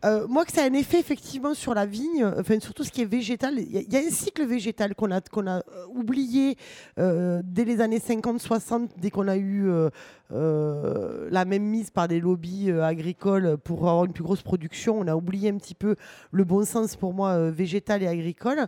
euh, 0.05 0.27
moi, 0.29 0.45
que 0.45 0.53
ça 0.53 0.63
a 0.63 0.67
un 0.67 0.73
effet 0.75 0.99
effectivement 1.01 1.55
sur 1.55 1.75
la 1.75 1.87
vigne, 1.87 2.25
enfin 2.39 2.61
surtout 2.61 2.85
ce 2.85 2.91
qui 2.91 3.03
est 3.03 3.07
végétal. 3.07 3.55
Il 3.59 3.93
y, 3.93 3.97
a- 3.97 4.01
un 4.01 4.11
cycle 4.11 4.45
végétal 4.45 4.95
qu'on 4.95 5.11
a, 5.11 5.21
qu'on 5.21 5.47
a 5.47 5.59
euh, 5.59 5.63
oublié 5.95 6.57
euh, 6.99 7.41
dès 7.45 7.65
les 7.65 7.81
années 7.81 7.99
50-60, 7.99 8.89
dès 8.99 9.11
qu'on 9.11 9.27
a 9.29 9.37
eu 9.37 9.69
la 10.31 11.45
même 11.45 11.63
mise 11.63 11.91
par 11.91 12.09
des 12.09 12.21
lobbies 12.21 12.71
agricoles 12.71 13.57
pour 13.59 13.89
avoir 13.89 14.05
une 14.05 14.13
plus 14.13 14.25
grosse 14.25 14.43
production. 14.43 14.99
On 14.99 15.07
a 15.07 15.15
oublié 15.17 15.49
un 15.51 15.57
petit 15.57 15.75
peu 15.75 15.97
le 16.31 16.45
bon 16.45 16.65
sens 16.65 16.97
pour 16.97 17.15
moi 17.15 17.51
végétal 17.51 18.03
et 18.03 18.09
agricole. 18.09 18.67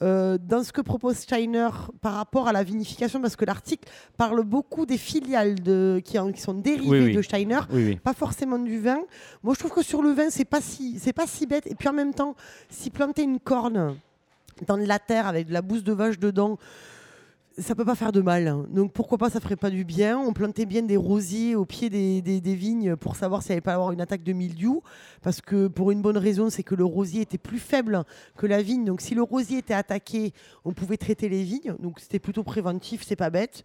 Euh, 0.00 0.38
dans 0.40 0.62
ce 0.62 0.72
que 0.72 0.80
propose 0.80 1.16
Steiner 1.16 1.68
par 2.00 2.12
rapport 2.14 2.46
à 2.46 2.52
la 2.52 2.62
vinification, 2.62 3.20
parce 3.20 3.34
que 3.34 3.44
l'article 3.44 3.88
parle 4.16 4.44
beaucoup 4.44 4.86
des 4.86 4.96
filiales 4.96 5.56
de, 5.60 6.00
qui, 6.04 6.20
en- 6.20 6.30
qui 6.30 6.40
sont 6.40 6.54
dérivées 6.54 6.88
Oui, 7.00 7.04
oui. 7.06 7.14
de 7.16 7.20
Steiner 7.22 7.58
Oui, 7.72 7.96
pas 7.96 8.12
forcément 8.14 8.60
du 8.60 8.78
vin. 8.78 9.00
Moi, 9.42 9.54
je 9.54 9.58
trouve 9.58 9.72
que 9.72 9.82
sur 9.82 10.00
le 10.00 10.10
vin, 10.12 10.30
c'est 10.30 10.44
pas 10.44 10.60
si, 10.60 11.00
c'est 11.00 11.12
pas 11.12 11.26
si 11.26 11.46
bête. 11.46 11.66
Et 11.66 11.74
puis 11.74 11.88
en 11.88 11.92
même 11.92 12.14
temps, 12.14 12.36
si 12.70 12.90
planter 12.90 13.22
une 13.24 13.40
corne 13.40 13.96
dans 14.68 14.76
de 14.78 14.84
la 14.84 15.00
terre 15.00 15.26
avec 15.26 15.48
de 15.48 15.52
la 15.52 15.62
bouse 15.62 15.82
de 15.82 15.92
vache 15.92 16.20
dedans, 16.20 16.58
ça 17.58 17.74
peut 17.74 17.84
pas 17.84 17.94
faire 17.94 18.12
de 18.12 18.20
mal. 18.20 18.66
Donc 18.70 18.92
pourquoi 18.92 19.18
pas, 19.18 19.30
ça 19.30 19.40
ferait 19.40 19.56
pas 19.56 19.70
du 19.70 19.84
bien. 19.84 20.18
On 20.18 20.32
plantait 20.32 20.66
bien 20.66 20.82
des 20.82 20.96
rosiers 20.96 21.56
au 21.56 21.64
pied 21.64 21.90
des, 21.90 22.22
des- 22.22 22.54
vignes 22.54 22.96
pour 22.96 23.16
savoir 23.16 23.42
s'il 23.42 23.50
n'y 23.50 23.54
avait 23.54 23.60
pas 23.62 23.74
avoir 23.74 23.92
une 23.92 24.00
attaque 24.00 24.22
de 24.22 24.32
mildiou. 24.32 24.82
Parce 25.22 25.40
que 25.40 25.66
pour 25.66 25.90
une 25.90 26.00
bonne 26.02 26.16
raison, 26.18 26.50
c'est 26.50 26.62
que 26.62 26.74
le 26.74 26.84
rosier 26.84 27.22
était 27.22 27.38
plus 27.38 27.58
faible 27.58 28.04
que 28.36 28.46
la 28.46 28.62
vigne. 28.62 28.84
Donc 28.84 29.00
si 29.00 29.14
le 29.14 29.22
rosier 29.22 29.58
était 29.58 29.74
attaqué, 29.74 30.32
on 30.64 30.72
pouvait 30.72 30.96
traiter 30.96 31.28
les 31.28 31.42
vignes. 31.42 31.74
Donc 31.80 32.00
c'était 32.00 32.18
plutôt 32.18 32.44
préventif, 32.44 33.04
c'est 33.06 33.16
pas 33.16 33.30
bête. 33.30 33.64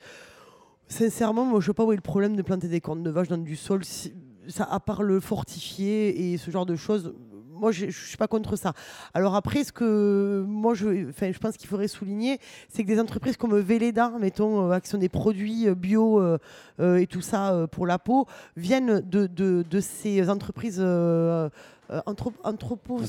Sincèrement, 0.88 1.46
moi, 1.46 1.60
je 1.60 1.68
vois 1.68 1.76
pas 1.76 1.86
où 1.86 1.92
est 1.92 1.96
le 1.96 2.02
problème 2.02 2.36
de 2.36 2.42
planter 2.42 2.68
des 2.68 2.82
cornes 2.82 3.04
de 3.04 3.10
vache 3.10 3.28
dans 3.28 3.38
du 3.38 3.56
sol. 3.56 3.82
Ça, 4.48 4.66
à 4.70 4.80
part 4.80 5.04
le 5.04 5.20
fortifier 5.20 6.34
et 6.34 6.38
ce 6.38 6.52
genre 6.52 6.66
de 6.66 6.76
choses, 6.76 7.14
moi, 7.64 7.72
je, 7.72 7.86
je 7.90 8.06
suis 8.08 8.18
pas 8.18 8.28
contre 8.28 8.56
ça. 8.58 8.74
Alors 9.14 9.36
après, 9.36 9.64
ce 9.64 9.72
que 9.72 10.44
moi, 10.48 10.74
je, 10.74 11.10
enfin, 11.10 11.32
je 11.32 11.40
pense 11.40 11.56
qu'il 11.58 11.68
faudrait 11.70 11.88
souligner, 11.88 12.40
c'est 12.70 12.84
que 12.84 12.88
des 12.90 13.00
entreprises 13.00 13.38
comme 13.38 13.58
Véleda, 13.58 14.12
mettons, 14.20 14.70
euh, 14.72 14.80
qui 14.80 14.90
sont 14.90 14.98
des 14.98 15.10
produits 15.10 15.68
euh, 15.68 15.76
bio 15.76 16.20
euh, 16.20 16.38
et 16.98 17.08
tout 17.08 17.22
ça 17.22 17.68
pour 17.72 17.88
la 17.88 18.00
peau, 18.00 18.28
viennent 18.58 19.00
de, 19.00 19.28
de, 19.28 19.64
de 19.70 19.80
ces 19.80 20.30
entreprises 20.30 20.80
anthro- 20.82 22.34
anthroposophiques- 22.44 23.04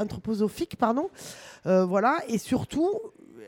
Anthroposophiques. 0.00 0.76
pardon. 0.76 1.08
Voilà, 1.64 2.18
et 2.28 2.38
surtout, 2.38 2.90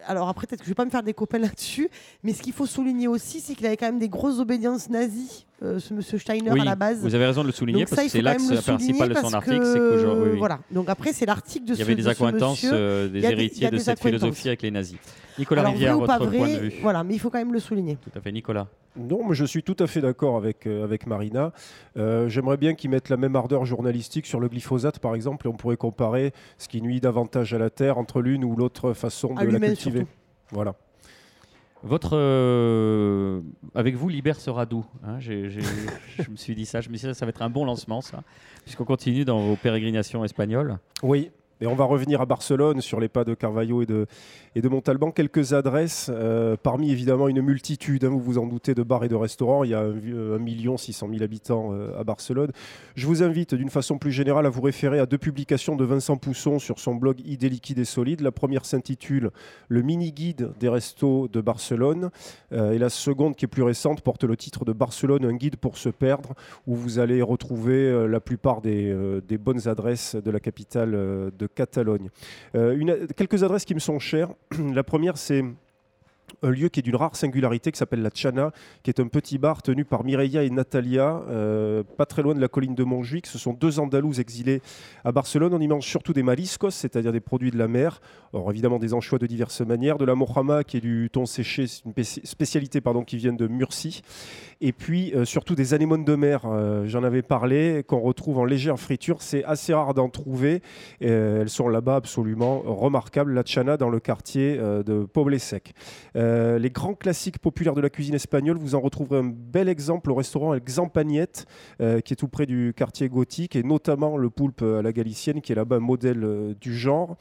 alors 0.07 0.29
après, 0.29 0.47
peut-être 0.47 0.61
que 0.61 0.67
je 0.67 0.71
vais 0.71 0.75
pas 0.75 0.85
me 0.85 0.91
faire 0.91 1.03
des 1.03 1.15
copains 1.15 1.39
là-dessus, 1.39 1.89
mais 2.23 2.33
ce 2.35 2.43
qu'il 2.43 2.53
faut 2.53 2.67
souligner 2.67 3.09
aussi, 3.09 3.41
c'est 3.41 3.55
qu'il 3.55 3.67
avait 3.67 3.77
quand 3.77 3.87
même 3.87 3.99
des 3.99 4.09
grosses 4.09 4.39
obédiences 4.39 4.89
nazies, 4.91 5.47
euh, 5.63 5.79
ce 5.79 5.93
monsieur 5.95 6.19
Steiner 6.19 6.51
Oui, 6.51 6.61
à 6.61 6.65
la 6.65 6.75
base. 6.77 7.01
vous 7.01 7.15
avez 7.15 7.27
raison 7.27 7.43
de 7.43 7.47
le 7.49 7.53
souligner 7.53 7.81
Donc 7.85 7.91
parce 7.91 8.03
que 8.05 8.09
c'est 8.09 8.23
l'axe 8.23 8.51
principal 8.63 9.09
de 9.11 9.15
son 9.15 9.33
article. 9.35 9.59
que, 9.61 9.65
c'est 9.73 9.79
qu'aujourd'hui- 9.79 10.31
oui. 10.33 10.39
Voilà. 10.39 10.61
Donc 10.71 10.89
après, 10.89 11.13
c'est 11.13 11.27
l'article 11.27 11.67
de 11.67 11.73
Il 11.73 11.75
y 11.75 11.79
ce, 11.79 11.83
avait 11.83 11.95
des 11.95 12.03
de 12.03 12.07
ce 12.07 12.11
accointances, 12.13 12.63
monsieur. 12.63 12.71
euh, 12.77 13.09
Il 13.13 13.21
des 13.21 13.27
héritiers 13.27 13.71
de 13.71 13.79
cette 13.79 14.01
philosophie 14.01 14.49
avec 14.49 14.63
les 14.63 14.71
nazis. 14.71 14.99
Nicolas 15.39 15.61
Alors, 15.63 15.73
Rivière, 15.73 15.95
vrai 15.97 16.03
ou 16.03 16.07
pas 16.07 16.19
votre 16.19 16.31
vrai, 16.31 16.39
point 16.39 16.49
de 16.49 16.59
vue. 16.59 16.73
Voilà, 16.83 17.05
mais 17.05 17.15
il 17.15 17.19
faut 17.19 17.31
quand 17.31 17.39
même 17.39 17.53
le 17.53 17.61
souligner. 17.61 17.97
Tout 17.97 18.11
à 18.19 18.21
fait, 18.21 18.33
Nicolas. 18.33 18.67
Non, 18.97 19.21
mais 19.27 19.35
je 19.35 19.45
suis 19.45 19.63
tout 19.63 19.77
à 19.79 19.87
fait 19.87 20.01
d'accord 20.01 20.37
avec, 20.37 20.67
euh, 20.67 20.83
avec 20.85 21.07
Marina. 21.07 21.53
Euh, 21.97 22.29
J'aimerais 22.29 22.57
bien 22.57 22.75
qu'ils 22.75 22.91
mettent 22.91 23.09
la 23.09 23.17
même 23.17 23.37
ardeur 23.37 23.65
journalistique 23.65 24.27
sur 24.27 24.41
le 24.41 24.49
glyphosate, 24.49 24.99
par 24.99 25.15
exemple, 25.15 25.47
et 25.47 25.51
on 25.51 25.55
pourrait 25.55 25.77
comparer 25.77 26.33
ce 26.59 26.69
qui 26.69 26.83
nuit 26.83 27.01
davantage 27.01 27.55
à 27.55 27.59
la 27.59 27.71
terre 27.71 27.97
entre 27.99 28.21
l'une 28.21 28.45
ou 28.45 28.57
l'autre 28.57 28.93
façon 28.93 29.35
À 29.37 29.47
de 29.47 29.51
la 29.51 29.61
cultiver. 29.61 30.01
surtout. 30.01 30.13
Voilà. 30.53 30.75
Votre, 31.83 32.17
euh, 32.17 33.41
avec 33.75 33.95
vous, 33.95 34.09
Liber 34.09 34.35
sera 34.35 34.67
doux. 34.67 34.85
hein, 35.03 35.19
je 35.19 35.33
me 36.31 36.37
suis 36.37 36.55
dit 36.55 36.67
ça. 36.67 36.81
Je 36.81 36.91
me 36.91 36.97
suis 36.97 37.09
dit 37.09 37.15
ça, 37.15 37.19
ça 37.19 37.25
va 37.27 37.31
être 37.31 37.43
un 37.43 37.51
bon 37.51 37.65
lancement, 37.65 38.01
ça, 38.01 38.23
puisqu'on 38.65 38.85
continue 38.85 39.25
dans 39.25 39.41
vos 39.41 39.57
pérégrinations 39.57 40.25
espagnoles. 40.25 40.79
Oui. 41.03 41.31
On 41.67 41.75
va 41.75 41.85
revenir 41.85 42.23
à 42.23 42.27
Barcelone 42.27 42.81
sur 42.81 43.01
les 43.01 43.11
pas 43.11 43.23
de 43.23 43.35
Carvalho 43.35 43.83
et 43.83 43.87
de, 43.87 44.07
Montalban. 44.71 45.11
Quelques 45.11 45.53
adresses, 45.53 46.11
euh, 46.11 46.57
parmi 46.57 46.91
évidemment 46.91 47.29
une 47.29 47.43
multitude, 47.43 48.03
hein, 48.07 48.09
vous 48.09 48.19
vous 48.19 48.39
en 48.39 48.47
doutez, 48.47 48.75
de 48.75 48.83
bars 48.83 49.05
et 49.05 49.09
de 49.09 49.15
restaurants. 49.15 49.63
Il 49.63 49.71
y 49.71 49.75
a 49.75 49.83
1 49.83 50.39
million 50.39 50.79
600 50.79 51.09
000 51.11 51.23
habitants 51.23 51.75
euh, 51.75 52.01
à 52.01 52.05
Barcelone. 52.05 52.51
Je 52.95 53.07
vous 53.07 53.23
invite 53.23 53.55
d'une 53.55 53.69
façon 53.69 53.99
plus 53.99 54.11
générale 54.11 54.47
à 54.47 54.49
vous 54.49 54.63
référer 54.63 55.01
à 55.01 55.05
deux 55.05 55.19
publications 55.19 55.77
de 55.77 55.85
Vincent 55.85 56.17
Pousson 56.17 56.59
sur 56.59 56.79
son 56.79 56.95
blog 56.95 57.21
Idées 57.27 57.51
liquides 57.51 57.79
et 57.79 57.85
solides. 57.85 58.23
La 58.23 58.33
première 58.33 58.65
s'intitule 58.65 59.31
Le 59.69 59.83
mini-guide 59.83 60.53
des 60.59 60.69
restos 60.71 61.29
de 61.29 61.43
Barcelone. 61.43 62.09
Euh, 62.53 62.73
et 62.73 62.79
la 62.79 62.89
seconde, 62.89 63.37
qui 63.37 63.45
est 63.45 63.49
plus 63.49 63.65
récente, 63.65 64.01
porte 64.01 64.25
le 64.25 64.37
titre 64.37 64.65
de 64.65 64.73
Barcelone, 64.73 65.27
un 65.27 65.35
guide 65.35 65.57
pour 65.57 65.77
se 65.77 65.91
perdre, 65.91 66.35
où 66.67 66.75
vous 66.75 66.99
allez 67.01 67.21
retrouver 67.21 68.09
la 68.09 68.21
plupart 68.21 68.63
des, 68.63 68.95
bonnes 69.39 69.69
adresses 69.69 70.17
de 70.17 70.31
la 70.31 70.41
capitale 70.41 70.93
de 70.93 71.50
Catalogne. 71.55 72.11
Euh, 72.55 73.07
quelques 73.17 73.43
adresses 73.43 73.65
qui 73.65 73.75
me 73.75 73.81
sont 73.81 73.99
chères. 73.99 74.31
La 74.75 74.83
première, 74.83 75.17
c'est 75.17 75.45
un 76.43 76.51
lieu 76.51 76.69
qui 76.69 76.81
est 76.81 76.83
d'une 76.83 76.97
rare 76.97 77.17
singularité 77.17 77.73
qui 77.73 77.79
s'appelle 77.79 78.03
la 78.03 78.11
Chana, 78.11 78.53
qui 78.83 78.91
est 78.91 79.01
un 79.01 79.09
petit 79.09 79.39
bar 79.39 79.63
tenu 79.63 79.85
par 79.85 80.05
Mireia 80.05 80.43
et 80.43 80.51
Natalia, 80.51 81.23
euh, 81.29 81.83
pas 81.97 82.07
très 82.07 82.23
loin 82.23 82.35
de 82.35 82.41
la 82.41 82.49
colline 82.49 82.75
de 82.75 82.85
Montjuic. 82.85 83.27
Ce 83.27 83.39
sont 83.39 83.53
deux 83.53 83.79
Andalouses 83.79 84.21
exilés 84.21 84.63
à 85.05 85.13
Barcelone. 85.13 85.53
On 85.55 85.61
y 85.61 85.69
mange 85.69 85.85
surtout 85.85 86.13
des 86.13 86.23
mariscos, 86.23 86.71
c'est-à-dire 86.71 87.13
des 87.13 87.21
produits 87.21 87.51
de 87.51 87.59
la 87.59 87.69
mer. 87.69 88.01
Alors 88.33 88.51
évidemment 88.51 88.79
des 88.79 88.95
anchois 88.95 89.19
de 89.19 89.27
diverses 89.27 89.61
manières, 89.61 89.99
de 89.99 90.05
la 90.05 90.15
mojama 90.15 90.65
qui 90.65 90.77
est 90.77 90.81
du 90.81 91.11
thon 91.13 91.27
séché, 91.27 91.67
une 91.85 91.93
spéci- 91.93 92.25
spécialité 92.25 92.81
pardon, 92.81 93.03
qui 93.03 93.17
vient 93.17 93.33
de 93.33 93.47
Murcie. 93.47 94.03
Et 94.61 94.73
puis 94.73 95.13
euh, 95.15 95.25
surtout 95.25 95.55
des 95.55 95.75
anémones 95.75 96.05
de 96.05 96.15
mer, 96.15 96.43
euh, 96.47 96.87
j'en 96.87 97.03
avais 97.03 97.23
parlé, 97.23 97.83
qu'on 97.87 98.01
retrouve 98.01 98.39
en 98.39 98.45
légère 98.45 98.79
friture. 98.79 99.23
C'est 99.23 99.45
assez 99.45 99.75
rare 99.75 99.95
d'en 99.95 100.09
trouver. 100.09 100.63
Elles 101.01 101.49
sont 101.49 101.69
là-bas 101.69 101.97
absolument 101.97 102.61
remarquables. 102.61 103.33
La 103.33 103.43
Chana 103.43 103.77
dans 103.77 103.91
le 103.91 104.01
quartier 104.01 104.57
de 104.57 105.05
Poble 105.05 105.39
Sec. 105.39 105.75
Euh, 106.21 106.59
les 106.59 106.71
grands 106.71 106.95
classiques 106.95 107.39
populaires 107.39 107.75
de 107.75 107.81
la 107.81 107.89
cuisine 107.89 108.15
espagnole, 108.15 108.59
vous 108.59 108.75
en 108.75 108.81
retrouverez 108.81 109.21
un 109.21 109.33
bel 109.35 109.69
exemple 109.69 110.11
au 110.11 110.15
restaurant 110.15 110.53
El 110.53 110.61
Xampagnette, 110.61 111.47
euh, 111.81 112.01
qui 112.01 112.13
est 112.13 112.17
tout 112.17 112.29
près 112.29 112.47
du 112.47 112.75
quartier 112.77 113.09
gothique, 113.09 113.57
et 113.57 113.63
notamment 113.63 114.19
le 114.19 114.29
poulpe 114.29 114.63
à 114.63 114.83
la 114.83 114.93
galicienne, 114.93 115.41
qui 115.41 115.53
est 115.53 115.55
là-bas 115.55 115.77
un 115.77 115.81
modèle 115.81 116.25
euh, 116.25 116.55
du 116.61 116.77
genre. 116.77 117.17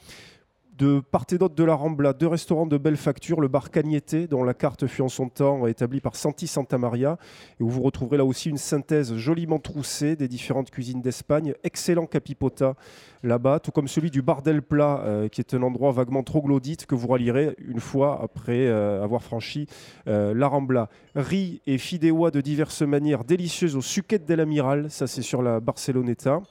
De 0.79 1.01
part 1.01 1.25
et 1.33 1.37
d'autre 1.37 1.55
de 1.55 1.63
la 1.65 1.75
Rambla, 1.75 2.13
deux 2.13 2.27
restaurants 2.27 2.65
de 2.65 2.77
belle 2.77 2.95
facture, 2.95 3.41
le 3.41 3.49
bar 3.49 3.69
Cagnete, 3.69 4.29
dont 4.29 4.45
la 4.45 4.53
carte 4.53 4.87
fut 4.87 5.01
en 5.01 5.09
son 5.09 5.27
temps 5.27 5.67
établie 5.67 5.99
par 5.99 6.15
Santi 6.15 6.47
Santa 6.47 6.77
Maria, 6.77 7.17
et 7.59 7.63
où 7.63 7.69
vous 7.69 7.81
retrouverez 7.81 8.15
là 8.15 8.23
aussi 8.23 8.49
une 8.49 8.57
synthèse 8.57 9.13
joliment 9.17 9.59
troussée 9.59 10.15
des 10.15 10.29
différentes 10.29 10.71
cuisines 10.71 11.01
d'Espagne. 11.01 11.53
Excellent 11.65 12.05
capipota 12.05 12.75
là-bas, 13.23 13.59
tout 13.59 13.71
comme 13.71 13.89
celui 13.89 14.09
du 14.09 14.21
Bar 14.21 14.41
del 14.41 14.61
Pla, 14.61 15.01
euh, 15.03 15.27
qui 15.27 15.41
est 15.41 15.53
un 15.53 15.63
endroit 15.63 15.91
vaguement 15.91 16.23
troglodyte 16.23 16.85
que 16.85 16.95
vous 16.95 17.09
rallierez 17.09 17.57
une 17.57 17.81
fois 17.81 18.21
après 18.23 18.67
euh, 18.67 19.03
avoir 19.03 19.21
franchi 19.21 19.67
euh, 20.07 20.33
la 20.33 20.47
Rambla. 20.47 20.87
Riz 21.13 21.61
et 21.67 21.77
fideuà 21.77 22.31
de 22.31 22.39
diverses 22.39 22.83
manières 22.83 23.25
délicieuses 23.25 23.75
au 23.75 23.81
Suquet 23.81 24.19
del 24.19 24.39
Amiral, 24.39 24.89
ça 24.89 25.07
c'est 25.07 25.23
sur 25.23 25.41
la 25.41 25.59
Barceloneta. 25.59 26.41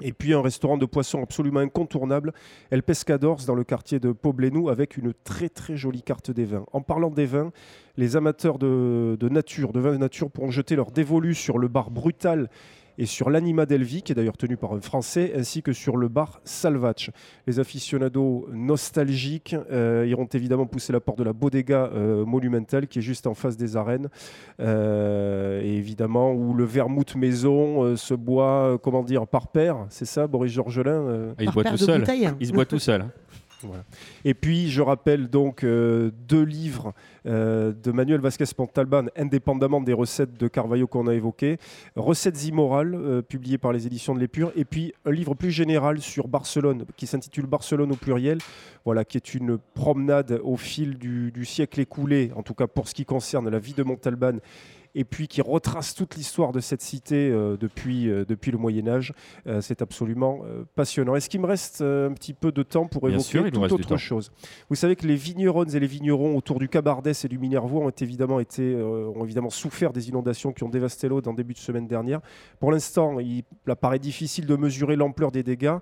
Et 0.00 0.12
puis 0.12 0.32
un 0.32 0.40
restaurant 0.40 0.78
de 0.78 0.86
poissons 0.86 1.22
absolument 1.22 1.58
incontournable, 1.58 2.32
El 2.70 2.84
Pescadors, 2.84 3.42
dans 3.46 3.56
le 3.56 3.64
quartier 3.64 3.98
de 3.98 4.12
Poblenou, 4.12 4.68
avec 4.68 4.96
une 4.96 5.12
très 5.24 5.48
très 5.48 5.76
jolie 5.76 6.02
carte 6.02 6.30
des 6.30 6.44
vins. 6.44 6.64
En 6.72 6.82
parlant 6.82 7.10
des 7.10 7.26
vins, 7.26 7.50
les 7.96 8.14
amateurs 8.14 8.58
de, 8.58 9.16
de 9.18 9.28
nature, 9.28 9.72
de 9.72 9.80
vins 9.80 9.92
de 9.92 9.96
nature, 9.96 10.30
pourront 10.30 10.52
jeter 10.52 10.76
leur 10.76 10.92
dévolu 10.92 11.34
sur 11.34 11.58
le 11.58 11.66
bar 11.66 11.90
Brutal 11.90 12.48
et 12.98 13.06
sur 13.06 13.30
l'Anima 13.30 13.64
Delvi, 13.64 14.02
qui 14.02 14.12
est 14.12 14.14
d'ailleurs 14.14 14.36
tenu 14.36 14.56
par 14.56 14.72
un 14.72 14.80
Français, 14.80 15.32
ainsi 15.36 15.62
que 15.62 15.72
sur 15.72 15.96
le 15.96 16.08
bar 16.08 16.40
Salvatch. 16.44 17.10
Les 17.46 17.60
aficionados 17.60 18.48
nostalgiques 18.52 19.54
euh, 19.70 20.04
iront 20.06 20.26
évidemment 20.26 20.66
pousser 20.66 20.92
la 20.92 21.00
porte 21.00 21.18
de 21.18 21.24
la 21.24 21.32
Bodega 21.32 21.90
euh, 21.94 22.24
Monumental, 22.24 22.88
qui 22.88 22.98
est 22.98 23.02
juste 23.02 23.26
en 23.26 23.34
face 23.34 23.56
des 23.56 23.76
arènes, 23.76 24.08
euh, 24.60 25.62
et 25.62 25.76
évidemment 25.76 26.32
où 26.32 26.54
le 26.54 26.64
vermouth 26.64 27.14
maison 27.14 27.84
euh, 27.84 27.96
se 27.96 28.14
boit, 28.14 28.78
comment 28.82 29.04
dire, 29.04 29.26
par 29.26 29.48
paire. 29.48 29.86
C'est 29.90 30.04
ça, 30.04 30.26
Boris 30.26 30.52
Georgelin 30.52 30.90
euh 30.90 31.32
Ah, 31.38 31.42
il 31.42 31.44
Par 31.46 31.54
boit 31.54 31.64
tout 31.64 31.76
seul. 31.76 32.04
Il 32.40 32.46
se 32.46 32.52
boit 32.52 32.66
tout 32.66 32.78
seul. 32.80 33.04
Et 34.24 34.34
puis, 34.34 34.70
je 34.70 34.82
rappelle 34.82 35.28
donc 35.28 35.64
euh, 35.64 36.10
deux 36.28 36.42
livres 36.42 36.92
euh, 37.26 37.72
de 37.72 37.90
Manuel 37.92 38.20
Vasquez 38.20 38.44
Montalban, 38.58 39.06
indépendamment 39.16 39.80
des 39.80 39.92
recettes 39.92 40.38
de 40.38 40.48
Carvalho 40.48 40.86
qu'on 40.86 41.06
a 41.06 41.14
évoquées. 41.14 41.58
Recettes 41.96 42.46
immorales, 42.46 42.94
euh, 42.94 43.22
publiées 43.22 43.58
par 43.58 43.72
les 43.72 43.86
éditions 43.86 44.14
de 44.14 44.20
l'Épure. 44.20 44.52
Et 44.56 44.64
puis, 44.64 44.92
un 45.04 45.10
livre 45.10 45.34
plus 45.34 45.50
général 45.50 46.00
sur 46.00 46.28
Barcelone, 46.28 46.84
qui 46.96 47.06
s'intitule 47.06 47.46
Barcelone 47.46 47.92
au 47.92 47.96
pluriel, 47.96 48.38
voilà, 48.84 49.04
qui 49.04 49.16
est 49.16 49.34
une 49.34 49.58
promenade 49.74 50.40
au 50.42 50.56
fil 50.56 50.96
du 50.98 51.44
siècle 51.44 51.80
écoulé, 51.80 52.32
en 52.34 52.42
tout 52.42 52.54
cas 52.54 52.66
pour 52.66 52.88
ce 52.88 52.94
qui 52.94 53.04
concerne 53.04 53.48
la 53.48 53.58
vie 53.58 53.74
de 53.74 53.82
Montalban. 53.82 54.38
Et 54.94 55.04
puis 55.04 55.28
qui 55.28 55.42
retrace 55.42 55.94
toute 55.94 56.16
l'histoire 56.16 56.52
de 56.52 56.60
cette 56.60 56.82
cité 56.82 57.30
euh, 57.30 57.56
depuis, 57.56 58.08
euh, 58.08 58.24
depuis 58.26 58.50
le 58.50 58.58
Moyen 58.58 58.88
Âge. 58.88 59.12
Euh, 59.46 59.60
c'est 59.60 59.82
absolument 59.82 60.40
passionnant. 60.74 61.14
Est-ce 61.14 61.28
qu'il 61.28 61.40
me 61.40 61.46
reste 61.46 61.80
un 61.80 62.12
petit 62.12 62.34
peu 62.34 62.52
de 62.52 62.62
temps 62.62 62.86
pour 62.86 63.08
évoquer 63.08 63.22
sûr, 63.22 63.50
toute 63.50 63.72
autre 63.72 63.96
chose? 63.96 64.32
Vous 64.68 64.76
savez 64.76 64.96
que 64.96 65.06
les 65.06 65.16
vignerons 65.16 65.64
et 65.64 65.80
les 65.80 65.86
vignerons 65.86 66.36
autour 66.36 66.58
du 66.58 66.68
Cabardès 66.68 67.12
et 67.24 67.28
du 67.28 67.38
Minervois 67.38 67.84
ont 67.84 67.90
évidemment, 67.90 68.40
été, 68.40 68.74
ont 68.74 69.24
évidemment 69.24 69.50
souffert 69.50 69.92
des 69.92 70.08
inondations 70.08 70.52
qui 70.52 70.64
ont 70.64 70.68
dévasté 70.68 71.08
l'Aude 71.08 71.28
en 71.28 71.32
début 71.32 71.54
de 71.54 71.58
semaine 71.58 71.86
dernière. 71.86 72.20
Pour 72.60 72.72
l'instant, 72.72 73.18
il 73.20 73.44
apparaît 73.66 73.98
difficile 73.98 74.46
de 74.46 74.56
mesurer 74.56 74.96
l'ampleur 74.96 75.30
des 75.30 75.42
dégâts, 75.42 75.76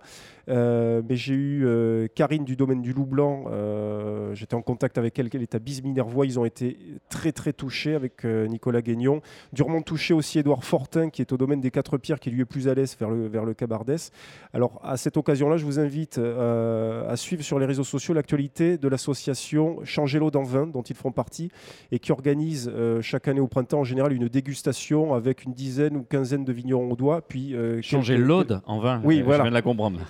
mais 0.49 1.17
j'ai 1.17 1.35
eu 1.35 1.67
euh, 1.67 2.07
Karine 2.15 2.45
du 2.45 2.57
domaine 2.57 2.83
du 2.83 2.93
Loup 2.93 3.07
Blanc, 3.07 3.45
euh, 3.49 4.35
j'étais 4.35 4.55
en 4.55 4.63
contact 4.63 4.97
avec 4.99 5.19
elle, 5.19 5.29
elle 5.33 5.43
est 5.43 5.55
à 5.55 5.59
Bise-Minervois, 5.59 6.27
ils 6.27 6.39
ont 6.39 6.45
été 6.45 6.77
très 7.09 7.33
très 7.33 7.53
touchés 7.53 7.95
avec 7.95 8.25
euh, 8.25 8.47
Nicolas 8.47 8.83
Guignon. 8.83 9.21
Durement 9.53 9.83
touché 9.83 10.15
aussi 10.15 10.39
Édouard 10.39 10.65
Fortin, 10.65 11.11
qui 11.11 11.21
est 11.23 11.33
au 11.33 11.37
domaine 11.37 11.61
des 11.61 11.71
Quatre 11.71 11.99
Pierres, 11.99 12.21
qui 12.21 12.31
lui 12.31 12.43
est 12.43 12.45
plus 12.47 12.69
à 12.69 12.75
l'est 12.75 12.99
vers 12.99 13.11
le, 13.11 13.27
vers 13.27 13.45
le 13.45 13.55
Cabardès. 13.55 14.11
Alors 14.53 14.81
à 14.85 14.97
cette 14.97 15.17
occasion-là, 15.17 15.57
je 15.57 15.65
vous 15.65 15.79
invite 15.81 16.19
euh, 16.19 17.11
à 17.11 17.17
suivre 17.17 17.43
sur 17.43 17.59
les 17.59 17.67
réseaux 17.67 17.85
sociaux 17.85 18.15
l'actualité 18.15 18.79
de 18.79 18.89
l'association 18.89 19.79
Changer 19.85 20.19
l'eau 20.19 20.31
dans 20.31 20.43
vin, 20.45 20.67
dont 20.67 20.83
ils 20.83 20.97
font 20.97 21.13
partie, 21.13 21.51
et 21.91 21.99
qui 21.99 22.13
organise 22.13 22.71
euh, 22.73 23.03
chaque 23.03 23.29
année 23.29 23.41
au 23.41 23.49
printemps 23.49 23.81
en 23.81 23.85
général 23.85 24.13
une 24.13 24.29
dégustation 24.29 25.15
avec 25.15 25.45
une 25.45 25.53
dizaine 25.53 25.97
ou 25.97 26.03
quinzaine 26.03 26.45
de 26.45 26.53
vignerons 26.53 26.91
au 26.93 26.97
doigt. 26.97 27.21
Puis, 27.23 27.55
euh, 27.55 27.81
Changer 27.83 28.15
quelques- 28.15 28.27
l'aude 28.27 28.61
en 28.67 28.79
vin. 28.79 29.01
Oui, 29.05 29.21
Euh, 29.21 29.25
voilà. 29.25 29.39
Je 29.39 29.43
viens 29.43 29.51
de 29.51 29.55
la 29.55 29.63
comprendre. 29.63 30.01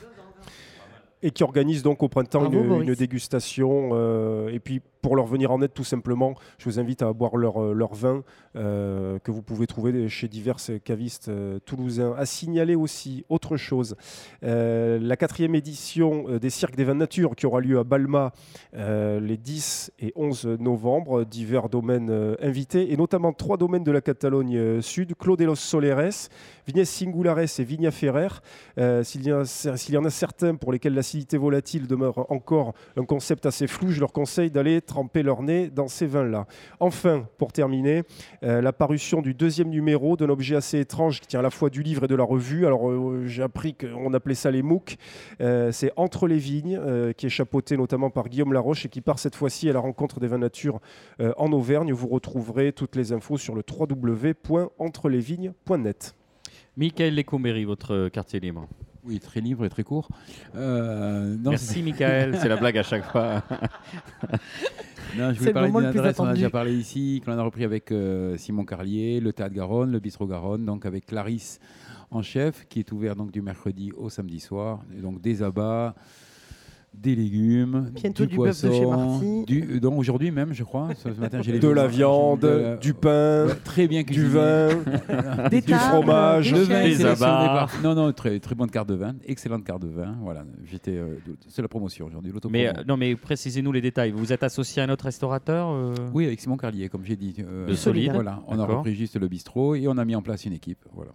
Et 1.26 1.32
qui 1.32 1.42
organise 1.42 1.82
donc 1.82 2.04
au 2.04 2.08
printemps 2.08 2.48
Bravo, 2.48 2.80
une, 2.80 2.88
une 2.88 2.94
dégustation. 2.94 3.90
euh, 3.94 4.48
et 4.48 4.60
puis 4.60 4.80
pour 5.06 5.14
leur 5.14 5.26
venir 5.26 5.52
en 5.52 5.62
aide, 5.62 5.72
tout 5.72 5.84
simplement, 5.84 6.34
je 6.58 6.64
vous 6.64 6.80
invite 6.80 7.00
à 7.00 7.12
boire 7.12 7.36
leur, 7.36 7.62
euh, 7.62 7.88
vin 7.92 8.24
euh, 8.56 9.20
que 9.20 9.30
vous 9.30 9.40
pouvez 9.40 9.68
trouver 9.68 10.08
chez 10.08 10.26
divers 10.26 10.56
cavistes 10.82 11.28
euh, 11.28 11.60
toulousains. 11.64 12.12
À 12.18 12.26
signaler 12.26 12.74
aussi 12.74 13.24
autre 13.28 13.56
chose, 13.56 13.94
la 14.42 15.16
quatrième 15.16 15.54
édition 15.54 16.38
des 16.40 16.50
Cirques 16.50 16.74
des 16.74 16.82
Vins 16.82 16.94
Nature 16.94 17.36
qui 17.36 17.46
aura 17.46 17.60
lieu 17.60 17.78
à 17.78 17.84
Balma 17.84 18.32
les 18.74 19.36
10 19.36 19.92
et 20.00 20.12
11 20.16 20.56
novembre, 20.58 21.24
divers 21.24 21.68
domaines 21.68 22.36
invités, 22.42 22.92
et 22.92 22.96
notamment 22.96 23.32
trois 23.32 23.58
domaines 23.58 23.84
de 23.84 23.92
la 23.92 24.00
Catalogne 24.00 24.80
Sud, 24.80 25.14
Claude 25.16 25.38
de 25.38 25.44
los 25.44 25.54
Soleres, 25.54 26.28
Vignes 26.66 26.84
Singulares 26.84 27.60
et 27.60 27.64
Vigna 27.64 27.92
Ferrer. 27.92 28.28
S'il 29.04 29.22
y, 29.22 29.28
y 29.28 29.96
en 29.96 30.04
a 30.04 30.10
certains 30.10 30.56
pour 30.56 30.72
lesquels 30.72 30.94
l'acidité 30.94 31.36
volatile 31.36 31.86
demeure 31.86 32.30
encore 32.30 32.74
un 32.96 33.04
concept 33.04 33.46
assez 33.46 33.68
flou, 33.68 33.90
je 33.90 34.00
leur 34.00 34.12
conseille 34.12 34.50
d'aller 34.50 34.80
tremper 34.96 35.22
leur 35.22 35.42
nez 35.42 35.68
dans 35.68 35.88
ces 35.88 36.06
vins-là. 36.06 36.46
Enfin, 36.80 37.28
pour 37.36 37.52
terminer, 37.52 38.04
euh, 38.42 38.62
la 38.62 38.72
parution 38.72 39.20
du 39.20 39.34
deuxième 39.34 39.68
numéro 39.68 40.16
d'un 40.16 40.30
objet 40.30 40.56
assez 40.56 40.80
étrange 40.80 41.20
qui 41.20 41.26
tient 41.26 41.40
à 41.40 41.42
la 41.42 41.50
fois 41.50 41.68
du 41.68 41.82
livre 41.82 42.04
et 42.04 42.06
de 42.06 42.14
la 42.14 42.24
revue. 42.24 42.64
Alors, 42.64 42.88
euh, 42.88 43.26
j'ai 43.26 43.42
appris 43.42 43.74
qu'on 43.74 44.14
appelait 44.14 44.34
ça 44.34 44.50
les 44.50 44.62
MOOC. 44.62 44.96
Euh, 45.42 45.70
C'est 45.70 45.92
Entre 45.96 46.26
les 46.26 46.38
vignes, 46.38 46.80
euh, 46.82 47.12
qui 47.12 47.26
est 47.26 47.28
chapeauté 47.28 47.76
notamment 47.76 48.08
par 48.08 48.30
Guillaume 48.30 48.54
Laroche 48.54 48.86
et 48.86 48.88
qui 48.88 49.02
part 49.02 49.18
cette 49.18 49.34
fois-ci 49.34 49.68
à 49.68 49.74
la 49.74 49.80
rencontre 49.80 50.18
des 50.18 50.28
vins 50.28 50.38
nature 50.38 50.80
en 51.36 51.52
Auvergne. 51.52 51.92
Vous 51.92 52.08
retrouverez 52.08 52.72
toutes 52.72 52.96
les 52.96 53.12
infos 53.12 53.36
sur 53.36 53.54
le 53.54 53.62
www.entrelesvignes.net. 53.68 56.16
Michael 56.78 57.14
Lecombéry, 57.14 57.66
votre 57.66 58.08
quartier 58.08 58.40
libre. 58.40 58.66
Oui, 59.06 59.20
très 59.20 59.40
libre 59.40 59.64
et 59.64 59.68
très 59.68 59.84
court. 59.84 60.08
Euh, 60.56 61.36
non, 61.36 61.50
Merci 61.50 61.82
Michael, 61.82 62.36
c'est 62.40 62.48
la 62.48 62.56
blague 62.56 62.76
à 62.78 62.82
chaque 62.82 63.04
fois. 63.04 63.42
Non, 65.16 65.32
je 65.32 65.34
C'est 65.34 65.38
voulais 65.38 65.46
le 65.50 65.54
parler 65.54 65.68
moment 65.68 65.78
d'une 65.78 65.86
le 65.86 65.92
plus 65.92 66.00
adresse, 66.00 66.20
on 66.20 66.24
en 66.24 66.28
a 66.28 66.34
déjà 66.34 66.50
parlé 66.50 66.74
ici, 66.74 67.22
que 67.24 67.30
l'on 67.30 67.38
a 67.38 67.42
repris 67.42 67.64
avec 67.64 67.90
euh, 67.90 68.36
Simon 68.36 68.64
Carlier, 68.64 69.20
le 69.20 69.32
Théâtre 69.32 69.54
Garonne, 69.54 69.90
le 69.90 69.98
Bistrot 69.98 70.26
Garonne, 70.26 70.66
donc 70.66 70.84
avec 70.84 71.06
Clarisse 71.06 71.58
en 72.10 72.22
chef, 72.22 72.66
qui 72.68 72.80
est 72.80 72.92
ouvert 72.92 73.16
donc 73.16 73.30
du 73.30 73.40
mercredi 73.40 73.92
au 73.92 74.10
samedi 74.10 74.40
soir. 74.40 74.80
Et 74.96 75.00
donc 75.00 75.22
des 75.22 75.42
abats, 75.42 75.94
des 77.02 77.14
légumes, 77.14 77.90
Bientôt 77.94 78.24
du, 78.24 78.30
du 78.30 78.36
bœuf 78.36 78.62
de 78.62 78.68
poisson, 78.68 78.72
chez 78.72 78.86
Marty. 78.86 79.44
du, 79.46 79.76
euh, 79.76 79.80
donc 79.80 79.98
aujourd'hui 79.98 80.30
même, 80.30 80.52
je 80.52 80.64
crois, 80.64 80.88
ce 80.94 81.08
matin 81.20 81.40
j'ai 81.42 81.58
De 81.58 81.68
la 81.68 81.86
viande, 81.86 82.40
De 82.40 82.48
la- 82.48 82.76
du 82.76 82.94
pain, 82.94 83.46
Ouais, 83.46 83.54
très 83.64 83.86
bien 83.86 84.00
du 84.00 84.06
cuisiné. 84.06 84.28
vin, 84.28 84.68
Des 85.50 85.60
du 85.60 85.66
tables, 85.72 85.80
fromage, 85.82 86.52
des 86.52 86.58
Le 86.58 86.64
vin 86.64 86.82
Des 86.84 87.04
abats. 87.04 87.68
Non, 87.82 87.94
non, 87.94 88.12
très, 88.12 88.38
très 88.40 88.54
bonne 88.54 88.70
carte 88.70 88.88
de 88.88 88.94
vin, 88.94 89.14
excellente 89.24 89.64
carte 89.64 89.82
de 89.82 89.88
vin. 89.88 90.16
Voilà, 90.22 90.44
j'étais, 90.64 90.96
euh, 90.96 91.16
c'est 91.48 91.62
la 91.62 91.68
promotion 91.68 92.06
aujourd'hui. 92.06 92.32
Mais 92.50 92.68
euh, 92.68 92.72
non, 92.88 92.96
mais 92.96 93.14
précisez-nous 93.14 93.72
les 93.72 93.80
détails. 93.80 94.10
Vous 94.10 94.32
êtes 94.32 94.42
associé 94.42 94.82
à 94.82 94.86
un 94.86 94.88
autre 94.88 95.04
restaurateur 95.04 95.68
euh, 95.70 95.94
Oui, 96.14 96.26
avec 96.26 96.40
Simon 96.40 96.56
Carlier, 96.56 96.88
comme 96.88 97.04
j'ai 97.04 97.16
dit. 97.16 97.36
euh, 97.40 97.66
De 97.66 97.74
solide. 97.74 98.12
Voilà, 98.14 98.42
on 98.48 98.58
a 98.58 98.64
repris 98.64 98.94
juste 98.94 99.16
le 99.18 99.28
bistrot 99.28 99.74
et 99.74 99.86
on 99.88 99.96
a 99.98 100.04
mis 100.04 100.14
en 100.16 100.22
place 100.22 100.44
une 100.44 100.52
équipe. 100.54 100.84
Voilà. 100.92 101.12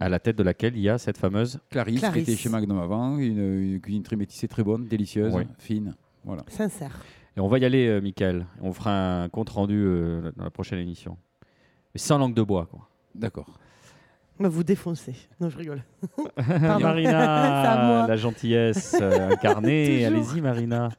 À 0.00 0.08
la 0.08 0.18
tête 0.18 0.36
de 0.36 0.42
laquelle 0.42 0.76
il 0.76 0.82
y 0.82 0.88
a 0.88 0.98
cette 0.98 1.18
fameuse. 1.18 1.58
Clarisse, 1.70 2.00
Clarisse. 2.00 2.24
qui 2.24 2.30
était 2.32 2.40
chez 2.40 2.48
Magnum 2.48 2.78
avant, 2.78 3.18
une, 3.18 3.72
une 3.74 3.80
cuisine 3.80 4.02
très 4.02 4.16
métissée, 4.16 4.48
très 4.48 4.62
bonne, 4.62 4.86
délicieuse, 4.86 5.34
Oui. 5.34 5.44
fine. 5.58 5.94
Voilà. 6.24 6.42
Sincère. 6.48 6.96
Et 7.36 7.40
on 7.40 7.48
va 7.48 7.58
y 7.58 7.64
aller, 7.64 7.86
euh, 7.86 8.00
Michael. 8.00 8.46
On 8.62 8.72
fera 8.72 9.22
un 9.22 9.28
compte 9.28 9.50
rendu 9.50 9.76
euh, 9.76 10.32
dans 10.36 10.44
la 10.44 10.50
prochaine 10.50 10.78
émission. 10.78 11.16
Mais 11.94 11.98
sans 12.00 12.18
langue 12.18 12.34
de 12.34 12.42
bois. 12.42 12.66
Quoi. 12.70 12.88
D'accord. 13.14 13.58
Mais 14.38 14.48
vous 14.48 14.64
défoncez. 14.64 15.14
Non, 15.40 15.48
je 15.48 15.56
rigole. 15.56 15.82
Marina, 16.80 18.06
la 18.08 18.16
gentillesse 18.16 18.96
euh, 19.00 19.30
incarnée. 19.30 20.04
Allez-y, 20.06 20.40
Marina. 20.40 20.90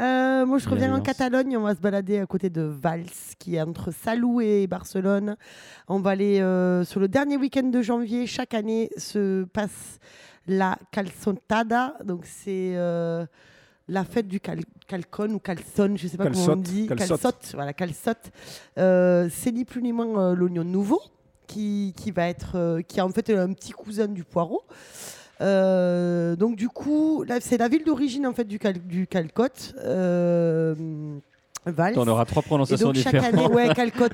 Euh, 0.00 0.46
moi, 0.46 0.58
je 0.58 0.68
reviens 0.68 0.94
en. 0.94 1.00
Catalogne. 1.00 1.56
On 1.56 1.62
va 1.62 1.74
se 1.74 1.80
balader 1.80 2.18
à 2.18 2.26
côté 2.26 2.50
de 2.50 2.62
Valls, 2.62 3.04
qui 3.38 3.56
est 3.56 3.62
entre 3.62 3.90
Salou 3.90 4.40
et 4.40 4.66
Barcelone. 4.66 5.36
On 5.88 6.00
va 6.00 6.10
aller 6.10 6.40
euh, 6.40 6.84
sur 6.84 7.00
le 7.00 7.08
dernier 7.08 7.36
week-end 7.36 7.64
de 7.64 7.82
janvier. 7.82 8.26
Chaque 8.26 8.54
année 8.54 8.90
se 8.96 9.44
passe 9.44 9.98
la 10.46 10.78
Calçotada. 10.92 11.94
Donc, 12.04 12.26
c'est 12.26 12.74
euh, 12.76 13.26
la 13.88 14.04
fête 14.04 14.28
du 14.28 14.40
cal 14.40 14.60
calcon 14.86 15.30
ou 15.30 15.38
calzone, 15.38 15.98
je 15.98 16.04
ne 16.04 16.10
sais 16.10 16.16
pas 16.16 16.30
comment 16.30 16.52
on 16.52 16.56
dit. 16.56 16.86
calçotte. 16.86 17.08
Calçotte, 17.20 17.50
voilà, 17.54 17.72
calçotte. 17.72 18.30
C'est 18.76 19.52
ni 19.52 19.64
plus 19.64 19.82
ni 19.82 19.92
moins 19.92 20.34
l'oignon 20.34 20.64
nouveau, 20.64 21.00
qui, 21.46 21.94
qui 21.96 22.10
va 22.10 22.28
être, 22.28 22.80
qui 22.86 22.98
est 22.98 23.02
en 23.02 23.10
fait 23.10 23.30
un 23.30 23.52
petit 23.52 23.72
cousin 23.72 24.06
du 24.06 24.24
poireau. 24.24 24.62
Euh, 25.40 26.36
donc 26.36 26.56
du 26.56 26.68
coup, 26.68 27.24
c'est 27.40 27.58
la 27.58 27.68
ville 27.68 27.84
d'origine 27.84 28.26
en 28.26 28.32
fait 28.32 28.44
du, 28.44 28.58
cal 28.58 28.74
du 28.78 29.06
calcotte. 29.06 29.74
Euh. 29.84 30.74
On 31.96 32.08
aura 32.08 32.24
trois 32.24 32.40
prononciations 32.40 32.92
différentes. 32.92 33.34
année, 33.34 33.46
ouais, 33.48 33.74
calcotte, 33.74 34.12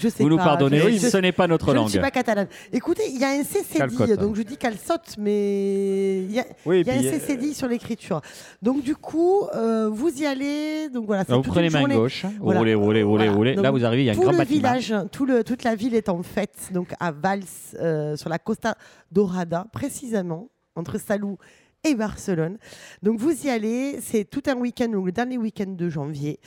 je 0.00 0.08
sais 0.08 0.22
Vous 0.24 0.28
nous 0.28 0.36
pas. 0.36 0.44
pardonnez, 0.44 0.80
je, 0.80 0.88
je- 0.98 1.06
ce 1.06 1.16
n'est 1.18 1.30
pas 1.30 1.46
notre 1.46 1.66
je 1.66 1.70
ne 1.70 1.76
langue. 1.76 1.90
suis 1.90 2.00
pas 2.00 2.10
catalane. 2.10 2.48
Écoutez, 2.72 3.02
il 3.08 3.20
y 3.20 3.24
a 3.24 3.28
un 3.28 3.44
CCD, 3.44 4.16
donc 4.16 4.34
je 4.34 4.42
dis 4.42 4.56
calçotte, 4.56 5.14
mais 5.16 6.22
il 6.24 6.32
y 6.32 6.40
a, 6.40 6.44
Oui, 6.66 6.78
et 6.78 6.80
il 6.80 6.86
y 6.88 6.90
a 6.90 6.94
un 6.94 6.98
puis, 6.98 7.06
euh, 7.06 7.10
CCD 7.12 7.52
sur 7.54 7.68
l'écriture. 7.68 8.20
Donc 8.62 8.82
du 8.82 8.96
coup, 8.96 9.42
euh, 9.54 9.88
vous 9.88 10.10
y 10.20 10.26
allez. 10.26 10.88
Donc 10.88 11.06
voilà, 11.06 11.22
vous 11.28 11.42
prenez 11.42 11.70
main 11.70 11.84
gauche, 11.86 12.26
Voilà. 12.40 12.58
roulez, 12.58 12.74
roulez, 12.74 13.02
roulez, 13.04 13.24
Voilà. 13.26 13.32
roulez. 13.32 13.54
Donc, 13.54 13.62
Là, 13.64 13.70
vous 13.70 13.84
arrivez, 13.84 14.02
il 14.02 14.06
y 14.06 14.10
a 14.10 14.14
un 14.14 14.16
grand 14.16 14.32
le 14.32 14.38
bâtiment. 14.38 14.56
village, 14.56 14.92
tout 15.12 15.24
le, 15.24 15.44
toute 15.44 15.62
la 15.62 15.76
ville 15.76 15.94
est 15.94 16.08
en 16.08 16.24
fête, 16.24 16.70
donc 16.72 16.88
à 16.98 17.12
Valls, 17.12 17.42
euh, 17.80 18.16
sur 18.16 18.28
la 18.28 18.40
Costa 18.40 18.74
Dorada, 19.12 19.66
précisément, 19.72 20.48
entre 20.78 20.98
Salou 20.98 21.36
et 21.84 21.94
Barcelone. 21.94 22.58
Donc 23.02 23.18
vous 23.20 23.46
y 23.46 23.50
allez, 23.50 24.00
c'est 24.00 24.24
tout 24.24 24.42
un 24.46 24.56
week-end, 24.56 24.88
le 24.90 25.12
dernier 25.12 25.38
week-end 25.38 25.70
de 25.70 25.88
janvier. 25.88 26.40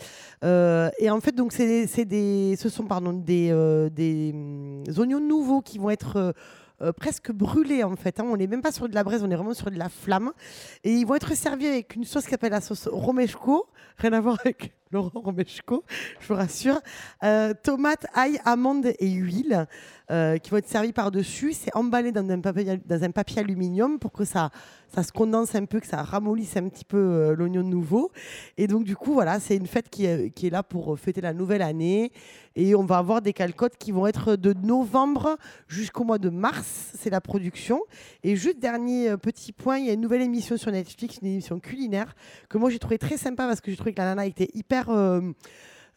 Euh, 0.44 0.90
et 1.00 1.10
en 1.10 1.22
fait, 1.22 1.34
donc 1.34 1.54
c'est 1.54 2.06
des, 2.06 2.56
ce 2.58 2.70
sont 2.70 2.86
pardon 2.86 3.14
des, 3.14 3.50
euh, 3.52 3.90
des 3.90 4.32
hum, 4.34 4.84
oignons 4.98 5.22
nouveaux 5.22 5.62
qui 5.62 5.78
vont 5.78 5.90
être 5.90 6.34
euh, 6.82 6.92
presque 6.92 7.32
brûlés 7.32 7.84
en 7.84 7.96
fait. 7.96 8.20
hein. 8.20 8.26
On 8.28 8.36
n'est 8.36 8.48
même 8.48 8.62
pas 8.62 8.72
sur 8.72 8.90
de 8.90 8.96
la 8.96 9.04
braise, 9.04 9.24
on 9.24 9.32
est 9.32 9.36
vraiment 9.36 9.54
sur 9.54 9.72
de 9.72 9.78
la 9.78 9.90
flamme. 9.90 10.32
Et 10.84 10.92
ils 10.92 11.06
vont 11.06 11.16
être 11.16 11.34
servis 11.36 11.68
avec 11.68 11.96
une 11.96 12.04
sauce 12.04 12.26
qui 12.26 12.32
s'appelle 12.32 12.52
la 12.52 12.62
sauce 12.62 12.88
romeshko, 12.88 13.68
rien 13.98 14.14
à 14.14 14.20
voir 14.20 14.38
avec 14.44 14.74
Laurent 14.94 15.22
Romeshko, 15.22 15.84
je 16.20 16.28
vous 16.28 16.36
rassure. 16.36 16.80
Euh, 17.24 17.54
tomates, 17.64 18.06
ail, 18.14 18.40
amandes 18.44 18.88
et 19.00 19.10
huile 19.10 19.68
euh, 20.12 20.38
qui 20.38 20.50
vont 20.50 20.58
être 20.58 20.68
servis 20.68 20.92
par-dessus. 20.92 21.54
C'est 21.54 21.74
emballé 21.76 22.12
dans 22.12 22.30
un, 22.30 22.42
papier, 22.42 22.78
dans 22.86 23.04
un 23.04 23.12
papier 23.12 23.40
aluminium 23.40 24.00
pour 24.00 24.12
que 24.12 24.26
ça, 24.26 24.50
ça 24.94 25.04
se 25.04 25.14
condense 25.14 25.56
un 25.56 25.64
peu, 25.66 25.80
que 25.80 25.88
ça 25.88 26.04
ramollisse 26.04 26.58
un 26.58 26.68
petit 26.68 26.84
peu 26.84 26.98
euh, 26.98 27.36
l'oignon 27.36 27.64
nouveau. 27.64 28.12
Et 28.58 28.68
donc, 28.68 28.84
du 28.84 28.96
coup, 28.98 29.14
voilà, 29.14 29.40
c'est 29.40 29.56
une 29.56 29.68
fête 29.68 29.90
qui 29.90 30.06
est, 30.06 30.50
là 30.50 30.64
pour 30.64 31.00
fêter 31.00 31.22
la 31.22 31.34
nouvelle 31.34 31.62
année. 31.62 32.12
Et 32.58 32.76
on 32.76 32.84
va 32.84 32.98
avoir 32.98 33.22
des 33.22 33.32
calcottes 33.32 33.78
qui 33.78 33.94
vont 33.94 34.08
être 34.08 34.36
de 34.36 34.52
novembre 34.52 35.38
jusqu'au 35.70 36.04
mois 36.04 36.18
de 36.18 36.30
mars. 36.30 36.92
C'est 36.98 37.10
la 37.10 37.22
production. 37.22 37.82
Et 38.24 38.36
juste 38.36 38.60
dernier 38.60 39.12
euh, 39.12 39.18
petit 39.18 39.54
point, 39.54 39.78
il 39.78 39.86
y 39.86 39.90
a 39.90 39.94
une 39.94 40.02
nouvelle 40.02 40.22
émission 40.22 40.58
sur 40.58 40.72
Netflix, 40.72 41.20
une 41.22 41.30
émission 41.30 41.62
culinaire 41.62 42.14
que 42.50 42.58
moi 42.58 42.70
j'ai 42.70 42.80
trouvé 42.80 42.98
très 42.98 43.16
sympa 43.16 43.48
parce 43.48 43.62
que 43.62 43.72
j'ai 43.72 43.78
trouvé 43.78 43.94
que 43.94 44.00
la 44.00 44.08
nana 44.08 44.26
était 44.26 44.50
hyper. 44.54 44.81
Euh, 44.90 45.22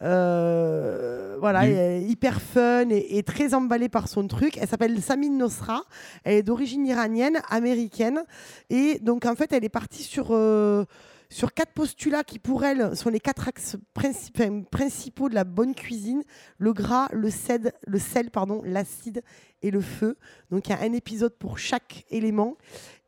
euh, 0.03 1.37
voilà, 1.41 1.69
est 1.69 2.03
hyper 2.03 2.41
fun 2.41 2.89
et, 2.91 3.19
et 3.19 3.23
très 3.23 3.55
emballée 3.55 3.89
par 3.89 4.09
son 4.09 4.27
truc. 4.27 4.59
Elle 4.59 4.69
s'appelle 4.69 5.01
Samine 5.01 5.39
Nosra. 5.39 5.83
Elle 6.25 6.39
est 6.39 6.43
d'origine 6.43 6.87
iranienne, 6.87 7.41
américaine. 7.49 8.25
Et 8.71 8.99
donc, 9.01 9.25
en 9.25 9.35
fait, 9.35 9.53
elle 9.53 9.65
est 9.65 9.69
partie 9.69 10.03
sur, 10.03 10.29
euh, 10.31 10.85
sur 11.31 11.55
quatre 11.55 11.73
postulats 11.73 12.25
qui, 12.25 12.39
pour 12.39 12.65
elle, 12.65 12.95
sont 12.97 13.09
les 13.09 13.21
quatre 13.21 13.49
axes 13.49 13.77
princi- 13.97 14.65
principaux 14.67 15.29
de 15.29 15.35
la 15.35 15.45
bonne 15.45 15.75
cuisine 15.75 16.23
le 16.59 16.73
gras, 16.73 17.09
le 17.13 17.31
sel, 17.31 17.73
le 17.87 17.99
sel 17.99 18.31
pardon, 18.31 18.63
l'acide 18.65 19.23
et 19.63 19.71
le 19.71 19.81
feu. 19.81 20.17
Donc, 20.51 20.69
il 20.69 20.71
y 20.71 20.75
a 20.75 20.81
un 20.81 20.93
épisode 20.93 21.35
pour 21.39 21.59
chaque 21.59 22.05
élément. 22.11 22.57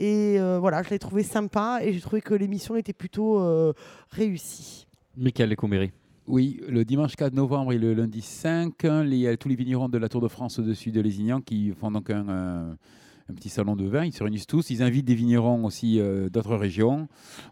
Et 0.00 0.36
euh, 0.38 0.58
voilà, 0.58 0.82
je 0.82 0.90
l'ai 0.90 0.98
trouvé 0.98 1.22
sympa 1.22 1.80
et 1.82 1.92
j'ai 1.92 2.00
trouvé 2.00 2.22
que 2.22 2.32
l'émission 2.32 2.76
était 2.76 2.94
plutôt 2.94 3.40
euh, 3.40 3.74
réussie. 4.10 4.85
Michael 5.16 5.50
Lecombéry. 5.50 5.90
Oui, 6.26 6.60
le 6.68 6.84
dimanche 6.84 7.14
4 7.14 7.34
novembre 7.34 7.72
et 7.72 7.78
le 7.78 7.94
lundi 7.94 8.20
5, 8.20 8.84
hein, 8.84 9.04
il 9.06 9.14
y 9.14 9.28
a 9.28 9.36
tous 9.36 9.48
les 9.48 9.54
vignerons 9.54 9.88
de 9.88 9.96
la 9.98 10.08
Tour 10.08 10.20
de 10.20 10.28
France 10.28 10.58
au-dessus 10.58 10.90
de 10.90 11.00
Lézignan 11.00 11.40
qui 11.40 11.70
font 11.70 11.92
donc 11.92 12.10
un, 12.10 12.28
euh, 12.28 12.72
un 13.30 13.34
petit 13.34 13.48
salon 13.48 13.76
de 13.76 13.86
vin. 13.86 14.04
Ils 14.04 14.12
se 14.12 14.24
réunissent 14.24 14.48
tous. 14.48 14.70
Ils 14.70 14.82
invitent 14.82 15.04
des 15.06 15.14
vignerons 15.14 15.64
aussi 15.64 16.00
euh, 16.00 16.28
d'autres 16.28 16.56
régions. 16.56 17.06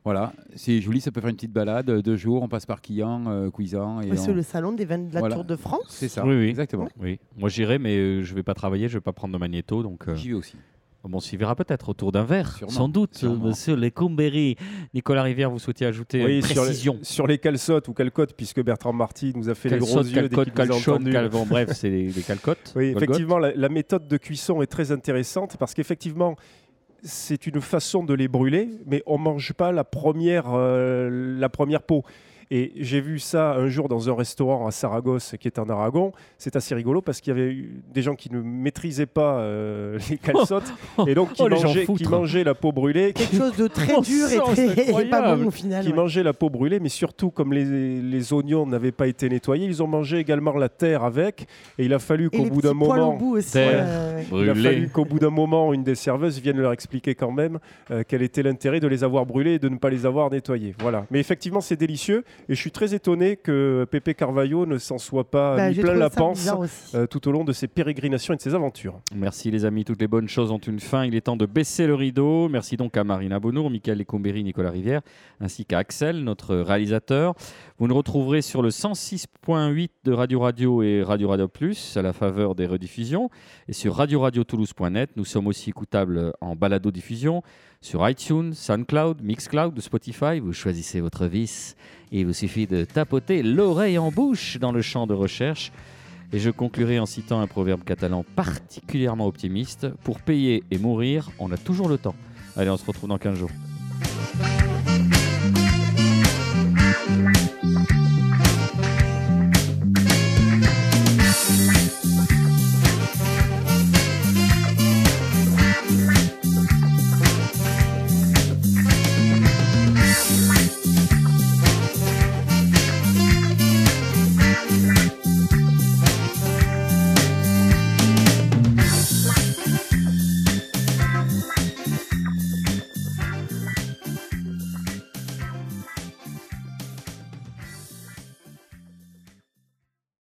Voilà, 0.04 0.32
c'est 0.56 0.80
joli. 0.80 1.00
Ça 1.00 1.12
peut 1.12 1.20
faire 1.20 1.30
une 1.30 1.36
petite 1.36 1.52
balade. 1.52 1.88
Deux 2.02 2.16
jours, 2.16 2.42
on 2.42 2.48
passe 2.48 2.66
par 2.66 2.80
Quillan, 2.80 3.26
euh, 3.28 3.50
Cuisan. 3.50 4.00
et 4.00 4.16
C'est 4.16 4.32
on- 4.32 4.34
le 4.34 4.42
salon 4.42 4.72
des 4.72 4.84
vins 4.86 4.98
de 4.98 5.14
la 5.14 5.20
Voilà. 5.20 5.36
Tour 5.36 5.44
de 5.44 5.54
France. 5.54 5.84
C'est 5.90 6.08
ça, 6.08 6.26
Oui, 6.26 6.34
oui. 6.34 6.46
exactement. 6.48 6.88
Oui, 7.00 7.20
moi 7.38 7.48
j'irai, 7.48 7.78
mais 7.78 7.96
euh, 7.96 8.22
je 8.24 8.34
vais 8.34 8.42
pas 8.42 8.54
travailler, 8.54 8.88
je 8.88 8.94
vais 8.98 9.00
pas 9.02 9.12
prendre 9.12 9.32
de 9.34 9.38
magnéto, 9.38 9.84
donc 9.84 10.08
euh, 10.08 10.16
J'y 10.16 10.30
vais 10.30 10.34
aussi. 10.34 10.56
Bon, 11.09 11.18
on 11.18 11.20
s'y 11.20 11.36
verra 11.36 11.55
peut-être 11.55 11.88
autour 11.88 12.12
d'un 12.12 12.24
verre, 12.24 12.57
Sûrement, 12.57 12.72
sans 12.72 12.88
doute. 12.88 13.16
sûrement. 13.16 13.48
Monsieur 13.48 13.76
Lecombéry, 13.76 14.57
Nicolas 14.94 15.22
Rivière, 15.22 15.50
vous 15.50 15.59
souhaitez 15.59 15.86
ajouter 15.86 16.24
Oui, 16.24 16.36
une 16.36 16.42
sur 16.42 16.62
précision 16.62 16.96
les, 16.98 17.05
sur 17.05 17.26
les 17.26 17.38
calçottes 17.38 17.88
ou 17.88 17.92
calcottes, 17.92 18.34
puisque 18.36 18.62
Bertrand 18.62 18.92
Marty 18.92 19.32
nous 19.36 19.48
a 19.48 19.55
fait 19.55 19.68
les 19.68 19.78
gros 19.78 19.98
yeux 20.02 20.05
dès 20.28 20.28
calcotte, 20.28 20.44
qu'il 20.50 20.55
nous 20.55 20.61
a 20.62 20.66
calchonne, 20.74 20.94
entendu. 20.94 21.12
calvon, 21.12 21.46
bref, 21.46 21.70
c'est 21.74 21.90
des, 21.90 22.07
des 22.09 22.22
calcottes. 22.22 22.72
Oui, 22.76 22.92
effectivement, 22.96 23.38
la, 23.38 23.52
la 23.55 23.68
méthode 23.68 24.09
de 24.09 24.16
cuisson 24.16 24.62
est 24.62 24.66
très 24.66 24.92
intéressante 24.92 25.57
parce 25.59 25.74
qu'effectivement, 25.74 26.36
c'est 27.02 27.46
une 27.46 27.61
façon 27.61 28.02
de 28.02 28.14
les 28.14 28.28
brûler, 28.28 28.70
mais 28.86 29.02
on 29.07 29.18
mange 29.18 29.52
pas 29.52 29.72
la 29.72 29.84
première, 29.84 30.46
euh, 30.55 31.38
la 31.38 31.48
première 31.50 31.82
peau. 31.82 32.02
Et 32.57 32.70
j'ai 32.76 33.00
vu 33.00 33.18
ça 33.18 33.55
un 33.57 33.66
jour 33.66 33.88
dans 33.88 34.09
un 34.09 34.14
restaurant 34.14 34.64
à 34.68 34.70
Saragosse, 34.70 35.34
qui 35.40 35.48
est 35.48 35.59
en 35.59 35.68
Aragon. 35.68 36.12
C'est 36.38 36.55
assez 36.55 36.72
rigolo 36.76 37.00
parce 37.02 37.20
qu'il 37.20 37.36
y 37.36 37.36
avait 37.36 37.50
eu 37.52 37.82
des 37.92 38.00
gens 38.00 38.14
qui 38.14 38.30
ne 38.32 38.40
maîtrisaient 38.40 39.07
pas 39.07 39.38
euh, 39.40 39.98
les 40.09 40.18
calçottes 40.18 40.72
et 41.09 41.16
donc 41.16 41.32
qui, 41.32 41.42
Oh, 41.42 41.48
mangeaient, 41.48 41.80
qui 41.80 41.86
foutres. 41.86 42.09
mangeaient 42.11 42.44
la 42.44 42.55
peau 42.55 42.70
brûlée, 42.70 43.12
Quelque 43.12 43.36
chose 43.36 43.57
de 43.57 43.66
très 43.78 43.94
Oh, 43.96 44.02
dur 44.02 44.28
et, 44.30 44.36
très, 44.38 44.66
et 44.68 44.92
pas 45.11 45.18
incroyable. 45.18 45.42
bon 45.42 45.48
au 45.48 45.50
final. 45.50 45.82
qui 45.84 45.90
ouais. 45.90 45.96
mangeaient 45.96 46.22
la 46.22 46.32
peau 46.32 46.48
brûlée, 46.48 46.78
mais 46.78 46.88
surtout 46.90 47.30
comme 47.32 47.52
les, 47.52 48.00
les 48.00 48.32
oignons 48.32 48.66
n'avaient 48.66 48.92
pas 48.92 49.09
été 49.09 49.28
nettoyés, 49.28 49.66
ils 49.66 49.82
ont 49.82 49.88
mangé 49.88 50.18
également 50.18 50.52
la 50.52 50.68
terre 50.68 51.02
avec. 51.02 51.48
Et 51.78 51.86
il 51.86 51.92
a 51.92 51.98
fallu 51.98 52.30
qu'au 52.30 52.44
bout 52.44 52.61
d'un 52.62 52.72
moment, 52.74 53.14
bout 53.16 53.38
aussi. 53.38 53.50
Terre. 53.50 53.84
euh, 53.88 54.22
il 54.32 54.48
a 54.48 54.55
fallu 54.55 54.88
qu'au 54.90 55.05
bout 55.05 55.18
d'un 55.18 55.30
moment, 55.30 55.72
une 55.74 55.82
des 55.82 55.96
serveuses 55.96 56.38
vienne 56.40 56.59
leur 56.59 56.70
expliquer 56.72 57.16
quand 57.16 57.32
même 57.32 57.59
euh, 57.90 58.05
quel 58.07 58.22
était 58.22 58.44
l'intérêt 58.44 58.78
de 58.78 58.86
les 58.86 59.02
avoir 59.02 59.26
brûlés 59.26 59.55
et 59.55 59.59
de 59.59 59.68
ne 59.68 59.76
pas 59.76 59.90
les 59.90 60.07
avoir 60.07 60.30
nettoyés. 60.30 60.76
Voilà. 60.78 61.05
Mais 61.11 61.18
effectivement, 61.18 61.61
c'est 61.61 61.74
délicieux 61.76 62.22
et 62.49 62.55
je 62.55 62.61
suis 62.61 62.70
très 62.70 62.95
étonné 62.95 63.36
que 63.36 63.86
Pepe 63.90 64.14
Carvalho 64.14 64.66
ne 64.66 64.78
s'en 64.78 64.99
soit 64.99 65.30
pas 65.30 65.57
bah, 65.57 65.70
mis 65.70 65.76
plein 65.76 65.95
la 65.95 66.11
panse 66.11 66.49
euh, 66.95 67.07
tout 67.07 67.26
au 67.28 67.32
long 67.32 67.45
de 67.45 67.53
ses 67.53 67.68
pérégrinations 67.68 68.34
et 68.34 68.36
de 68.36 68.42
ses 68.42 68.55
aventures. 68.55 69.01
Merci 69.14 69.51
les 69.51 69.64
amis, 69.64 69.84
toutes 69.84 70.01
les 70.01 70.09
bonnes 70.09 70.28
choses 70.28 70.51
ont 70.51 70.59
une 70.59 70.80
fin. 70.80 71.05
Il 71.05 71.14
est 71.14 71.22
temps 71.22 71.36
de 71.36 71.47
baisser 71.47 71.86
le 71.86 71.95
rideau. 71.95 72.49
Merci 72.49 72.76
donc 72.76 72.97
à 72.97 73.05
Marina 73.05 73.40
Bonour, 73.40 73.70
Michael 73.70 73.99
Lecombéry, 73.99 74.45
Nicolas 74.45 74.70
Rivière, 74.70 75.01
ainsi 75.40 75.64
qu'à 75.64 75.78
Axel, 75.78 76.22
notre 76.24 76.57
réalisateur. 76.57 77.34
Vous 77.78 77.88
nous 77.88 77.95
retrouverez 77.95 78.42
sur 78.42 78.62
le 78.62 78.70
106.8 78.70 79.90
de 80.05 80.12
Radio 80.12 80.40
Radio 80.40 80.82
et 80.82 81.03
Radio 81.03 81.28
Radio 81.28 81.49
Plus 81.49 81.97
à 81.97 82.03
la 82.03 82.12
faveur 82.12 82.55
des 82.55 82.66
rediffusions 82.66 83.30
et 83.68 83.72
sur 83.72 83.95
radio-radio-toulouse.net. 83.97 85.11
Nous 85.16 85.24
sommes 85.24 85.47
aussi 85.47 85.70
écoutables 85.70 86.32
en 86.40 86.57
balado-diffusion 86.57 87.42
sur 87.85 88.09
iTunes, 88.09 88.55
SoundCloud, 88.55 89.22
Mixcloud, 89.22 89.78
Spotify. 89.78 90.41
Vous 90.41 90.55
choisissez 90.55 91.03
votre 91.03 91.26
vice 91.26 91.76
et 92.12 92.20
il 92.20 92.26
vous 92.26 92.32
suffit 92.32 92.66
de 92.66 92.85
tapoter 92.85 93.43
l'oreille 93.43 93.99
en 93.99 94.11
bouche 94.11 94.57
dans 94.59 94.72
le 94.72 94.80
champ 94.80 95.07
de 95.07 95.12
recherche. 95.12 95.70
Et 96.32 96.39
je 96.39 96.49
conclurai 96.49 96.99
en 96.99 97.05
citant 97.05 97.41
un 97.41 97.47
proverbe 97.47 97.85
catalan 97.85 98.24
particulièrement 98.35 99.26
optimiste. 99.26 99.89
Pour 100.03 100.20
payer 100.20 100.64
et 100.70 100.78
mourir, 100.78 101.30
on 101.39 101.53
a 101.53 101.59
toujours 101.59 101.91
le 101.91 101.99
temps. 101.99 102.16
Allez, 102.57 102.70
on 102.70 102.78
se 102.78 102.87
retrouve 102.87 103.11
dans 103.11 103.18
15 103.18 103.39
jours. 103.39 103.51